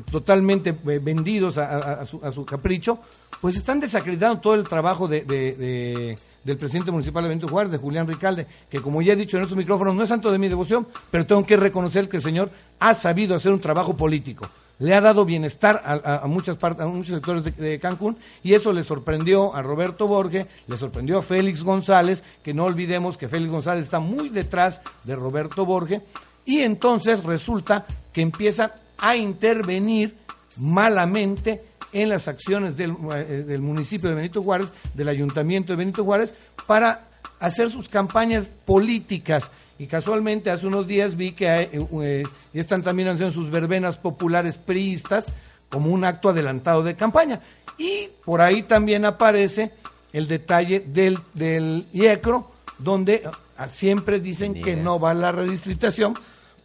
totalmente 0.10 0.70
eh, 0.70 1.00
vendidos 1.04 1.58
a, 1.58 2.06
su, 2.06 2.24
a 2.24 2.32
su 2.32 2.46
capricho, 2.46 3.00
pues 3.42 3.56
están 3.58 3.80
desacreditando 3.80 4.40
todo 4.40 4.56
el 4.56 4.68
trabajo 4.68 5.08
de, 5.08 5.22
de- 5.26 5.54
de- 5.56 6.20
del 6.44 6.58
presidente 6.58 6.92
municipal 6.92 7.22
de 7.24 7.30
Benito 7.30 7.48
Juárez, 7.48 7.72
de 7.72 7.78
Julián 7.78 8.08
Ricalde, 8.08 8.48
que 8.70 8.82
como 8.82 9.02
ya 9.04 9.14
he 9.14 9.16
dicho 9.16 9.38
en 9.38 9.44
estos 9.44 9.58
micrófonos, 9.58 9.94
no 9.94 10.02
es 10.04 10.10
santo 10.10 10.32
de 10.32 10.40
mi 10.40 10.48
devoción, 10.50 10.88
pero 11.12 11.26
tengo 11.28 11.46
que 11.46 11.56
reconocer 11.58 12.10
que 12.10 12.18
el 12.18 12.24
señor 12.24 12.50
ha 12.80 12.96
sabido 12.96 13.36
hacer 13.36 13.52
un 13.52 13.60
trabajo 13.60 13.96
político. 13.96 14.48
Le 14.80 14.96
ha 14.96 15.02
dado 15.02 15.24
bienestar 15.26 15.84
a 15.86 16.26
muchas 16.26 16.58
partes, 16.58 16.84
a 16.84 16.88
muchos 16.88 17.14
sectores 17.14 17.44
de, 17.44 17.52
de 17.52 17.80
Cancún, 17.80 18.18
y 18.42 18.56
eso 18.56 18.74
le 18.74 18.82
sorprendió 18.84 19.54
a 19.54 19.62
Roberto 19.62 20.08
Borges, 20.08 20.48
le 20.66 20.78
sorprendió 20.78 21.20
a 21.20 21.22
Félix 21.22 21.62
González, 21.62 22.24
que 22.42 22.56
no 22.56 22.64
olvidemos 22.66 23.16
que 23.18 23.28
Félix 23.28 23.52
González 23.52 23.84
está 23.84 24.00
muy 24.00 24.30
detrás 24.30 24.82
de 25.04 25.16
Roberto 25.16 25.64
Borges, 25.68 26.02
y 26.46 26.62
entonces 26.62 27.24
resulta 27.24 27.86
que 28.12 28.22
empiezan 28.24 28.72
a 28.98 29.16
intervenir 29.16 30.16
malamente 30.58 31.64
en 31.94 32.10
las 32.10 32.28
acciones 32.28 32.78
del, 32.78 32.96
eh, 33.14 33.44
del 33.48 33.62
municipio 33.62 34.10
de 34.10 34.16
Benito 34.16 34.42
Juárez, 34.42 34.70
del 34.94 35.10
ayuntamiento 35.10 35.74
de 35.74 35.78
Benito 35.78 36.04
Juárez, 36.04 36.34
para 36.68 37.08
hacer 37.40 37.70
sus 37.70 37.90
campañas 37.90 38.50
políticas. 38.66 39.52
Y 39.78 39.88
casualmente 39.88 40.52
hace 40.52 40.68
unos 40.68 40.88
días 40.88 41.18
vi 41.18 41.32
que 41.32 41.50
hay, 41.50 41.64
eh, 41.66 41.88
eh, 42.04 42.24
ya 42.54 42.62
están 42.62 42.84
también 42.84 43.10
haciendo 43.10 43.34
sus 43.34 43.50
verbenas 43.50 43.98
populares 43.98 44.58
priistas 44.58 45.32
como 45.70 45.90
un 45.90 46.04
acto 46.04 46.30
adelantado 46.30 46.84
de 46.84 46.96
campaña. 46.96 47.42
Y 47.78 48.10
por 48.24 48.42
ahí 48.42 48.64
también 48.64 49.06
aparece 49.06 49.72
el 50.14 50.28
detalle 50.28 50.82
del, 50.82 51.18
del 51.34 51.88
IECRO, 51.94 52.52
donde 52.78 53.24
ah, 53.58 53.70
siempre 53.70 54.20
dicen 54.20 54.62
que 54.62 54.76
no 54.76 55.00
va 55.00 55.14
la 55.14 55.32
redistritación, 55.32 56.14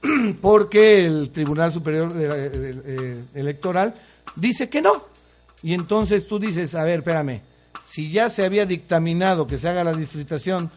porque 0.42 1.06
el 1.06 1.30
Tribunal 1.30 1.72
Superior 1.72 2.12
eh, 2.16 3.24
Electoral 3.34 3.94
dice 4.34 4.68
que 4.68 4.82
no. 4.82 5.15
Y 5.66 5.74
entonces 5.74 6.28
tú 6.28 6.38
dices, 6.38 6.76
a 6.76 6.84
ver, 6.84 7.00
espérame, 7.00 7.40
si 7.88 8.08
ya 8.12 8.28
se 8.28 8.44
había 8.44 8.66
dictaminado 8.66 9.48
que 9.48 9.58
se 9.58 9.68
haga 9.68 9.82
la 9.82 9.92
distritación, 9.92 10.70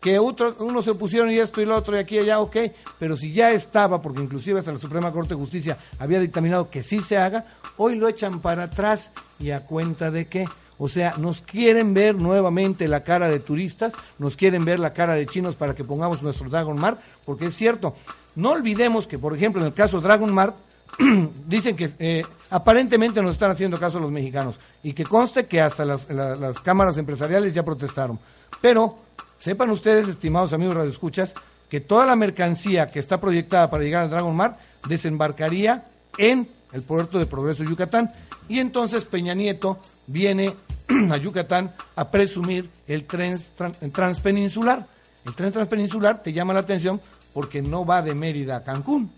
que 0.00 0.20
otro, 0.20 0.54
unos 0.60 0.84
se 0.84 0.92
opusieron 0.92 1.32
y 1.32 1.38
esto 1.38 1.60
y 1.60 1.64
lo 1.64 1.74
otro 1.74 1.96
y 1.96 1.98
aquí 1.98 2.14
y 2.14 2.18
allá, 2.18 2.38
ok, 2.38 2.56
pero 2.96 3.16
si 3.16 3.32
ya 3.32 3.50
estaba, 3.50 4.00
porque 4.00 4.22
inclusive 4.22 4.60
hasta 4.60 4.70
la 4.70 4.78
Suprema 4.78 5.10
Corte 5.10 5.30
de 5.30 5.40
Justicia 5.40 5.78
había 5.98 6.20
dictaminado 6.20 6.70
que 6.70 6.84
sí 6.84 7.02
se 7.02 7.16
haga, 7.16 7.44
hoy 7.76 7.96
lo 7.96 8.06
echan 8.06 8.38
para 8.38 8.62
atrás 8.62 9.10
y 9.40 9.50
a 9.50 9.66
cuenta 9.66 10.12
de 10.12 10.28
qué. 10.28 10.48
O 10.78 10.86
sea, 10.86 11.16
nos 11.18 11.40
quieren 11.42 11.92
ver 11.92 12.14
nuevamente 12.14 12.86
la 12.86 13.02
cara 13.02 13.28
de 13.28 13.40
turistas, 13.40 13.94
nos 14.20 14.36
quieren 14.36 14.64
ver 14.64 14.78
la 14.78 14.92
cara 14.92 15.14
de 15.14 15.26
chinos 15.26 15.56
para 15.56 15.74
que 15.74 15.82
pongamos 15.82 16.22
nuestro 16.22 16.48
Dragon 16.48 16.78
Mart, 16.78 17.00
porque 17.24 17.46
es 17.46 17.54
cierto. 17.56 17.96
No 18.36 18.52
olvidemos 18.52 19.08
que, 19.08 19.18
por 19.18 19.34
ejemplo, 19.34 19.60
en 19.60 19.66
el 19.66 19.74
caso 19.74 20.00
Dragon 20.00 20.32
Mart, 20.32 20.54
dicen 21.46 21.76
que 21.76 21.90
eh, 21.98 22.22
aparentemente 22.50 23.20
nos 23.22 23.32
están 23.32 23.50
haciendo 23.50 23.78
caso 23.78 23.98
los 24.00 24.10
mexicanos 24.10 24.58
y 24.82 24.92
que 24.92 25.04
conste 25.04 25.46
que 25.46 25.60
hasta 25.60 25.84
las, 25.84 26.08
la- 26.10 26.36
las 26.36 26.60
cámaras 26.60 26.96
empresariales 26.98 27.54
ya 27.54 27.64
protestaron. 27.64 28.18
Pero 28.60 28.96
sepan 29.38 29.70
ustedes, 29.70 30.08
estimados 30.08 30.52
amigos 30.52 30.76
radioescuchas, 30.76 31.34
que 31.68 31.80
toda 31.80 32.06
la 32.06 32.16
mercancía 32.16 32.86
que 32.86 32.98
está 33.00 33.20
proyectada 33.20 33.68
para 33.68 33.82
llegar 33.82 34.04
al 34.04 34.10
Dragon 34.10 34.34
Mar 34.34 34.58
desembarcaría 34.88 35.84
en 36.18 36.48
el 36.72 36.82
puerto 36.82 37.18
de 37.18 37.26
Progreso 37.26 37.64
Yucatán 37.64 38.12
y 38.48 38.60
entonces 38.60 39.04
Peña 39.04 39.34
Nieto 39.34 39.78
viene 40.06 40.54
a 41.10 41.16
Yucatán 41.16 41.72
a 41.96 42.10
presumir 42.10 42.70
el 42.86 43.04
tren 43.04 43.38
tran- 43.58 43.92
transpeninsular. 43.92 44.86
El 45.24 45.34
tren 45.34 45.52
transpeninsular 45.52 46.22
te 46.22 46.32
llama 46.32 46.54
la 46.54 46.60
atención 46.60 47.00
porque 47.34 47.60
no 47.60 47.84
va 47.84 48.00
de 48.02 48.14
Mérida 48.14 48.56
a 48.56 48.62
Cancún 48.64 49.10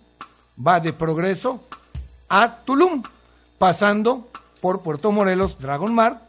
va 0.66 0.80
de 0.80 0.92
Progreso 0.92 1.64
a 2.28 2.58
Tulum, 2.64 3.02
pasando 3.58 4.28
por 4.60 4.82
Puerto 4.82 5.12
Morelos, 5.12 5.58
Dragon 5.58 5.94
Mar 5.94 6.26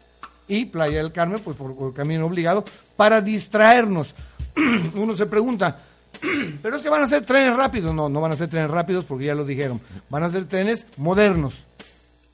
y 0.48 0.66
Playa 0.66 0.98
del 0.98 1.12
Carmen, 1.12 1.42
pues 1.44 1.58
por, 1.58 1.76
por 1.76 1.94
camino 1.94 2.26
obligado, 2.26 2.64
para 2.96 3.22
distraernos. 3.22 4.16
Uno 4.96 5.16
se 5.16 5.26
pregunta, 5.26 5.80
pero 6.62 6.78
es 6.78 6.82
que 6.82 6.90
van 6.90 7.04
a 7.04 7.08
ser 7.08 7.26
trenes 7.26 7.56
rápidos. 7.56 7.94
No, 7.94 8.10
no 8.10 8.22
van 8.22 8.32
a 8.32 8.38
ser 8.38 8.50
trenes 8.50 8.72
rápidos 8.72 9.06
porque 9.06 9.26
ya 9.26 9.36
lo 9.36 9.46
dijeron. 9.46 9.82
Van 10.10 10.24
a 10.24 10.30
ser 10.30 10.46
trenes 10.46 10.88
modernos. 10.98 11.66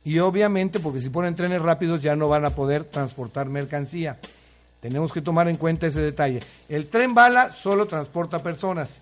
Y 0.03 0.19
obviamente, 0.19 0.79
porque 0.79 1.01
si 1.01 1.09
ponen 1.09 1.35
trenes 1.35 1.61
rápidos 1.61 2.01
ya 2.01 2.15
no 2.15 2.29
van 2.29 2.45
a 2.45 2.51
poder 2.51 2.83
transportar 2.83 3.49
mercancía. 3.49 4.19
Tenemos 4.79 5.11
que 5.11 5.21
tomar 5.21 5.47
en 5.47 5.55
cuenta 5.55 5.87
ese 5.87 5.99
detalle. 5.99 6.41
El 6.69 6.87
tren 6.87 7.15
bala 7.15 7.49
solo 7.49 7.87
transporta 7.87 8.37
personas. 8.39 8.99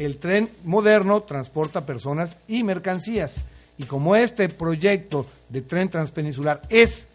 El 0.00 0.16
tren 0.16 0.48
moderno 0.64 1.22
transporta 1.22 1.84
personas 1.84 2.38
y 2.48 2.64
mercancías. 2.64 3.36
Y 3.76 3.84
como 3.84 4.16
este 4.16 4.48
proyecto 4.48 5.26
de 5.50 5.60
tren 5.60 5.90
transpeninsular 5.90 6.62
es 6.70 7.06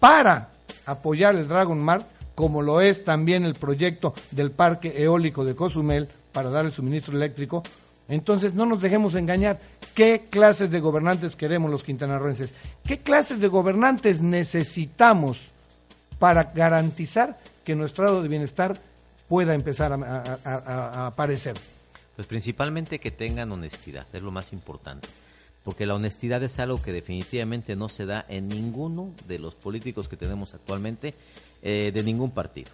para 0.00 0.50
apoyar 0.86 1.36
el 1.36 1.46
Dragon 1.46 1.80
Mar, 1.80 2.04
como 2.34 2.62
lo 2.62 2.80
es 2.80 3.04
también 3.04 3.44
el 3.44 3.54
proyecto 3.54 4.12
del 4.32 4.50
parque 4.50 5.02
eólico 5.02 5.44
de 5.44 5.54
Cozumel 5.54 6.08
para 6.32 6.50
dar 6.50 6.64
el 6.64 6.72
suministro 6.72 7.16
eléctrico, 7.16 7.62
entonces 8.08 8.54
no 8.54 8.66
nos 8.66 8.80
dejemos 8.80 9.14
engañar. 9.14 9.60
¿Qué 9.94 10.24
clases 10.30 10.70
de 10.70 10.80
gobernantes 10.80 11.36
queremos 11.36 11.70
los 11.70 11.84
quintanarroenses? 11.84 12.54
¿Qué 12.84 12.98
clases 12.98 13.38
de 13.38 13.46
gobernantes 13.46 14.20
necesitamos 14.20 15.50
para 16.18 16.44
garantizar 16.52 17.38
que 17.64 17.76
nuestro 17.76 18.04
estado 18.04 18.22
de 18.22 18.28
bienestar 18.28 18.76
pueda 19.28 19.54
empezar 19.54 19.92
a, 19.92 21.06
aparecer? 21.06 21.54
Pues 22.20 22.28
principalmente 22.28 23.00
que 23.00 23.10
tengan 23.10 23.50
honestidad, 23.50 24.06
es 24.12 24.20
lo 24.20 24.30
más 24.30 24.52
importante. 24.52 25.08
Porque 25.64 25.86
la 25.86 25.94
honestidad 25.94 26.42
es 26.42 26.58
algo 26.58 26.82
que 26.82 26.92
definitivamente 26.92 27.76
no 27.76 27.88
se 27.88 28.04
da 28.04 28.26
en 28.28 28.46
ninguno 28.46 29.14
de 29.26 29.38
los 29.38 29.54
políticos 29.54 30.06
que 30.06 30.18
tenemos 30.18 30.52
actualmente, 30.52 31.14
eh, 31.62 31.92
de 31.94 32.02
ningún 32.02 32.32
partido. 32.32 32.72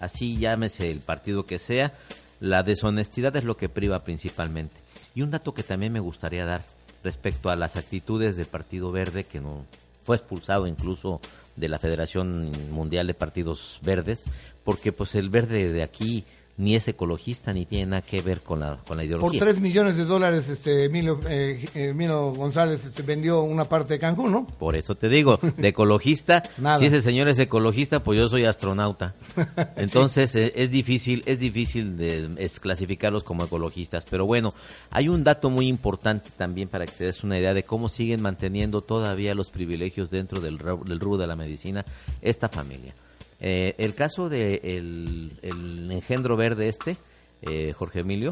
Así 0.00 0.36
llámese 0.36 0.90
el 0.90 1.00
partido 1.00 1.46
que 1.46 1.58
sea, 1.58 1.94
la 2.40 2.62
deshonestidad 2.62 3.34
es 3.36 3.44
lo 3.44 3.56
que 3.56 3.70
priva 3.70 4.04
principalmente. 4.04 4.76
Y 5.14 5.22
un 5.22 5.30
dato 5.30 5.54
que 5.54 5.62
también 5.62 5.94
me 5.94 6.00
gustaría 6.00 6.44
dar 6.44 6.66
respecto 7.02 7.48
a 7.48 7.56
las 7.56 7.76
actitudes 7.76 8.36
del 8.36 8.48
Partido 8.48 8.92
Verde, 8.92 9.24
que 9.24 9.40
no 9.40 9.64
fue 10.04 10.16
expulsado 10.16 10.66
incluso 10.66 11.22
de 11.56 11.68
la 11.68 11.78
Federación 11.78 12.52
Mundial 12.70 13.06
de 13.06 13.14
Partidos 13.14 13.80
Verdes, 13.82 14.26
porque 14.62 14.92
pues 14.92 15.14
el 15.14 15.30
verde 15.30 15.72
de 15.72 15.82
aquí 15.82 16.26
ni 16.56 16.76
es 16.76 16.86
ecologista 16.86 17.52
ni 17.52 17.66
tiene 17.66 17.86
nada 17.86 18.02
que 18.02 18.20
ver 18.20 18.40
con 18.40 18.60
la, 18.60 18.78
con 18.86 18.96
la 18.96 19.04
ideología. 19.04 19.40
Por 19.40 19.48
tres 19.48 19.60
millones 19.60 19.96
de 19.96 20.04
dólares, 20.04 20.48
este 20.48 20.84
Emilio, 20.84 21.20
eh, 21.28 21.64
Emilio 21.74 22.32
González 22.32 22.84
este, 22.84 23.02
vendió 23.02 23.42
una 23.42 23.64
parte 23.64 23.94
de 23.94 23.98
Cancún, 23.98 24.30
¿no? 24.30 24.46
Por 24.46 24.76
eso 24.76 24.94
te 24.94 25.08
digo, 25.08 25.40
de 25.56 25.68
ecologista, 25.68 26.42
si 26.78 26.86
ese 26.86 27.02
señor 27.02 27.28
es 27.28 27.38
ecologista, 27.38 28.02
pues 28.02 28.18
yo 28.18 28.28
soy 28.28 28.44
astronauta. 28.44 29.14
Entonces 29.76 30.34
eh, 30.36 30.52
es 30.54 30.70
difícil, 30.70 31.22
es 31.26 31.40
difícil 31.40 31.96
de 31.96 32.50
clasificarlos 32.60 33.24
como 33.24 33.44
ecologistas. 33.44 34.04
Pero 34.08 34.26
bueno, 34.26 34.54
hay 34.90 35.08
un 35.08 35.24
dato 35.24 35.50
muy 35.50 35.66
importante 35.66 36.30
también 36.36 36.68
para 36.68 36.86
que 36.86 36.92
te 36.92 37.04
des 37.04 37.24
una 37.24 37.38
idea 37.38 37.54
de 37.54 37.64
cómo 37.64 37.88
siguen 37.88 38.22
manteniendo 38.22 38.82
todavía 38.82 39.34
los 39.34 39.50
privilegios 39.50 40.10
dentro 40.10 40.40
del, 40.40 40.58
del 40.58 41.00
rubro 41.00 41.18
de 41.18 41.26
la 41.26 41.36
medicina 41.36 41.84
esta 42.22 42.48
familia. 42.48 42.94
Eh, 43.40 43.74
el 43.78 43.94
caso 43.94 44.28
de 44.28 44.60
el, 44.62 45.88
engendro 45.90 46.36
verde 46.36 46.68
este, 46.68 46.96
eh, 47.42 47.74
Jorge 47.76 48.00
Emilio, 48.00 48.30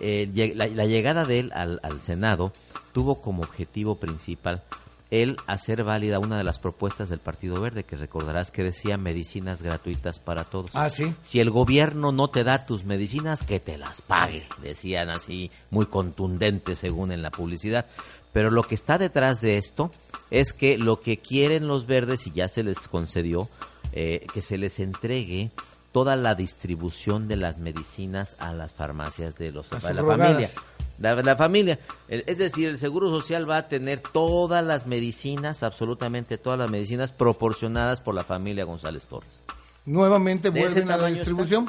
eh, 0.00 0.52
la, 0.54 0.86
llegada 0.86 1.24
de 1.24 1.40
él 1.40 1.52
al, 1.52 1.80
Senado 2.02 2.52
tuvo 2.92 3.20
como 3.20 3.42
objetivo 3.42 3.96
principal 3.96 4.62
el 5.10 5.36
hacer 5.46 5.82
válida 5.82 6.20
una 6.20 6.38
de 6.38 6.44
las 6.44 6.60
propuestas 6.60 7.08
del 7.08 7.18
Partido 7.18 7.60
Verde, 7.60 7.82
que 7.82 7.96
recordarás 7.96 8.52
que 8.52 8.62
decía 8.62 8.96
medicinas 8.96 9.60
gratuitas 9.60 10.20
para 10.20 10.44
todos. 10.44 10.70
Ah, 10.74 10.88
sí. 10.88 11.14
Si 11.22 11.40
el 11.40 11.50
gobierno 11.50 12.12
no 12.12 12.30
te 12.30 12.44
da 12.44 12.64
tus 12.64 12.84
medicinas, 12.84 13.42
que 13.42 13.58
te 13.58 13.76
las 13.76 14.02
pague, 14.02 14.46
decían 14.62 15.10
así, 15.10 15.50
muy 15.70 15.86
contundente 15.86 16.76
según 16.76 17.10
en 17.10 17.22
la 17.22 17.32
publicidad. 17.32 17.86
Pero 18.32 18.52
lo 18.52 18.62
que 18.62 18.76
está 18.76 18.98
detrás 18.98 19.40
de 19.40 19.58
esto 19.58 19.90
es 20.30 20.52
que 20.52 20.78
lo 20.78 21.00
que 21.00 21.18
quieren 21.18 21.66
los 21.66 21.86
verdes, 21.86 22.28
y 22.28 22.30
ya 22.30 22.46
se 22.46 22.62
les 22.62 22.86
concedió, 22.86 23.48
eh, 23.92 24.26
que 24.32 24.42
se 24.42 24.58
les 24.58 24.80
entregue 24.80 25.50
toda 25.92 26.16
la 26.16 26.34
distribución 26.34 27.28
de 27.28 27.36
las 27.36 27.58
medicinas 27.58 28.36
a 28.38 28.52
las 28.52 28.72
farmacias 28.72 29.36
de 29.36 29.52
los 29.52 29.72
la 29.72 29.80
familia. 29.80 30.50
La, 30.98 31.34
familia, 31.34 31.78
es 32.08 32.36
decir, 32.36 32.68
el 32.68 32.76
Seguro 32.76 33.08
Social 33.08 33.48
va 33.48 33.56
a 33.56 33.68
tener 33.68 34.00
todas 34.00 34.62
las 34.62 34.86
medicinas, 34.86 35.62
absolutamente 35.62 36.36
todas 36.36 36.58
las 36.58 36.70
medicinas 36.70 37.10
proporcionadas 37.10 38.02
por 38.02 38.14
la 38.14 38.22
familia 38.22 38.64
González 38.64 39.06
Torres. 39.06 39.42
Nuevamente 39.86 40.50
vuelven 40.50 40.90
a 40.90 40.98
la 40.98 41.06
distribución. 41.06 41.66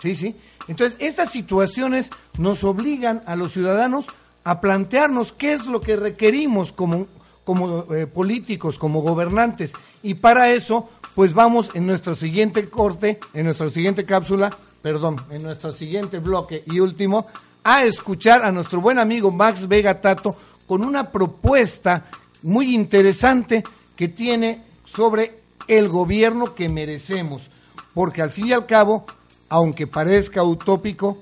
Sí, 0.00 0.14
sí. 0.16 0.34
Entonces, 0.66 0.96
estas 0.98 1.30
situaciones 1.30 2.10
nos 2.38 2.64
obligan 2.64 3.22
a 3.26 3.36
los 3.36 3.52
ciudadanos 3.52 4.06
a 4.44 4.62
plantearnos 4.62 5.32
qué 5.32 5.52
es 5.52 5.66
lo 5.66 5.82
que 5.82 5.96
requerimos 5.96 6.72
como, 6.72 7.06
como 7.44 7.92
eh, 7.94 8.06
políticos, 8.06 8.78
como 8.78 9.02
gobernantes. 9.02 9.72
Y 10.02 10.14
para 10.14 10.50
eso 10.50 10.88
pues 11.14 11.32
vamos 11.32 11.70
en 11.74 11.86
nuestro 11.86 12.14
siguiente 12.14 12.68
corte, 12.68 13.20
en 13.34 13.44
nuestra 13.44 13.70
siguiente 13.70 14.04
cápsula, 14.04 14.50
perdón, 14.82 15.16
en 15.30 15.42
nuestro 15.42 15.72
siguiente 15.72 16.18
bloque 16.18 16.64
y 16.66 16.80
último, 16.80 17.26
a 17.62 17.84
escuchar 17.84 18.42
a 18.42 18.52
nuestro 18.52 18.80
buen 18.80 18.98
amigo 18.98 19.30
Max 19.30 19.68
Vega 19.68 20.00
Tato 20.00 20.36
con 20.66 20.84
una 20.84 21.10
propuesta 21.10 22.06
muy 22.42 22.74
interesante 22.74 23.62
que 23.96 24.08
tiene 24.08 24.62
sobre 24.84 25.38
el 25.68 25.88
gobierno 25.88 26.54
que 26.54 26.68
merecemos. 26.68 27.48
Porque 27.94 28.20
al 28.20 28.30
fin 28.30 28.48
y 28.48 28.52
al 28.52 28.66
cabo, 28.66 29.06
aunque 29.48 29.86
parezca 29.86 30.42
utópico, 30.42 31.18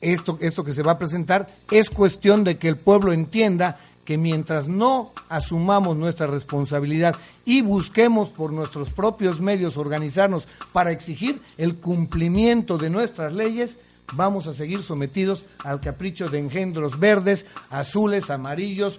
esto, 0.00 0.38
esto 0.40 0.64
que 0.64 0.72
se 0.72 0.82
va 0.82 0.92
a 0.92 0.98
presentar 0.98 1.48
es 1.70 1.90
cuestión 1.90 2.44
de 2.44 2.58
que 2.58 2.68
el 2.68 2.76
pueblo 2.76 3.12
entienda 3.12 3.78
que 4.04 4.18
mientras 4.18 4.68
no 4.68 5.12
asumamos 5.28 5.96
nuestra 5.96 6.26
responsabilidad 6.26 7.14
y 7.44 7.62
busquemos 7.62 8.30
por 8.30 8.52
nuestros 8.52 8.90
propios 8.90 9.40
medios 9.40 9.76
organizarnos 9.76 10.48
para 10.72 10.90
exigir 10.90 11.40
el 11.56 11.76
cumplimiento 11.76 12.78
de 12.78 12.90
nuestras 12.90 13.32
leyes, 13.32 13.78
vamos 14.14 14.46
a 14.46 14.54
seguir 14.54 14.82
sometidos 14.82 15.46
al 15.64 15.80
capricho 15.80 16.28
de 16.28 16.38
engendros 16.38 16.98
verdes, 16.98 17.46
azules, 17.70 18.30
amarillos 18.30 18.98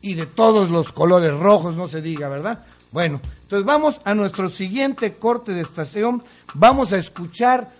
y 0.00 0.14
de 0.14 0.26
todos 0.26 0.70
los 0.70 0.92
colores 0.92 1.34
rojos, 1.34 1.76
no 1.76 1.88
se 1.88 2.00
diga, 2.00 2.28
¿verdad? 2.28 2.64
Bueno, 2.90 3.20
entonces 3.42 3.66
vamos 3.66 4.00
a 4.04 4.14
nuestro 4.14 4.48
siguiente 4.48 5.14
corte 5.14 5.52
de 5.52 5.60
estación, 5.60 6.22
vamos 6.54 6.92
a 6.92 6.98
escuchar 6.98 7.70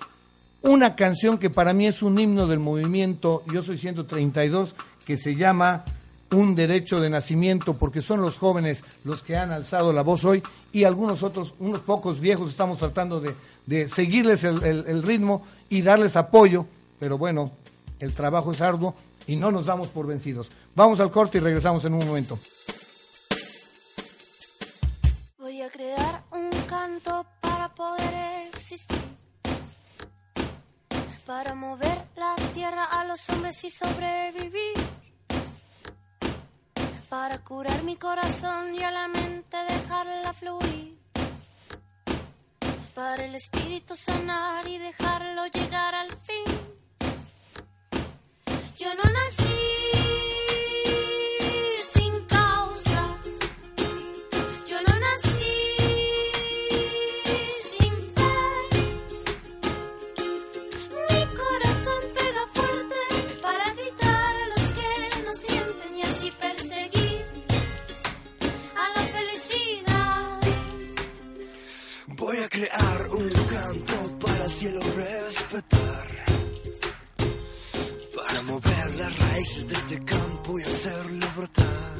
una 0.60 0.96
canción 0.96 1.38
que 1.38 1.50
para 1.50 1.72
mí 1.72 1.86
es 1.86 2.02
un 2.02 2.18
himno 2.18 2.46
del 2.46 2.58
movimiento 2.58 3.42
Yo 3.52 3.62
Soy 3.62 3.78
132, 3.78 4.74
que 5.06 5.16
se 5.16 5.34
llama 5.34 5.84
un 6.30 6.54
derecho 6.54 7.00
de 7.00 7.10
nacimiento, 7.10 7.78
porque 7.78 8.02
son 8.02 8.20
los 8.20 8.36
jóvenes 8.36 8.84
los 9.04 9.22
que 9.22 9.36
han 9.36 9.50
alzado 9.50 9.92
la 9.92 10.02
voz 10.02 10.24
hoy 10.24 10.42
y 10.72 10.84
algunos 10.84 11.22
otros, 11.22 11.54
unos 11.58 11.80
pocos 11.80 12.20
viejos, 12.20 12.50
estamos 12.50 12.78
tratando 12.78 13.20
de, 13.20 13.34
de 13.66 13.88
seguirles 13.88 14.44
el, 14.44 14.62
el, 14.62 15.02
ritmo 15.02 15.46
y 15.68 15.82
darles 15.82 16.16
apoyo, 16.16 16.66
pero 16.98 17.16
bueno, 17.16 17.50
el 17.98 18.14
trabajo 18.14 18.52
es 18.52 18.60
arduo 18.60 18.94
y 19.26 19.36
no 19.36 19.50
nos 19.50 19.66
damos 19.66 19.88
por 19.88 20.06
vencidos. 20.06 20.50
Vamos 20.74 21.00
al 21.00 21.10
corte 21.10 21.38
y 21.38 21.40
regresamos 21.40 21.84
en 21.84 21.94
un 21.94 22.06
momento. 22.06 22.38
Voy 25.38 25.62
a 25.62 25.70
crear 25.70 26.24
un 26.30 26.50
canto 26.68 27.26
para 27.40 27.74
poder 27.74 28.48
existir, 28.48 28.98
para 31.26 31.54
mover 31.54 32.04
la 32.16 32.36
tierra 32.52 32.84
a 32.84 33.04
los 33.04 33.28
hombres 33.30 33.64
y 33.64 33.70
sobrevivir 33.70 34.74
para 37.08 37.38
curar 37.38 37.82
mi 37.84 37.96
corazón 37.96 38.74
y 38.74 38.82
a 38.82 38.90
la 38.90 39.08
mente 39.08 39.56
dejarla 39.56 40.32
fluir, 40.32 40.98
para 42.94 43.24
el 43.24 43.34
espíritu 43.34 43.96
sanar 43.96 44.68
y 44.68 44.78
dejarlo 44.78 45.46
llegar 45.46 45.94
al 45.94 46.10
fin. 46.10 46.44
Yo 48.76 48.88
no 48.94 49.10
nací 49.10 49.77
cielo 74.58 74.80
respetar. 74.96 76.08
Para 78.16 78.42
mover 78.42 78.94
las 78.96 79.18
raíces 79.18 79.68
de 79.68 79.74
este 79.74 79.98
campo 80.04 80.58
y 80.58 80.62
hacerlo 80.62 81.26
brotar. 81.36 81.98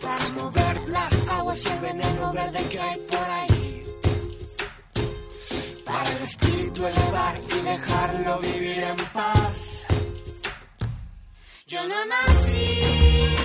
Para 0.00 0.28
mover 0.30 0.88
las 0.88 1.28
aguas 1.28 1.60
y 1.64 1.68
el 1.68 1.80
veneno 1.80 2.32
verde 2.32 2.68
que 2.70 2.80
hay 2.80 2.98
por 3.12 3.28
ahí. 3.40 3.84
Para 5.84 6.08
el 6.16 6.22
espíritu 6.22 6.86
elevar 6.86 7.40
y 7.56 7.60
dejarlo 7.60 8.38
vivir 8.38 8.78
en 8.78 8.96
paz. 9.12 9.84
Yo 11.66 11.86
no 11.86 12.04
nací. 12.06 13.43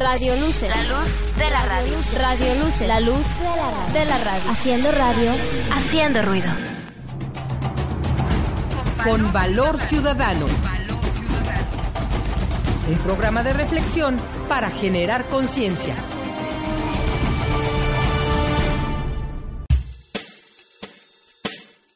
Radio 0.00 0.34
Luce. 0.36 0.66
La 0.66 0.82
luz 0.84 1.36
de 1.36 1.50
la 1.50 1.62
radio. 1.62 1.92
Radio 2.16 2.54
Luce. 2.64 2.88
La 2.88 3.00
luz 3.00 3.26
de 3.38 3.44
la 3.44 3.70
radio. 3.70 3.92
De 3.92 4.04
la 4.06 4.18
radio. 4.18 4.50
Haciendo 4.50 4.92
radio. 4.92 5.32
Haciendo 5.74 6.22
ruido. 6.22 6.50
Con 9.04 9.30
valor 9.30 9.78
ciudadano. 9.78 10.46
Un 12.88 12.98
programa 13.00 13.42
de 13.42 13.52
reflexión 13.52 14.18
para 14.48 14.70
generar 14.70 15.26
conciencia. 15.26 15.94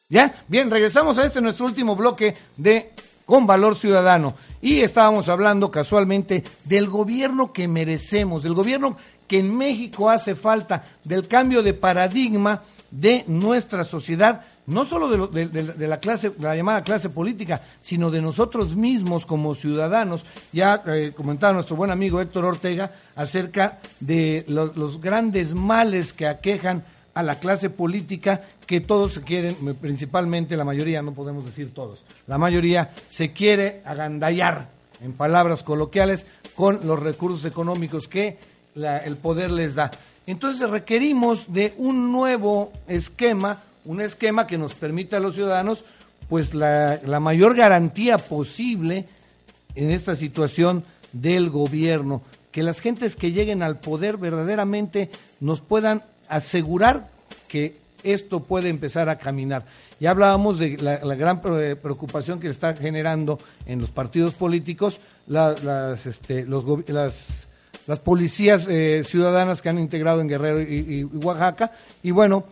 ¿Ya? 0.09 0.31
Bien, 0.47 0.69
regresamos 0.69 1.17
a 1.17 1.25
este 1.25 1.41
nuestro 1.41 1.65
último 1.65 1.95
bloque 1.95 2.37
de 2.55 2.93
Con 3.25 3.47
Valor 3.47 3.75
Ciudadano. 3.75 4.35
Y 4.65 4.81
estábamos 4.81 5.29
hablando 5.29 5.69
casualmente 5.69 6.43
del 6.63 6.89
gobierno 6.89 7.53
que 7.53 7.67
merecemos, 7.67 8.41
del 8.41 8.55
gobierno 8.55 8.97
que 9.27 9.37
en 9.37 9.55
México 9.55 10.09
hace 10.09 10.33
falta, 10.33 10.85
del 11.03 11.27
cambio 11.27 11.61
de 11.61 11.75
paradigma 11.75 12.63
de 12.89 13.23
nuestra 13.27 13.83
sociedad, 13.83 14.41
no 14.65 14.83
solo 14.83 15.27
de, 15.27 15.47
de- 15.49 15.87
la 15.87 15.99
clase, 15.99 16.31
la 16.39 16.55
llamada 16.55 16.83
clase 16.83 17.09
política, 17.09 17.61
sino 17.79 18.09
de 18.09 18.23
nosotros 18.23 18.75
mismos 18.75 19.27
como 19.27 19.53
ciudadanos. 19.53 20.25
Ya 20.51 20.81
eh, 20.87 21.13
comentaba 21.15 21.53
nuestro 21.53 21.75
buen 21.75 21.91
amigo 21.91 22.19
Héctor 22.19 22.45
Ortega 22.45 22.91
acerca 23.15 23.77
de 23.99 24.45
lo- 24.47 24.73
los 24.75 24.99
grandes 24.99 25.53
males 25.53 26.11
que 26.11 26.25
aquejan 26.27 26.83
a 27.15 27.23
la 27.23 27.39
clase 27.39 27.69
política 27.71 28.41
que 28.67 28.79
todos 28.81 29.13
se 29.13 29.21
quieren, 29.23 29.55
principalmente 29.81 30.55
la 30.57 30.65
mayoría, 30.65 31.01
no 31.01 31.13
podemos 31.13 31.45
decir 31.45 31.73
todos, 31.73 32.03
la 32.27 32.37
mayoría 32.37 32.93
se 33.09 33.31
quiere 33.33 33.81
agandallar, 33.85 34.69
en 35.01 35.13
palabras 35.13 35.63
coloquiales, 35.63 36.25
con 36.55 36.85
los 36.87 36.99
recursos 36.99 37.43
económicos 37.45 38.07
que 38.07 38.37
la- 38.75 38.97
el 38.99 39.17
poder 39.17 39.51
les 39.51 39.75
da. 39.75 39.91
Entonces 40.27 40.69
requerimos 40.69 41.51
de 41.53 41.73
un 41.77 42.11
nuevo 42.11 42.71
esquema, 42.87 43.63
un 43.85 44.01
esquema 44.01 44.47
que 44.47 44.57
nos 44.57 44.73
permita 44.75 45.17
a 45.17 45.19
los 45.19 45.35
ciudadanos 45.35 45.83
pues 46.29 46.53
la, 46.53 46.99
la 47.05 47.19
mayor 47.19 47.55
garantía 47.55 48.17
posible 48.17 49.05
en 49.75 49.91
esta 49.91 50.15
situación 50.15 50.83
del 51.13 51.49
gobierno, 51.49 52.21
que 52.51 52.63
las 52.63 52.79
gentes 52.79 53.15
que 53.15 53.31
lleguen 53.31 53.61
al 53.61 53.79
poder 53.79 54.17
verdaderamente 54.17 55.11
nos 55.39 55.61
puedan 55.61 56.03
asegurar 56.29 57.09
que 57.47 57.77
esto 58.03 58.41
puede 58.41 58.69
empezar 58.69 59.09
a 59.09 59.17
caminar. 59.17 59.65
Ya 59.99 60.11
hablábamos 60.11 60.59
de 60.59 60.77
la, 60.77 60.99
la 61.03 61.15
gran 61.15 61.41
pre- 61.41 61.75
preocupación 61.75 62.39
que 62.39 62.49
está 62.49 62.75
generando 62.75 63.39
en 63.65 63.79
los 63.79 63.91
partidos 63.91 64.33
políticos 64.33 64.99
este, 66.05 66.45
las, 66.45 67.47
las 67.87 67.99
policías 67.99 68.67
eh, 68.69 69.03
ciudadanas 69.05 69.61
que 69.61 69.69
han 69.69 69.79
integrado 69.79 70.21
en 70.21 70.27
Guerrero 70.27 70.61
y, 70.61 71.03
Oaxaca. 71.23 71.71
Y 72.03 72.11
bueno, 72.11 72.43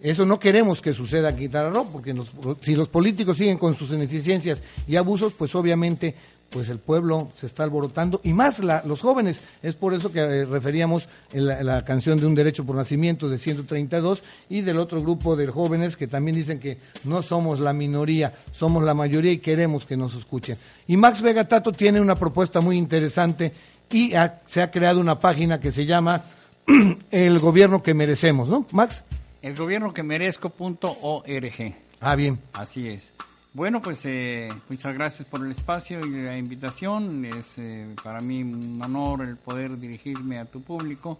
eso 0.00 0.26
no 0.26 0.38
queremos 0.38 0.80
que 0.80 0.92
suceda 0.92 1.30
en 1.30 1.36
Quintana 1.36 1.72
porque 1.90 2.14
si 2.60 2.74
los 2.74 2.88
políticos 2.88 3.36
siguen 3.38 3.58
con 3.58 3.74
sus 3.74 3.90
ineficiencias 3.90 4.62
y 4.86 4.96
abusos, 4.96 5.32
pues 5.32 5.54
obviamente 5.54 6.14
pues 6.50 6.68
el 6.68 6.78
pueblo 6.80 7.30
se 7.36 7.46
está 7.46 7.62
alborotando 7.62 8.20
y 8.24 8.32
más 8.32 8.58
la- 8.58 8.82
los 8.84 9.00
jóvenes. 9.00 9.42
Es 9.62 9.76
por 9.76 9.94
eso 9.94 10.10
que 10.12 10.18
eh, 10.20 10.44
referíamos 10.44 11.08
en 11.32 11.46
la, 11.46 11.60
en 11.60 11.66
la 11.66 11.84
canción 11.84 12.18
de 12.18 12.26
Un 12.26 12.34
Derecho 12.34 12.64
por 12.66 12.74
Nacimiento 12.76 13.28
de 13.28 13.38
132 13.38 14.22
y 14.48 14.60
del 14.62 14.78
otro 14.78 15.00
grupo 15.00 15.36
de 15.36 15.46
jóvenes 15.46 15.96
que 15.96 16.06
también 16.08 16.36
dicen 16.36 16.58
que 16.60 16.78
no 17.04 17.22
somos 17.22 17.60
la 17.60 17.72
minoría, 17.72 18.34
somos 18.50 18.82
la 18.84 18.94
mayoría 18.94 19.32
y 19.32 19.38
queremos 19.38 19.86
que 19.86 19.96
nos 19.96 20.14
escuchen. 20.14 20.58
Y 20.88 20.96
Max 20.96 21.22
Vega 21.22 21.46
Tato 21.46 21.72
tiene 21.72 22.00
una 22.00 22.16
propuesta 22.16 22.60
muy 22.60 22.76
interesante 22.76 23.52
y 23.90 24.14
ha- 24.14 24.40
se 24.46 24.60
ha 24.62 24.70
creado 24.70 25.00
una 25.00 25.18
página 25.20 25.60
que 25.60 25.70
se 25.72 25.86
llama 25.86 26.24
El 27.10 27.38
Gobierno 27.38 27.82
que 27.82 27.94
Merecemos, 27.94 28.48
¿no, 28.48 28.66
Max? 28.72 29.04
El 29.42 29.54
gobierno 29.54 29.94
que 29.94 30.02
merezco.org. 30.02 31.74
Ah, 32.00 32.14
bien. 32.14 32.38
Así 32.52 32.88
es. 32.88 33.12
Bueno, 33.52 33.82
pues 33.82 34.06
eh, 34.06 34.48
muchas 34.68 34.94
gracias 34.94 35.26
por 35.28 35.44
el 35.44 35.50
espacio 35.50 35.98
y 36.06 36.10
la 36.10 36.38
invitación. 36.38 37.24
Es 37.24 37.54
eh, 37.58 37.94
para 38.02 38.20
mí 38.20 38.42
un 38.42 38.80
honor 38.82 39.22
el 39.22 39.36
poder 39.36 39.78
dirigirme 39.78 40.38
a 40.38 40.44
tu 40.44 40.62
público 40.62 41.18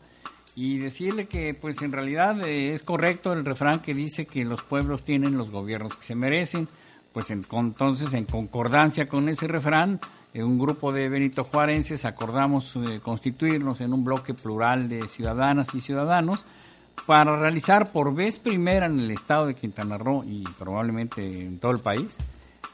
y 0.54 0.78
decirle 0.78 1.26
que 1.26 1.54
pues 1.54 1.82
en 1.82 1.90
realidad 1.92 2.40
eh, 2.46 2.72
es 2.74 2.82
correcto 2.84 3.32
el 3.32 3.44
refrán 3.44 3.80
que 3.80 3.94
dice 3.94 4.26
que 4.26 4.44
los 4.44 4.62
pueblos 4.62 5.02
tienen 5.04 5.36
los 5.36 5.50
gobiernos 5.50 5.96
que 5.96 6.04
se 6.04 6.14
merecen. 6.14 6.68
Pues 7.12 7.30
en- 7.32 7.44
entonces 7.50 8.14
en 8.14 8.24
concordancia 8.26 9.08
con 9.08 9.28
ese 9.28 9.48
refrán, 9.48 9.98
eh, 10.32 10.44
un 10.44 10.56
grupo 10.56 10.92
de 10.92 11.08
Benito 11.08 11.42
Juarenses 11.42 12.04
acordamos 12.04 12.76
eh, 12.76 13.00
constituirnos 13.02 13.80
en 13.80 13.92
un 13.92 14.04
bloque 14.04 14.34
plural 14.34 14.88
de 14.88 15.08
ciudadanas 15.08 15.74
y 15.74 15.80
ciudadanos 15.80 16.44
para 17.06 17.36
realizar 17.36 17.90
por 17.90 18.14
vez 18.14 18.38
primera 18.38 18.86
en 18.86 19.00
el 19.00 19.10
estado 19.10 19.46
de 19.46 19.54
Quintana 19.54 19.98
Roo 19.98 20.24
y 20.24 20.44
probablemente 20.58 21.42
en 21.42 21.58
todo 21.58 21.72
el 21.72 21.80
país 21.80 22.18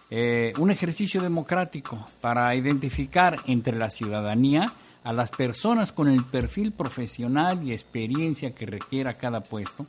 eh, 0.08 0.52
un 0.58 0.70
ejercicio 0.70 1.20
democrático 1.20 2.06
para 2.20 2.54
identificar 2.54 3.40
entre 3.46 3.76
la 3.76 3.90
ciudadanía 3.90 4.72
a 5.02 5.12
las 5.12 5.30
personas 5.30 5.90
con 5.90 6.08
el 6.08 6.24
perfil 6.24 6.72
profesional 6.72 7.62
y 7.64 7.72
experiencia 7.72 8.54
que 8.54 8.66
requiera 8.66 9.16
cada 9.16 9.40
puesto, 9.40 9.84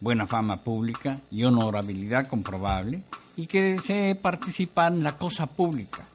buena 0.00 0.26
fama 0.26 0.62
pública 0.62 1.20
y 1.30 1.44
honorabilidad 1.44 2.26
comprobable, 2.26 3.02
y 3.36 3.46
que 3.46 3.62
desee 3.62 4.16
participar 4.16 4.92
en 4.92 5.04
la 5.04 5.16
cosa 5.16 5.46
pública, 5.46 6.08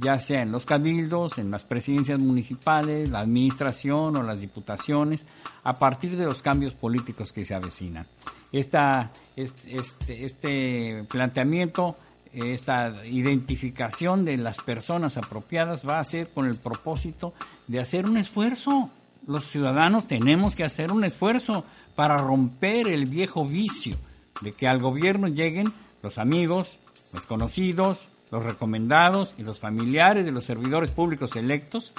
ya 0.00 0.18
sea 0.18 0.42
en 0.42 0.50
los 0.50 0.64
cabildos, 0.64 1.38
en 1.38 1.50
las 1.50 1.64
presidencias 1.64 2.18
municipales, 2.18 3.10
la 3.10 3.20
administración 3.20 4.16
o 4.16 4.22
las 4.22 4.40
diputaciones, 4.40 5.26
a 5.62 5.78
partir 5.78 6.16
de 6.16 6.24
los 6.24 6.42
cambios 6.42 6.74
políticos 6.74 7.32
que 7.32 7.44
se 7.44 7.54
avecinan. 7.54 8.06
Esta, 8.50 9.10
este, 9.36 9.76
este, 9.76 10.24
este 10.24 11.04
planteamiento, 11.08 11.96
esta 12.32 13.04
identificación 13.04 14.24
de 14.24 14.38
las 14.38 14.58
personas 14.58 15.16
apropiadas 15.16 15.86
va 15.86 15.98
a 15.98 16.04
ser 16.04 16.28
con 16.28 16.46
el 16.46 16.56
propósito 16.56 17.34
de 17.66 17.80
hacer 17.80 18.06
un 18.06 18.16
esfuerzo. 18.16 18.90
Los 19.26 19.44
ciudadanos 19.44 20.06
tenemos 20.06 20.56
que 20.56 20.64
hacer 20.64 20.92
un 20.92 21.04
esfuerzo 21.04 21.64
para 21.94 22.16
romper 22.16 22.88
el 22.88 23.06
viejo 23.06 23.44
vicio 23.44 23.96
de 24.40 24.52
que 24.52 24.66
al 24.66 24.80
gobierno 24.80 25.28
lleguen 25.28 25.72
los 26.02 26.16
amigos, 26.16 26.78
los 27.12 27.26
conocidos, 27.26 28.08
los 28.30 28.44
recomendados 28.44 29.34
y 29.38 29.42
los 29.42 29.58
familiares 29.58 30.24
de 30.24 30.32
los 30.32 30.44
servidores 30.44 30.90
públicos 30.90 31.36
electos 31.36 31.92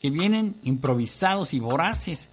que 0.00 0.10
vienen 0.10 0.56
improvisados 0.62 1.54
y 1.54 1.60
voraces. 1.60 2.30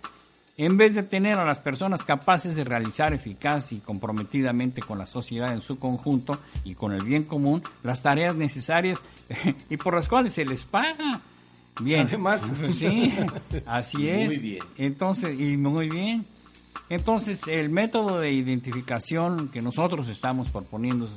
En 0.57 0.77
vez 0.77 0.95
de 0.95 1.03
tener 1.03 1.37
a 1.37 1.45
las 1.45 1.59
personas 1.59 2.05
capaces 2.05 2.55
de 2.55 2.63
realizar 2.63 3.13
eficaz 3.13 3.73
y 3.73 3.79
comprometidamente 3.79 4.81
con 4.81 4.97
la 4.97 5.05
sociedad 5.05 5.51
en 5.53 5.61
su 5.61 5.79
conjunto 5.79 6.39
y 6.63 6.75
con 6.75 6.93
el 6.93 7.03
bien 7.03 7.23
común 7.23 7.61
las 7.83 8.01
tareas 8.01 8.35
necesarias 8.35 9.01
y 9.69 9.77
por 9.77 9.95
las 9.95 10.07
cuales 10.07 10.33
se 10.33 10.45
les 10.45 10.63
paga. 10.63 11.21
Bien. 11.81 12.07
Además. 12.07 12.41
Sí, 12.71 13.13
así 13.65 14.07
es. 14.07 14.27
Muy 14.27 14.37
bien. 14.37 14.63
Entonces, 14.77 15.37
y 15.37 15.57
muy 15.57 15.89
bien. 15.89 16.25
Entonces, 16.87 17.47
el 17.47 17.69
método 17.69 18.19
de 18.19 18.31
identificación 18.31 19.49
que 19.49 19.61
nosotros 19.61 20.07
estamos 20.07 20.49
proponiendo 20.51 21.09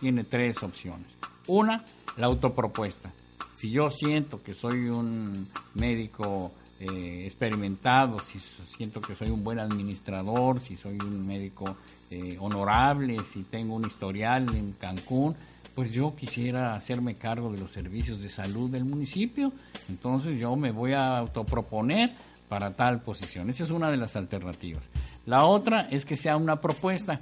tiene 0.00 0.24
tres 0.24 0.62
opciones. 0.62 1.16
Una, 1.46 1.84
la 2.16 2.26
autopropuesta. 2.26 3.10
Si 3.54 3.70
yo 3.70 3.90
siento 3.90 4.42
que 4.42 4.54
soy 4.54 4.88
un 4.88 5.48
médico 5.74 6.52
eh, 6.80 7.22
experimentado, 7.24 8.18
si 8.18 8.40
siento 8.40 9.00
que 9.00 9.14
soy 9.14 9.30
un 9.30 9.44
buen 9.44 9.60
administrador, 9.60 10.60
si 10.60 10.76
soy 10.76 10.96
un 10.96 11.26
médico 11.26 11.76
eh, 12.10 12.36
honorable, 12.40 13.18
si 13.24 13.44
tengo 13.44 13.76
un 13.76 13.86
historial 13.86 14.54
en 14.54 14.72
Cancún, 14.72 15.36
pues 15.74 15.92
yo 15.92 16.14
quisiera 16.14 16.74
hacerme 16.74 17.14
cargo 17.14 17.52
de 17.52 17.60
los 17.60 17.72
servicios 17.72 18.20
de 18.20 18.28
salud 18.28 18.70
del 18.70 18.84
municipio. 18.84 19.52
Entonces 19.88 20.40
yo 20.40 20.56
me 20.56 20.70
voy 20.70 20.92
a 20.92 21.18
autoproponer 21.18 22.10
para 22.48 22.72
tal 22.72 23.00
posición. 23.00 23.48
Esa 23.48 23.64
es 23.64 23.70
una 23.70 23.90
de 23.90 23.96
las 23.96 24.16
alternativas. 24.16 24.88
La 25.24 25.44
otra 25.44 25.82
es 25.82 26.04
que 26.04 26.16
sea 26.16 26.36
una 26.36 26.60
propuesta, 26.60 27.20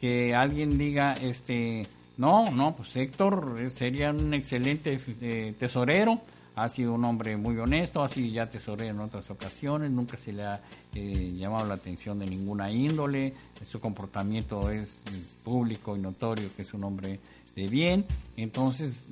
que 0.00 0.34
alguien 0.34 0.78
diga, 0.78 1.12
este, 1.14 1.86
no, 2.20 2.44
no, 2.44 2.76
pues 2.76 2.94
Héctor 2.96 3.56
eh, 3.58 3.70
sería 3.70 4.10
un 4.10 4.34
excelente 4.34 5.00
eh, 5.22 5.54
tesorero, 5.58 6.20
ha 6.54 6.68
sido 6.68 6.92
un 6.92 7.04
hombre 7.06 7.34
muy 7.38 7.56
honesto, 7.56 8.02
ha 8.02 8.10
sido 8.10 8.30
ya 8.30 8.46
tesorero 8.46 8.90
en 8.90 9.00
otras 9.00 9.30
ocasiones, 9.30 9.90
nunca 9.90 10.18
se 10.18 10.34
le 10.34 10.44
ha 10.44 10.60
eh, 10.94 11.32
llamado 11.34 11.66
la 11.66 11.74
atención 11.74 12.18
de 12.18 12.26
ninguna 12.26 12.70
índole, 12.70 13.32
su 13.62 13.80
comportamiento 13.80 14.70
es 14.70 15.02
eh, 15.06 15.22
público 15.42 15.96
y 15.96 16.00
notorio 16.00 16.50
que 16.54 16.60
es 16.60 16.74
un 16.74 16.84
hombre 16.84 17.18
de 17.54 17.66
bien, 17.66 18.06
entonces 18.36 19.08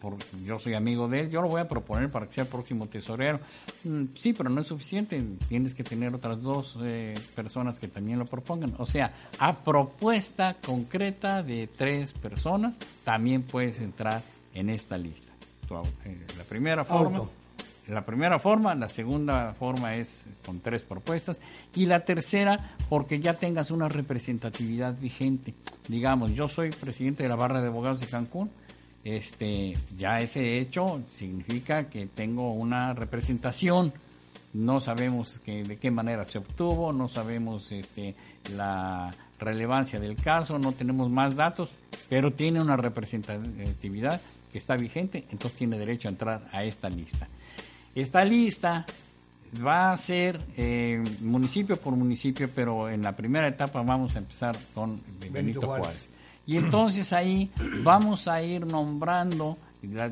por, 0.00 0.16
yo 0.44 0.58
soy 0.58 0.74
amigo 0.74 1.08
de 1.08 1.20
él, 1.20 1.30
yo 1.30 1.40
lo 1.40 1.48
voy 1.48 1.60
a 1.60 1.68
proponer 1.68 2.10
para 2.10 2.26
que 2.26 2.32
sea 2.32 2.44
el 2.44 2.50
próximo 2.50 2.86
tesorero. 2.86 3.40
Mm, 3.84 4.04
Sí, 4.14 4.32
pero 4.32 4.50
no 4.50 4.60
es 4.60 4.66
suficiente, 4.66 5.22
tienes 5.48 5.74
que 5.74 5.84
tener 5.84 6.14
otras 6.14 6.42
dos 6.42 6.78
eh, 6.82 7.14
personas 7.34 7.80
que 7.80 7.88
también 7.88 8.18
lo 8.18 8.24
propongan. 8.24 8.74
O 8.78 8.86
sea, 8.86 9.12
a 9.38 9.54
propuesta 9.54 10.56
concreta 10.64 11.42
de 11.42 11.68
tres 11.68 12.12
personas, 12.12 12.78
también 13.04 13.42
puedes 13.42 13.80
entrar 13.80 14.22
en 14.54 14.70
esta 14.70 14.98
lista. 14.98 15.32
Tu 15.68 15.74
eh, 16.04 16.26
la 16.36 16.44
primera 16.44 16.84
forma. 16.84 17.28
La 17.88 18.04
primera 18.04 18.38
forma, 18.38 18.74
la 18.74 18.88
segunda 18.88 19.54
forma 19.54 19.94
es 19.94 20.24
con 20.44 20.60
tres 20.60 20.82
propuestas 20.82 21.40
y 21.74 21.86
la 21.86 22.04
tercera 22.04 22.76
porque 22.88 23.20
ya 23.20 23.34
tengas 23.34 23.70
una 23.70 23.88
representatividad 23.88 24.98
vigente. 24.98 25.54
Digamos, 25.86 26.34
yo 26.34 26.48
soy 26.48 26.70
presidente 26.70 27.22
de 27.22 27.28
la 27.28 27.36
barra 27.36 27.60
de 27.60 27.68
abogados 27.68 28.00
de 28.00 28.06
Cancún, 28.08 28.50
este, 29.04 29.76
ya 29.96 30.18
ese 30.18 30.58
hecho 30.58 31.00
significa 31.08 31.88
que 31.88 32.06
tengo 32.06 32.52
una 32.52 32.92
representación. 32.92 33.92
No 34.52 34.80
sabemos 34.80 35.38
que, 35.44 35.62
de 35.62 35.76
qué 35.76 35.92
manera 35.92 36.24
se 36.24 36.38
obtuvo, 36.38 36.92
no 36.92 37.06
sabemos 37.06 37.70
este, 37.70 38.16
la 38.52 39.12
relevancia 39.38 40.00
del 40.00 40.16
caso, 40.16 40.58
no 40.58 40.72
tenemos 40.72 41.08
más 41.08 41.36
datos, 41.36 41.70
pero 42.08 42.32
tiene 42.32 42.60
una 42.60 42.76
representatividad 42.76 44.20
que 44.50 44.58
está 44.58 44.76
vigente, 44.76 45.24
entonces 45.30 45.58
tiene 45.58 45.78
derecho 45.78 46.08
a 46.08 46.10
entrar 46.10 46.48
a 46.50 46.64
esta 46.64 46.88
lista. 46.88 47.28
Esta 47.96 48.22
lista 48.26 48.84
va 49.66 49.90
a 49.90 49.96
ser 49.96 50.38
eh, 50.54 51.02
municipio 51.22 51.76
por 51.76 51.94
municipio, 51.96 52.50
pero 52.54 52.90
en 52.90 53.02
la 53.02 53.16
primera 53.16 53.48
etapa 53.48 53.80
vamos 53.80 54.14
a 54.16 54.18
empezar 54.18 54.54
con 54.74 55.00
Benito, 55.30 55.66
Juárez. 55.66 56.10
Y 56.44 56.58
entonces 56.58 57.14
ahí 57.14 57.50
vamos 57.82 58.28
a 58.28 58.42
ir 58.42 58.66
nombrando, 58.66 59.56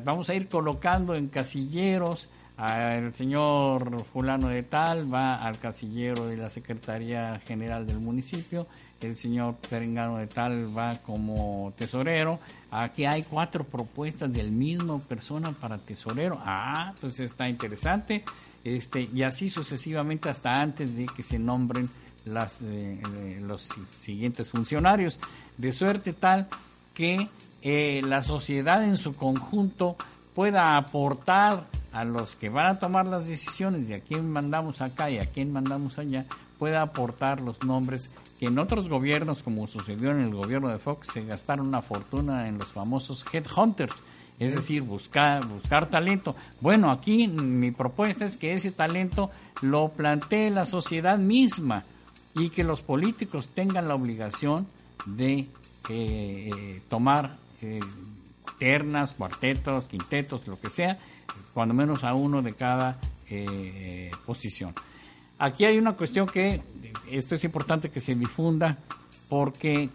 vamos 0.03 0.31
a 0.31 0.33
ir 0.33 0.49
colocando 0.49 1.13
en 1.13 1.27
casilleros 1.27 2.27
al 2.57 3.13
señor 3.13 4.03
fulano 4.05 4.47
de 4.47 4.63
tal, 4.63 5.13
va 5.13 5.35
al 5.35 5.59
casillero 5.59 6.25
de 6.25 6.37
la 6.37 6.49
Secretaría 6.49 7.39
General 7.45 7.85
del 7.85 7.99
municipio, 7.99 8.65
el 9.01 9.17
señor 9.17 9.55
Perengano 9.69 10.17
de 10.17 10.27
tal 10.27 10.75
va 10.77 10.95
como 10.95 11.73
tesorero. 11.77 12.39
Aquí 12.71 13.05
hay 13.05 13.23
cuatro 13.23 13.63
propuestas 13.63 14.31
del 14.31 14.51
mismo 14.51 14.99
persona 14.99 15.51
para 15.51 15.77
tesorero. 15.77 16.39
Ah, 16.43 16.93
pues 16.99 17.19
está 17.19 17.47
interesante. 17.47 18.23
Este, 18.63 19.09
y 19.13 19.21
así 19.23 19.49
sucesivamente 19.49 20.29
hasta 20.29 20.59
antes 20.59 20.95
de 20.95 21.05
que 21.05 21.21
se 21.21 21.37
nombren 21.37 21.89
las, 22.25 22.61
eh, 22.61 22.99
eh, 23.17 23.39
los 23.41 23.61
siguientes 23.61 24.49
funcionarios. 24.49 25.19
De 25.57 25.71
suerte 25.71 26.13
tal 26.13 26.47
que 26.93 27.29
eh, 27.61 28.01
la 28.03 28.23
sociedad 28.23 28.83
en 28.83 28.97
su 28.97 29.15
conjunto 29.15 29.95
pueda 30.33 30.77
aportar 30.77 31.65
a 31.91 32.03
los 32.03 32.35
que 32.35 32.49
van 32.49 32.67
a 32.67 32.79
tomar 32.79 33.05
las 33.05 33.27
decisiones 33.27 33.87
de 33.87 33.95
a 33.95 33.99
quién 34.01 34.29
mandamos 34.29 34.81
acá 34.81 35.09
y 35.09 35.17
a 35.17 35.27
quién 35.27 35.53
mandamos 35.53 35.97
allá, 35.97 36.25
pueda 36.59 36.81
aportar 36.81 37.39
los 37.39 37.63
nombres 37.63 38.11
que 38.39 38.47
en 38.47 38.59
otros 38.59 38.89
gobiernos, 38.89 39.43
como 39.43 39.67
sucedió 39.67 40.11
en 40.11 40.19
el 40.19 40.33
gobierno 40.33 40.69
de 40.69 40.79
Fox, 40.79 41.09
se 41.13 41.23
gastaron 41.23 41.67
una 41.67 41.81
fortuna 41.81 42.47
en 42.47 42.57
los 42.57 42.71
famosos 42.71 43.25
headhunters, 43.31 44.03
es 44.39 44.55
decir, 44.55 44.81
buscar, 44.81 45.45
buscar 45.45 45.89
talento. 45.89 46.35
Bueno, 46.59 46.91
aquí 46.91 47.27
mi 47.27 47.71
propuesta 47.71 48.25
es 48.25 48.35
que 48.35 48.53
ese 48.53 48.71
talento 48.71 49.31
lo 49.61 49.89
plantee 49.89 50.49
la 50.49 50.65
sociedad 50.65 51.17
misma 51.17 51.85
y 52.35 52.49
que 52.49 52.65
los 52.65 52.81
políticos 52.81 53.49
tengan 53.49 53.87
la 53.87 53.95
obligación 53.95 54.67
de 55.05 55.39
eh, 55.39 55.47
eh, 55.89 56.81
tomar 56.89 57.37
eh, 57.61 57.79
ternas, 58.59 59.13
cuartetos, 59.13 59.87
quintetos, 59.87 60.45
lo 60.47 60.59
que 60.59 60.69
sea, 60.69 60.97
cuando 61.53 61.73
menos 61.73 62.03
a 62.03 62.13
uno 62.13 62.41
de 62.41 62.53
cada 62.53 62.99
posición. 64.25 64.73
Aquí 65.39 65.65
hay 65.65 65.79
una 65.79 65.93
cuestión 65.93 66.27
que 66.27 66.61
esto 67.09 67.35
es 67.35 67.43
importante 67.43 67.89
que 67.89 68.01
se 68.01 68.15
difunda 68.15 68.77
porque 69.29 69.89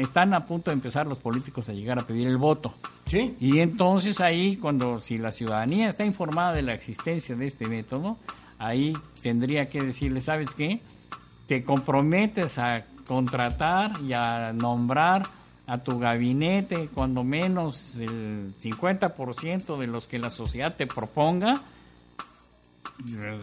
están 0.00 0.34
a 0.34 0.44
punto 0.44 0.70
de 0.70 0.74
empezar 0.74 1.06
los 1.06 1.18
políticos 1.18 1.68
a 1.68 1.72
llegar 1.72 1.98
a 1.98 2.06
pedir 2.06 2.28
el 2.28 2.36
voto. 2.36 2.74
Sí. 3.06 3.36
Y 3.40 3.58
entonces 3.58 4.20
ahí, 4.20 4.56
cuando 4.56 5.00
si 5.00 5.18
la 5.18 5.32
ciudadanía 5.32 5.88
está 5.88 6.04
informada 6.04 6.52
de 6.52 6.62
la 6.62 6.74
existencia 6.74 7.34
de 7.34 7.46
este 7.46 7.68
método, 7.68 8.16
ahí 8.58 8.92
tendría 9.22 9.68
que 9.68 9.82
decirle, 9.82 10.20
¿sabes 10.20 10.50
qué? 10.54 10.80
Te 11.46 11.64
comprometes 11.64 12.58
a 12.58 12.84
contratar 13.06 13.92
y 14.02 14.12
a 14.12 14.52
nombrar 14.52 15.22
a 15.66 15.78
tu 15.78 15.98
gabinete 15.98 16.88
cuando 16.92 17.24
menos 17.24 17.96
el 17.96 18.54
50% 18.58 19.78
de 19.78 19.86
los 19.86 20.06
que 20.06 20.18
la 20.18 20.30
sociedad 20.30 20.76
te 20.76 20.86
proponga 20.86 21.62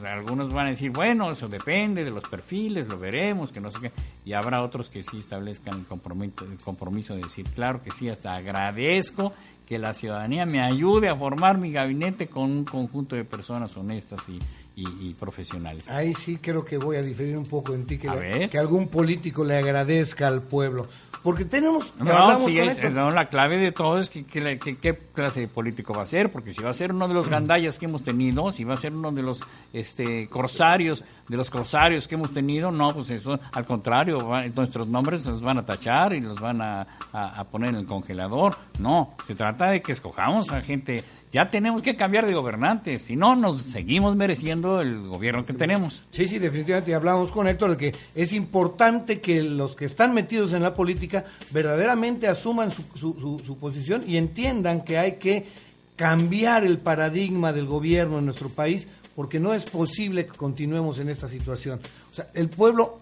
algunos 0.05 0.53
van 0.53 0.67
a 0.67 0.69
decir, 0.71 0.91
bueno, 0.91 1.31
eso 1.31 1.47
depende 1.47 2.03
de 2.03 2.11
los 2.11 2.23
perfiles, 2.23 2.87
lo 2.87 2.97
veremos, 2.97 3.51
que 3.51 3.61
no 3.61 3.71
sé 3.71 3.79
qué. 3.79 3.91
Y 4.25 4.33
habrá 4.33 4.61
otros 4.63 4.89
que 4.89 5.03
sí 5.03 5.19
establezcan 5.19 5.79
el 5.79 5.85
compromiso, 5.85 6.45
el 6.45 6.57
compromiso 6.57 7.15
de 7.15 7.21
decir, 7.21 7.45
claro 7.53 7.81
que 7.81 7.91
sí, 7.91 8.09
hasta 8.09 8.33
agradezco 8.33 9.33
que 9.65 9.79
la 9.79 9.93
ciudadanía 9.93 10.45
me 10.45 10.61
ayude 10.61 11.09
a 11.09 11.15
formar 11.15 11.57
mi 11.57 11.71
gabinete 11.71 12.27
con 12.27 12.51
un 12.51 12.65
conjunto 12.65 13.15
de 13.15 13.23
personas 13.23 13.75
honestas 13.77 14.27
y, 14.29 14.39
y, 14.75 15.13
profesionales. 15.13 15.89
Ahí 15.89 16.13
sí 16.15 16.37
creo 16.37 16.65
que 16.65 16.77
voy 16.77 16.97
a 16.97 17.01
diferir 17.01 17.37
un 17.37 17.45
poco 17.45 17.73
en 17.73 17.85
ti, 17.85 17.97
que, 17.97 18.49
que 18.49 18.57
algún 18.57 18.87
político 18.87 19.45
le 19.45 19.57
agradezca 19.57 20.27
al 20.27 20.41
pueblo. 20.41 20.87
Porque 21.23 21.45
tenemos... 21.45 21.93
No, 21.99 23.11
la 23.11 23.29
clave 23.29 23.57
de 23.57 23.71
todo 23.71 23.97
es 23.97 24.09
que, 24.09 24.25
qué 24.25 24.99
clase 25.13 25.39
de 25.39 25.47
político 25.47 25.93
va 25.93 26.03
a 26.03 26.05
ser, 26.05 26.29
porque 26.29 26.51
si 26.51 26.61
va 26.61 26.71
a 26.71 26.73
ser 26.73 26.91
uno 26.91 27.07
de 27.07 27.13
los 27.13 27.29
gandallas 27.29 27.79
que 27.79 27.85
hemos 27.85 28.03
tenido, 28.03 28.51
si 28.51 28.65
va 28.65 28.73
a 28.73 28.77
ser 28.77 28.93
uno 28.93 29.09
de 29.09 29.23
los 29.23 29.39
este, 29.71 30.27
corsarios, 30.27 31.05
de 31.29 31.37
los 31.37 31.49
corsarios 31.49 32.09
que 32.09 32.15
hemos 32.15 32.33
tenido, 32.33 32.71
no, 32.71 32.93
pues 32.93 33.09
eso, 33.11 33.39
al 33.53 33.65
contrario, 33.65 34.17
nuestros 34.53 34.89
nombres 34.89 35.25
los 35.25 35.41
van 35.41 35.59
a 35.59 35.65
tachar 35.65 36.13
y 36.13 36.19
los 36.19 36.41
van 36.41 36.61
a, 36.61 36.85
a 37.13 37.43
poner 37.45 37.69
en 37.69 37.77
el 37.77 37.85
congelador. 37.85 38.57
No, 38.79 39.15
se 39.25 39.33
trata 39.33 39.69
de 39.69 39.81
que 39.81 39.93
escojamos 39.93 40.51
a 40.51 40.61
gente 40.61 41.01
ya 41.33 41.49
tenemos 41.49 41.81
que 41.81 41.95
cambiar 41.95 42.27
de 42.27 42.35
gobernantes, 42.35 43.01
si 43.01 43.15
no 43.15 43.35
nos 43.35 43.63
seguimos 43.63 44.15
mereciendo 44.15 44.81
el 44.81 45.07
gobierno 45.07 45.43
que 45.43 45.53
tenemos. 45.53 46.03
Sí, 46.11 46.27
sí, 46.27 46.37
definitivamente. 46.37 46.93
Hablamos 46.93 47.31
con 47.31 47.47
Héctor 47.47 47.71
de 47.71 47.77
que 47.77 47.97
es 48.13 48.33
importante 48.33 49.19
que 49.19 49.41
los 49.41 49.75
que 49.75 49.85
están 49.85 50.13
metidos 50.13 50.53
en 50.53 50.61
la 50.61 50.75
política 50.75 51.25
verdaderamente 51.49 52.27
asuman 52.27 52.71
su, 52.71 52.83
su, 52.93 53.41
su, 53.43 53.57
posición 53.57 54.03
y 54.07 54.17
entiendan 54.17 54.83
que 54.83 54.99
hay 54.99 55.13
que 55.13 55.47
cambiar 55.95 56.65
el 56.65 56.77
paradigma 56.77 57.51
del 57.51 57.65
gobierno 57.65 58.19
en 58.19 58.25
nuestro 58.25 58.49
país 58.49 58.87
porque 59.15 59.39
no 59.39 59.55
es 59.55 59.63
posible 59.63 60.27
que 60.27 60.37
continuemos 60.37 60.99
en 60.99 61.09
esta 61.09 61.27
situación. 61.27 61.79
O 62.11 62.13
sea, 62.13 62.27
el 62.35 62.49
pueblo, 62.49 62.99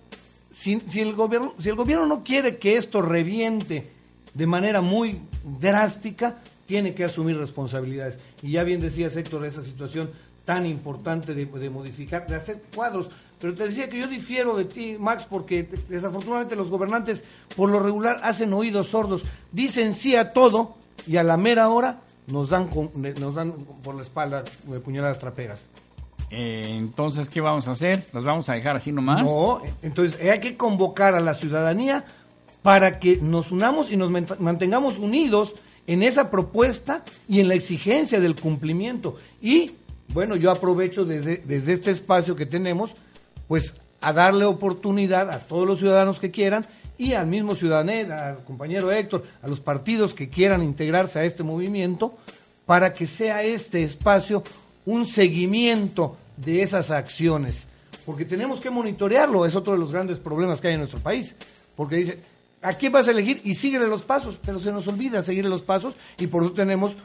si, 0.50 0.80
si, 0.80 1.02
el 1.02 1.16
gobierno, 1.16 1.54
si 1.60 1.68
el 1.68 1.76
gobierno 1.76 2.06
no 2.06 2.24
quiere 2.24 2.58
que 2.60 2.78
esto 2.78 3.02
reviente 3.02 3.92
de 4.34 4.48
manera 4.48 4.80
muy 4.80 5.20
drástica, 5.60 6.38
tiene 6.72 6.94
que 6.94 7.04
asumir 7.04 7.38
responsabilidades. 7.38 8.18
Y 8.42 8.52
ya 8.52 8.64
bien 8.64 8.80
decía 8.80 9.08
Héctor, 9.08 9.46
esa 9.46 9.62
situación 9.62 10.10
tan 10.46 10.66
importante 10.66 11.36
de, 11.36 11.46
modificar, 11.70 12.26
de 12.28 12.36
hacer 12.38 12.64
cuadros. 12.74 13.12
Pero 13.42 13.54
te 13.56 13.68
decía 13.68 13.90
que 13.90 14.00
yo 14.00 14.08
difiero 14.08 14.56
de 14.56 14.64
ti, 14.64 14.96
Max, 14.98 15.28
porque 15.30 15.68
desafortunadamente 15.90 16.56
los 16.56 16.70
gobernantes 16.70 17.26
por 17.58 17.70
lo 17.70 17.82
regular 17.82 18.22
hacen 18.24 18.54
oídos 18.54 18.88
sordos, 18.88 19.26
dicen 19.52 19.94
sí 19.94 20.16
a 20.16 20.32
todo 20.32 20.76
y 21.06 21.18
a 21.18 21.24
la 21.24 21.36
mera 21.36 21.68
hora 21.68 22.00
nos 22.28 22.48
dan, 22.48 22.70
nos 23.20 23.36
dan 23.36 23.52
por 23.84 23.96
la 23.96 24.04
espalda 24.04 24.46
de 24.64 24.80
puñaladas 24.80 25.20
traperas. 25.20 25.68
Eh, 26.30 26.64
entonces, 26.70 27.30
¿qué 27.30 27.42
vamos 27.42 27.68
a 27.68 27.72
hacer? 27.72 28.06
¿Los 28.14 28.24
vamos 28.24 28.48
a 28.48 28.54
dejar 28.54 28.78
así 28.78 28.94
nomás? 28.94 29.26
No, 29.26 29.62
entonces 29.82 30.18
hay 30.22 30.40
que 30.40 30.56
convocar 30.56 31.16
a 31.16 31.20
la 31.20 31.34
ciudadanía 31.34 32.06
para 32.62 32.98
que 32.98 33.18
nos 33.18 33.52
unamos 33.52 33.92
y 33.92 33.98
nos 33.98 34.10
mantengamos 34.40 35.00
unidos 35.00 35.56
en 35.88 36.04
esa 36.04 36.32
propuesta 36.32 37.04
y 37.28 37.40
en 37.40 37.48
la 37.48 37.56
exigencia 37.56 38.20
del 38.20 38.36
cumplimiento. 38.36 39.18
Y 39.42 39.72
bueno, 40.10 40.36
yo 40.36 40.52
aprovecho 40.52 41.06
desde, 41.06 41.38
desde 41.38 41.74
este 41.74 41.92
espacio 41.92 42.36
que 42.36 42.46
tenemos, 42.46 42.92
pues 43.48 43.74
a 44.02 44.14
darle 44.14 44.46
oportunidad 44.46 45.30
a 45.30 45.40
todos 45.40 45.68
los 45.68 45.80
ciudadanos 45.80 46.20
que 46.20 46.32
quieran 46.32 46.66
y 46.98 47.14
al 47.14 47.28
mismo 47.28 47.56
ciudadano, 47.56 48.14
al 48.14 48.44
compañero 48.44 48.92
Héctor, 48.92 49.24
a 49.42 49.48
los 49.48 49.60
partidos 49.60 50.14
que 50.14 50.30
quieran 50.30 50.64
integrarse 50.64 51.20
a 51.20 51.26
este 51.26 51.44
movimiento, 51.44 52.16
para 52.66 52.94
que 52.94 53.08
sea 53.08 53.44
este 53.44 53.84
espacio 53.84 54.44
un 54.86 55.06
seguimiento 55.06 56.16
de 56.38 56.62
esas 56.62 56.92
acciones. 56.92 57.68
Porque 58.06 58.26
tenemos 58.26 58.60
que 58.60 58.70
monitorearlo, 58.70 59.46
es 59.46 59.56
otro 59.56 59.74
de 59.74 59.80
los 59.80 59.92
grandes 59.92 60.20
problemas 60.20 60.62
que 60.62 60.68
hay 60.68 60.74
en 60.76 60.82
nuestro 60.82 61.00
país. 61.00 61.36
Porque 61.76 61.96
dice, 61.96 62.20
¿A 62.62 62.74
quién 62.74 62.92
vas 62.92 63.08
a 63.08 63.12
elegir? 63.12 63.42
Y 63.44 63.56
síguele 63.56 63.88
los 63.88 64.04
pasos, 64.04 64.40
pero 64.44 64.60
se 64.60 64.72
nos 64.72 64.88
olvida 64.88 65.24
seguirle 65.24 65.50
los 65.50 65.64
pasos 65.64 65.96
y 66.20 66.28
por 66.28 66.44
eso 66.44 66.54
tenemos, 66.54 66.96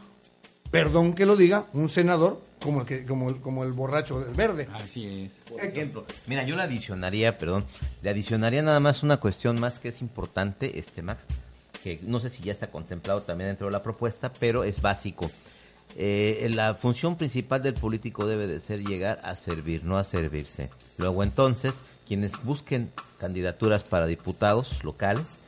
perdón 0.71 1.15
que 1.15 1.25
lo 1.25 1.35
diga, 1.35 1.67
un 1.73 1.89
senador 1.89 2.43
como 2.61 2.83
el, 2.83 2.87
que, 2.87 3.07
como 3.07 3.31
el, 3.31 3.41
como 3.41 3.65
el 3.65 3.73
borracho 3.73 4.21
del 4.21 4.35
verde. 4.35 4.69
Así 4.75 5.25
es. 5.25 5.41
Por 5.49 5.65
ejemplo, 5.65 6.05
mira, 6.27 6.45
yo 6.45 6.57
le 6.57 6.63
adicionaría, 6.63 7.39
perdón, 7.39 7.65
le 8.03 8.11
adicionaría 8.11 8.63
nada 8.63 8.81
más 8.81 9.03
una 9.03 9.17
cuestión 9.17 9.59
más 9.59 9.79
que 9.79 9.89
es 9.89 10.03
importante, 10.03 10.79
este 10.79 11.01
Max, 11.01 11.25
que 11.83 12.01
no 12.03 12.21
sé 12.21 12.29
si 12.29 12.43
ya 12.43 12.53
está 12.53 12.71
contemplado 12.71 13.23
también 13.23 13.49
dentro 13.49 13.69
de 13.69 13.73
la 13.73 13.83
propuesta, 13.83 14.33
pero 14.39 14.63
es 14.63 14.83
básico. 14.83 15.31
Eh, 15.97 16.51
la 16.53 16.75
función 16.75 17.17
principal 17.17 17.63
del 17.63 17.75
político 17.75 18.27
debe 18.27 18.47
de 18.47 18.61
ser 18.61 18.85
llegar 18.85 19.21
a 19.23 19.37
servir, 19.37 19.85
no 19.85 19.97
a 19.97 20.05
servirse. 20.05 20.69
Luego 20.99 21.23
entonces, 21.23 21.83
quienes 22.07 22.43
busquen 22.43 22.91
candidaturas 23.19 23.85
para 23.85 24.07
diputados 24.07 24.85
locales, 24.85 25.39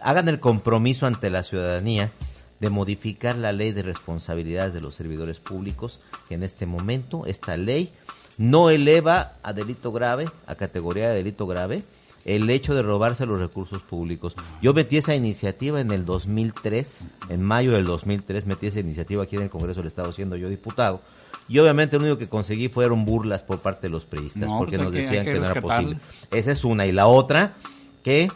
hagan 0.00 0.28
el 0.28 0.40
compromiso 0.40 1.06
ante 1.06 1.30
la 1.30 1.42
ciudadanía 1.42 2.12
de 2.60 2.70
modificar 2.70 3.36
la 3.36 3.52
ley 3.52 3.72
de 3.72 3.82
responsabilidades 3.82 4.74
de 4.74 4.80
los 4.80 4.94
servidores 4.94 5.38
públicos, 5.38 6.00
que 6.28 6.34
en 6.34 6.42
este 6.42 6.66
momento 6.66 7.24
esta 7.26 7.56
ley 7.56 7.92
no 8.36 8.70
eleva 8.70 9.34
a 9.42 9.52
delito 9.52 9.92
grave, 9.92 10.24
a 10.46 10.54
categoría 10.56 11.08
de 11.08 11.16
delito 11.16 11.46
grave, 11.46 11.82
el 12.24 12.50
hecho 12.50 12.74
de 12.74 12.82
robarse 12.82 13.26
los 13.26 13.38
recursos 13.40 13.82
públicos. 13.82 14.34
Yo 14.60 14.74
metí 14.74 14.96
esa 14.96 15.14
iniciativa 15.14 15.80
en 15.80 15.92
el 15.92 16.04
2003, 16.04 17.08
en 17.30 17.42
mayo 17.42 17.72
del 17.72 17.84
2003 17.84 18.44
metí 18.46 18.66
esa 18.66 18.80
iniciativa 18.80 19.22
aquí 19.22 19.36
en 19.36 19.42
el 19.42 19.50
Congreso 19.50 19.80
del 19.80 19.86
Estado 19.86 20.12
siendo 20.12 20.36
yo 20.36 20.48
diputado. 20.48 21.00
Y 21.48 21.58
obviamente 21.60 21.96
lo 21.96 22.02
único 22.04 22.18
que 22.18 22.28
conseguí 22.28 22.68
fueron 22.68 23.04
burlas 23.04 23.42
por 23.42 23.60
parte 23.60 23.86
de 23.86 23.90
los 23.90 24.04
priistas, 24.04 24.50
porque 24.58 24.76
pues 24.76 24.84
nos 24.84 24.92
que- 24.92 25.00
decían 25.00 25.24
que, 25.24 25.32
que 25.32 25.40
no 25.40 25.46
era 25.46 25.60
posible. 25.62 25.98
Esa 26.30 26.52
es 26.52 26.64
una. 26.64 26.86
Y 26.86 26.92
la 26.92 27.06
otra, 27.06 27.54
que 28.02 28.30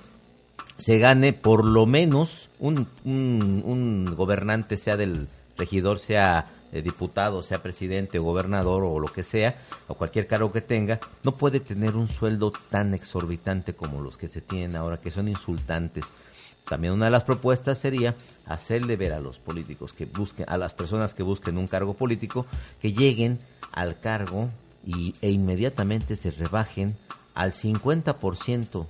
se 0.78 0.98
gane 0.98 1.32
por 1.32 1.64
lo 1.64 1.86
menos 1.86 2.48
un, 2.58 2.88
un, 3.04 4.14
gobernante, 4.16 4.76
sea 4.76 4.96
del 4.96 5.28
regidor, 5.56 5.98
sea 5.98 6.50
eh, 6.72 6.82
diputado, 6.82 7.42
sea 7.42 7.62
presidente 7.62 8.18
gobernador 8.18 8.84
o 8.84 8.98
lo 8.98 9.08
que 9.08 9.22
sea, 9.22 9.56
o 9.88 9.94
cualquier 9.94 10.26
cargo 10.26 10.52
que 10.52 10.60
tenga, 10.60 11.00
no 11.22 11.36
puede 11.36 11.60
tener 11.60 11.96
un 11.96 12.08
sueldo 12.08 12.52
tan 12.70 12.94
exorbitante 12.94 13.74
como 13.74 14.00
los 14.00 14.16
que 14.16 14.28
se 14.28 14.40
tienen 14.40 14.76
ahora, 14.76 15.00
que 15.00 15.10
son 15.10 15.28
insultantes. 15.28 16.06
También 16.64 16.94
una 16.94 17.06
de 17.06 17.10
las 17.10 17.24
propuestas 17.24 17.78
sería 17.78 18.14
hacerle 18.46 18.96
ver 18.96 19.12
a 19.12 19.20
los 19.20 19.38
políticos 19.38 19.92
que 19.92 20.06
busquen, 20.06 20.46
a 20.48 20.56
las 20.56 20.72
personas 20.72 21.14
que 21.14 21.22
busquen 21.22 21.58
un 21.58 21.66
cargo 21.66 21.94
político, 21.94 22.46
que 22.80 22.92
lleguen 22.92 23.38
al 23.72 23.98
cargo 24.00 24.48
y, 24.86 25.14
e 25.20 25.30
inmediatamente 25.30 26.16
se 26.16 26.30
rebajen 26.30 26.96
al 27.34 27.52
50% 27.52 28.86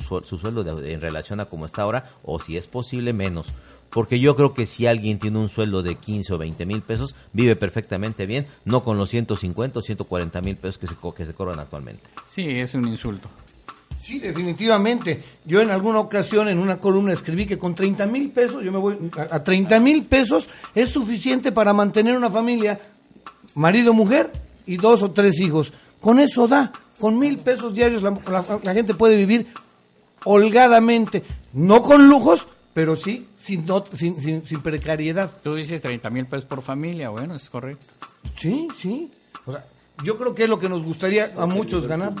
su, 0.00 0.22
su 0.24 0.38
sueldo 0.38 0.62
de- 0.64 0.92
en 0.92 1.00
relación 1.00 1.40
a 1.40 1.46
como 1.46 1.66
está 1.66 1.82
ahora, 1.82 2.10
o 2.22 2.38
si 2.40 2.56
es 2.56 2.66
posible 2.66 3.12
menos. 3.12 3.46
Porque 3.90 4.18
yo 4.18 4.34
creo 4.34 4.54
que 4.54 4.66
si 4.66 4.86
alguien 4.88 5.20
tiene 5.20 5.38
un 5.38 5.48
sueldo 5.48 5.82
de 5.82 5.94
15 5.94 6.32
o 6.34 6.38
20 6.38 6.66
mil 6.66 6.82
pesos, 6.82 7.14
vive 7.32 7.54
perfectamente 7.54 8.26
bien, 8.26 8.46
no 8.64 8.82
con 8.82 8.98
los 8.98 9.08
150 9.10 9.78
o 9.78 9.82
140 9.82 10.40
mil 10.40 10.56
pesos 10.56 10.78
que 10.78 10.86
se, 10.88 10.94
que 11.16 11.26
se 11.26 11.32
cobran 11.32 11.60
actualmente. 11.60 12.02
Sí, 12.26 12.42
es 12.48 12.74
un 12.74 12.88
insulto. 12.88 13.28
Sí, 13.96 14.18
definitivamente. 14.18 15.22
Yo 15.44 15.60
en 15.60 15.70
alguna 15.70 16.00
ocasión 16.00 16.48
en 16.48 16.58
una 16.58 16.78
columna 16.78 17.12
escribí 17.12 17.46
que 17.46 17.56
con 17.56 17.74
30 17.74 18.06
mil 18.06 18.30
pesos, 18.32 18.62
yo 18.64 18.72
me 18.72 18.78
voy 18.78 18.96
a, 19.16 19.36
a 19.36 19.44
30 19.44 19.78
mil 19.80 20.02
pesos 20.04 20.48
es 20.74 20.88
suficiente 20.90 21.52
para 21.52 21.72
mantener 21.72 22.16
una 22.16 22.30
familia, 22.30 22.80
marido, 23.54 23.94
mujer 23.94 24.32
y 24.66 24.76
dos 24.76 25.02
o 25.02 25.12
tres 25.12 25.38
hijos. 25.40 25.72
Con 26.00 26.18
eso 26.18 26.48
da, 26.48 26.72
con 26.98 27.18
mil 27.18 27.38
pesos 27.38 27.72
diarios 27.72 28.02
la, 28.02 28.10
la- 28.30 28.58
la 28.62 28.74
gente 28.74 28.92
puede 28.94 29.16
vivir 29.16 29.46
holgadamente, 30.24 31.22
no 31.52 31.82
con 31.82 32.08
lujos, 32.08 32.48
pero 32.72 32.96
sí 32.96 33.28
sin, 33.38 33.66
no- 33.66 33.84
sin, 33.92 34.20
sin, 34.22 34.46
sin 34.46 34.60
precariedad. 34.60 35.30
Tú 35.42 35.54
dices 35.54 35.80
30 35.80 36.10
mil 36.10 36.26
pesos 36.26 36.44
por 36.46 36.62
familia, 36.62 37.10
bueno, 37.10 37.34
es 37.36 37.48
correcto. 37.50 37.86
Sí, 38.36 38.68
sí. 38.76 39.10
O 39.46 39.52
sea, 39.52 39.64
yo 40.02 40.18
creo 40.18 40.34
que 40.34 40.44
es 40.44 40.48
lo 40.48 40.58
que 40.58 40.68
nos 40.68 40.82
gustaría 40.84 41.30
a 41.36 41.46
muchos 41.46 41.86
ganar. 41.86 42.14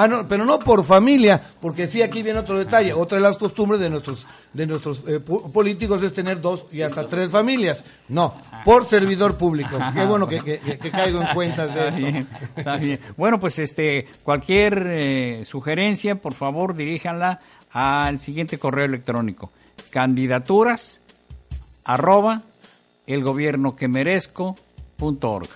Ah, 0.00 0.06
no, 0.06 0.28
pero 0.28 0.44
no 0.44 0.58
por 0.60 0.84
familia, 0.84 1.42
porque 1.60 1.88
sí 1.88 2.02
aquí 2.02 2.22
viene 2.22 2.38
otro 2.38 2.56
detalle. 2.58 2.92
Otra 2.92 3.18
de 3.18 3.22
las 3.22 3.36
costumbres 3.36 3.80
de 3.80 3.90
nuestros 3.90 4.26
de 4.52 4.66
nuestros 4.66 5.02
eh, 5.08 5.18
políticos 5.20 6.02
es 6.02 6.14
tener 6.14 6.40
dos 6.40 6.66
y 6.70 6.82
hasta 6.82 7.08
tres 7.08 7.30
familias. 7.32 7.84
No, 8.08 8.34
por 8.64 8.84
servidor 8.86 9.36
público. 9.36 9.76
Qué 9.94 10.04
bueno 10.04 10.26
que, 10.28 10.40
que- 10.40 10.58
que- 10.60 10.78
que 10.78 10.90
caigo 10.90 11.20
en 11.20 11.28
cuentas 11.34 11.74
de 11.74 11.80
Está 11.80 11.88
esto. 11.88 11.96
bien, 11.98 12.28
está 12.56 12.76
bien. 12.76 13.00
Bueno, 13.16 13.40
pues 13.40 13.58
este, 13.58 14.06
cualquier 14.22 14.86
eh, 14.88 15.44
sugerencia, 15.44 16.14
por 16.14 16.34
favor, 16.34 16.76
diríjanla 16.76 17.40
al 17.72 18.20
siguiente 18.20 18.58
correo 18.58 18.84
electrónico. 18.86 19.50
Candidaturas 19.90 21.00
arroba 21.84 22.42
el 23.06 23.22
gobierno 23.24 23.74
que 23.76 23.88
merezco 23.88 24.54
punto 24.96 25.30
org. 25.32 25.48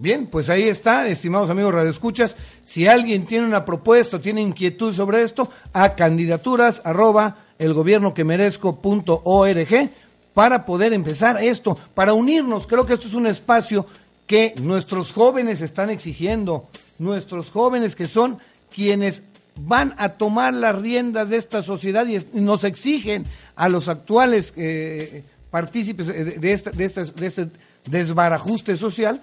Bien, 0.00 0.26
pues 0.28 0.48
ahí 0.48 0.62
está, 0.62 1.06
estimados 1.08 1.50
amigos 1.50 1.74
radioescuchas. 1.74 2.34
Si 2.64 2.88
alguien 2.88 3.26
tiene 3.26 3.44
una 3.46 3.66
propuesta 3.66 4.18
tiene 4.18 4.40
inquietud 4.40 4.94
sobre 4.94 5.22
esto, 5.22 5.50
a 5.74 5.94
candidaturas 5.94 6.80
arroba 6.84 7.36
el 7.58 7.74
gobierno 7.74 8.14
que 8.14 8.24
merezco 8.24 8.80
org 9.24 9.90
para 10.32 10.64
poder 10.64 10.94
empezar 10.94 11.42
esto, 11.44 11.78
para 11.92 12.14
unirnos. 12.14 12.66
Creo 12.66 12.86
que 12.86 12.94
esto 12.94 13.08
es 13.08 13.12
un 13.12 13.26
espacio 13.26 13.84
que 14.26 14.54
nuestros 14.62 15.12
jóvenes 15.12 15.60
están 15.60 15.90
exigiendo, 15.90 16.66
nuestros 16.98 17.50
jóvenes 17.50 17.94
que 17.94 18.06
son 18.06 18.38
quienes 18.74 19.22
van 19.56 19.94
a 19.98 20.14
tomar 20.14 20.54
las 20.54 20.80
riendas 20.80 21.28
de 21.28 21.36
esta 21.36 21.60
sociedad 21.60 22.06
y 22.06 22.24
nos 22.40 22.64
exigen 22.64 23.26
a 23.54 23.68
los 23.68 23.86
actuales 23.88 24.54
eh, 24.56 25.24
partícipes 25.50 26.08
eh, 26.08 26.24
de 26.40 26.52
esta- 26.54 26.70
de 26.70 26.84
esta- 26.86 27.04
de 27.04 27.26
este 27.26 27.48
desbarajuste 27.84 28.76
social 28.76 29.20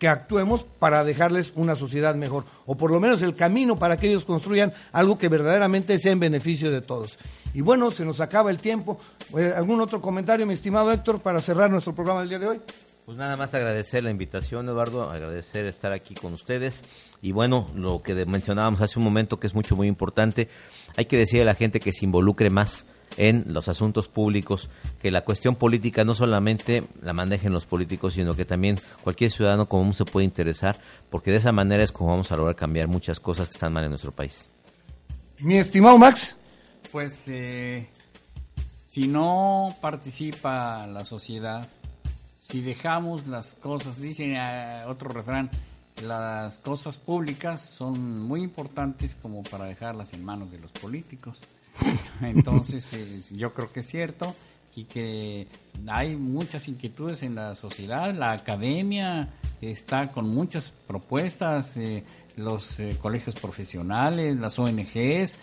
que 0.00 0.08
actuemos 0.08 0.64
para 0.64 1.04
dejarles 1.04 1.52
una 1.54 1.76
sociedad 1.76 2.14
mejor, 2.14 2.44
o 2.64 2.74
por 2.74 2.90
lo 2.90 2.98
menos 3.00 3.20
el 3.20 3.34
camino 3.34 3.78
para 3.78 3.98
que 3.98 4.08
ellos 4.08 4.24
construyan 4.24 4.72
algo 4.92 5.18
que 5.18 5.28
verdaderamente 5.28 5.98
sea 5.98 6.12
en 6.12 6.18
beneficio 6.18 6.70
de 6.70 6.80
todos. 6.80 7.18
Y 7.52 7.60
bueno, 7.60 7.90
se 7.90 8.06
nos 8.06 8.18
acaba 8.20 8.50
el 8.50 8.56
tiempo. 8.56 8.98
Eh, 9.36 9.52
¿Algún 9.54 9.78
otro 9.78 10.00
comentario, 10.00 10.46
mi 10.46 10.54
estimado 10.54 10.90
Héctor, 10.90 11.20
para 11.20 11.38
cerrar 11.38 11.70
nuestro 11.70 11.94
programa 11.94 12.20
del 12.20 12.30
día 12.30 12.38
de 12.38 12.46
hoy? 12.46 12.60
Pues 13.04 13.18
nada 13.18 13.36
más 13.36 13.52
agradecer 13.52 14.02
la 14.02 14.10
invitación, 14.10 14.66
Eduardo, 14.68 15.10
agradecer 15.10 15.66
estar 15.66 15.92
aquí 15.92 16.14
con 16.14 16.32
ustedes. 16.32 16.82
Y 17.20 17.32
bueno, 17.32 17.68
lo 17.74 18.02
que 18.02 18.14
mencionábamos 18.24 18.80
hace 18.80 18.98
un 18.98 19.04
momento, 19.04 19.38
que 19.38 19.48
es 19.48 19.54
mucho, 19.54 19.76
muy 19.76 19.86
importante, 19.86 20.48
hay 20.96 21.04
que 21.04 21.18
decirle 21.18 21.42
a 21.42 21.46
la 21.46 21.54
gente 21.54 21.78
que 21.78 21.92
se 21.92 22.06
involucre 22.06 22.48
más 22.48 22.86
en 23.16 23.44
los 23.48 23.68
asuntos 23.68 24.08
públicos, 24.08 24.68
que 25.00 25.10
la 25.10 25.22
cuestión 25.22 25.56
política 25.56 26.04
no 26.04 26.14
solamente 26.14 26.84
la 27.02 27.12
manejen 27.12 27.52
los 27.52 27.66
políticos, 27.66 28.14
sino 28.14 28.34
que 28.34 28.44
también 28.44 28.76
cualquier 29.02 29.30
ciudadano 29.30 29.68
común 29.68 29.94
se 29.94 30.04
puede 30.04 30.24
interesar, 30.24 30.78
porque 31.10 31.30
de 31.30 31.38
esa 31.38 31.52
manera 31.52 31.82
es 31.82 31.92
como 31.92 32.10
vamos 32.10 32.30
a 32.32 32.36
lograr 32.36 32.56
cambiar 32.56 32.88
muchas 32.88 33.20
cosas 33.20 33.48
que 33.48 33.54
están 33.54 33.72
mal 33.72 33.84
en 33.84 33.90
nuestro 33.90 34.12
país. 34.12 34.48
Mi 35.40 35.56
estimado 35.56 35.98
Max. 35.98 36.36
Pues 36.92 37.24
eh, 37.28 37.88
si 38.88 39.06
no 39.06 39.74
participa 39.80 40.86
la 40.86 41.04
sociedad, 41.04 41.68
si 42.38 42.60
dejamos 42.60 43.26
las 43.26 43.54
cosas, 43.54 44.00
dice 44.00 44.34
eh, 44.36 44.84
otro 44.86 45.08
refrán, 45.08 45.50
las 46.02 46.58
cosas 46.58 46.96
públicas 46.96 47.60
son 47.60 48.20
muy 48.22 48.42
importantes 48.42 49.14
como 49.14 49.42
para 49.42 49.66
dejarlas 49.66 50.12
en 50.14 50.24
manos 50.24 50.50
de 50.50 50.58
los 50.58 50.72
políticos. 50.72 51.38
Entonces, 52.22 52.92
eh, 52.92 53.20
yo 53.36 53.52
creo 53.52 53.72
que 53.72 53.80
es 53.80 53.86
cierto 53.86 54.34
y 54.76 54.84
que 54.84 55.46
hay 55.88 56.16
muchas 56.16 56.68
inquietudes 56.68 57.22
en 57.22 57.34
la 57.34 57.54
sociedad, 57.54 58.14
la 58.14 58.32
academia 58.32 59.28
está 59.60 60.10
con 60.12 60.28
muchas 60.28 60.70
propuestas, 60.86 61.76
eh, 61.76 62.04
los 62.36 62.80
eh, 62.80 62.96
colegios 63.00 63.34
profesionales, 63.34 64.36
las 64.38 64.58
ONGs, 64.58 65.34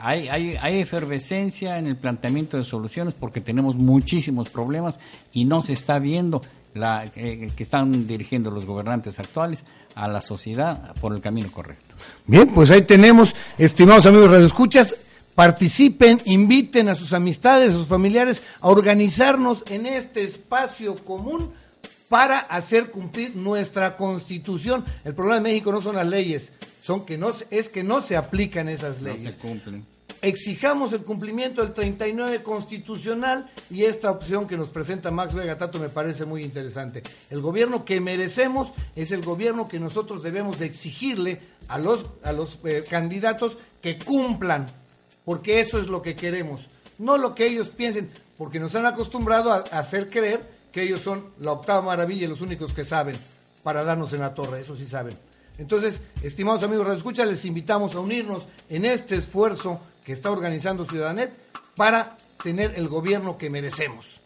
hay, 0.00 0.28
hay, 0.28 0.56
hay 0.60 0.80
efervescencia 0.80 1.78
en 1.78 1.86
el 1.86 1.96
planteamiento 1.96 2.56
de 2.56 2.64
soluciones 2.64 3.14
porque 3.14 3.40
tenemos 3.40 3.74
muchísimos 3.74 4.50
problemas 4.50 4.98
y 5.32 5.44
no 5.44 5.62
se 5.62 5.72
está 5.72 5.98
viendo 5.98 6.40
la, 6.74 7.04
eh, 7.14 7.50
que 7.54 7.62
están 7.62 8.06
dirigiendo 8.06 8.50
los 8.50 8.66
gobernantes 8.66 9.18
actuales 9.18 9.64
a 9.94 10.08
la 10.08 10.20
sociedad 10.20 10.94
por 11.00 11.14
el 11.14 11.20
camino 11.20 11.50
correcto. 11.52 11.94
Bien, 12.26 12.48
pues 12.52 12.70
ahí 12.70 12.82
tenemos, 12.82 13.34
estimados 13.58 14.06
amigos 14.06 14.30
radioescuchas, 14.30 14.96
participen, 15.34 16.20
inviten 16.24 16.88
a 16.88 16.94
sus 16.94 17.12
amistades, 17.12 17.72
a 17.72 17.76
sus 17.76 17.86
familiares 17.86 18.42
a 18.60 18.68
organizarnos 18.68 19.64
en 19.68 19.86
este 19.86 20.22
espacio 20.24 20.94
común 20.96 21.52
para 22.08 22.38
hacer 22.38 22.90
cumplir 22.90 23.34
nuestra 23.34 23.96
constitución. 23.96 24.84
El 25.04 25.14
problema 25.14 25.36
de 25.36 25.42
México 25.42 25.72
no 25.72 25.80
son 25.80 25.96
las 25.96 26.06
leyes, 26.06 26.52
son 26.82 27.04
que 27.04 27.18
no 27.18 27.32
se- 27.32 27.46
es 27.50 27.68
que 27.68 27.82
no 27.82 28.00
se 28.00 28.16
aplican 28.16 28.68
esas 28.68 29.00
No 29.00 29.08
leyes. 29.08 29.34
se 29.34 29.40
cumplen. 29.40 29.84
Exijamos 30.22 30.92
el 30.94 31.02
cumplimiento 31.02 31.60
del 31.62 31.74
39 31.74 32.42
constitucional 32.42 33.50
y 33.70 33.84
esta 33.84 34.10
opción 34.10 34.46
que 34.48 34.56
nos 34.56 34.70
presenta 34.70 35.10
Max 35.10 35.34
Vega 35.34 35.58
Tato 35.58 35.78
me 35.78 35.90
parece 35.90 36.24
muy 36.24 36.42
interesante. 36.42 37.02
El 37.28 37.42
gobierno 37.42 37.84
que 37.84 38.00
merecemos 38.00 38.72
es 38.96 39.10
el 39.10 39.20
gobierno 39.22 39.68
que 39.68 39.78
nosotros 39.80 40.22
debemos 40.22 40.58
de 40.58 40.64
exigirle 40.66 41.40
a 41.68 41.76
los, 41.78 42.06
a 42.22 42.32
los 42.32 42.58
eh, 42.64 42.84
candidatos 42.88 43.58
que 43.82 43.98
cumplan, 43.98 44.64
porque 45.24 45.60
eso 45.60 45.78
es 45.78 45.88
lo 45.88 46.02
que 46.02 46.14
queremos, 46.14 46.68
no 46.98 47.18
lo 47.18 47.34
que 47.34 47.46
ellos 47.46 47.68
piensen, 47.68 48.10
porque 48.38 48.60
nos 48.60 48.74
han 48.74 48.86
acostumbrado 48.86 49.52
a, 49.52 49.64
a 49.70 49.78
hacer 49.78 50.10
creer 50.10 50.48
que 50.72 50.82
ellos 50.82 51.00
son 51.00 51.26
la 51.40 51.52
octava 51.52 51.82
maravilla 51.82 52.24
y 52.24 52.28
los 52.28 52.40
únicos 52.40 52.72
que 52.74 52.84
saben 52.84 53.16
para 53.62 53.84
darnos 53.84 54.12
en 54.12 54.20
la 54.20 54.34
torre, 54.34 54.60
eso 54.60 54.76
sí 54.76 54.86
saben. 54.86 55.16
Entonces, 55.58 56.00
estimados 56.22 56.64
amigos 56.64 56.88
de 56.88 56.96
Escucha, 56.96 57.24
les 57.24 57.44
invitamos 57.44 57.94
a 57.94 58.00
unirnos 58.00 58.48
en 58.68 58.84
este 58.84 59.16
esfuerzo 59.16 59.80
que 60.04 60.12
está 60.12 60.30
organizando 60.30 60.84
Ciudadanet 60.84 61.32
para 61.76 62.16
tener 62.42 62.74
el 62.76 62.88
gobierno 62.88 63.38
que 63.38 63.50
merecemos. 63.50 64.20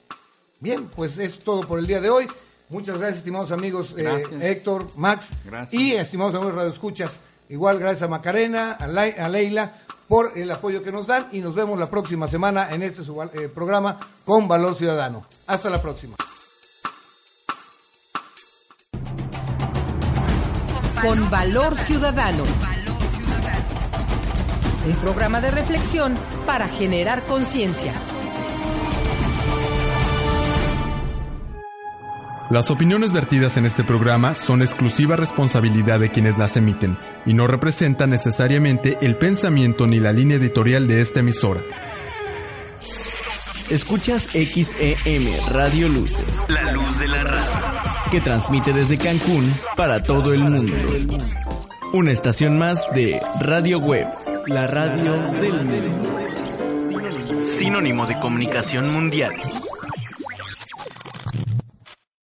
Bien, 0.60 0.88
pues 0.88 1.18
es 1.18 1.38
todo 1.38 1.66
por 1.66 1.78
el 1.78 1.86
día 1.86 2.00
de 2.00 2.10
hoy. 2.10 2.26
Muchas 2.70 2.98
gracias, 2.98 3.18
estimados 3.18 3.52
amigos 3.52 3.94
eh, 3.96 4.02
Gracias. 4.02 4.42
Héctor, 4.42 4.86
Max 4.96 5.30
Gracias. 5.44 5.80
y 5.80 5.92
estimados 5.92 6.34
amigos 6.34 6.54
Radio 6.54 6.70
Escuchas. 6.70 7.20
Igual 7.48 7.78
gracias 7.78 8.02
a 8.02 8.08
Macarena, 8.08 8.72
a, 8.72 8.84
a 8.84 9.28
Leila 9.28 9.78
por 10.08 10.36
el 10.36 10.50
apoyo 10.50 10.82
que 10.82 10.90
nos 10.90 11.06
dan 11.06 11.28
y 11.32 11.40
nos 11.40 11.54
vemos 11.54 11.78
la 11.78 11.88
próxima 11.88 12.26
semana 12.26 12.72
en 12.72 12.82
este 12.82 13.02
eh, 13.02 13.48
programa 13.48 13.98
con 14.24 14.48
Valor 14.48 14.74
Ciudadano. 14.74 15.26
Hasta 15.46 15.70
la 15.70 15.80
próxima. 15.80 16.16
Con 21.00 21.30
Valor 21.30 21.76
Ciudadano. 21.76 22.44
Un 24.86 24.96
programa 24.96 25.40
de 25.40 25.50
reflexión 25.50 26.16
para 26.46 26.66
generar 26.66 27.22
conciencia. 27.24 27.92
Las 32.50 32.70
opiniones 32.70 33.12
vertidas 33.12 33.58
en 33.58 33.66
este 33.66 33.84
programa 33.84 34.32
son 34.32 34.62
exclusiva 34.62 35.16
responsabilidad 35.16 36.00
de 36.00 36.10
quienes 36.10 36.38
las 36.38 36.56
emiten 36.56 36.96
y 37.26 37.34
no 37.34 37.46
representan 37.46 38.08
necesariamente 38.08 38.96
el 39.02 39.16
pensamiento 39.16 39.86
ni 39.86 40.00
la 40.00 40.12
línea 40.12 40.38
editorial 40.38 40.88
de 40.88 41.02
esta 41.02 41.20
emisora. 41.20 41.60
Escuchas 43.68 44.28
XEM 44.32 45.26
Radio 45.50 45.90
Luces. 45.90 46.24
La 46.48 46.72
luz 46.72 46.98
de 46.98 47.08
la 47.08 47.22
radio. 47.22 48.10
Que 48.10 48.22
transmite 48.22 48.72
desde 48.72 48.96
Cancún 48.96 49.52
para 49.76 50.02
todo 50.02 50.32
el 50.32 50.42
mundo. 50.42 50.74
Una 51.92 52.12
estación 52.12 52.56
más 52.56 52.80
de 52.94 53.20
Radio 53.40 53.78
Web. 53.78 54.06
La 54.46 54.66
radio 54.66 55.18
del 55.32 55.64
mundo. 55.66 56.18
Sinónimo 57.58 58.06
de 58.06 58.18
comunicación 58.18 58.90
mundial. 58.90 59.34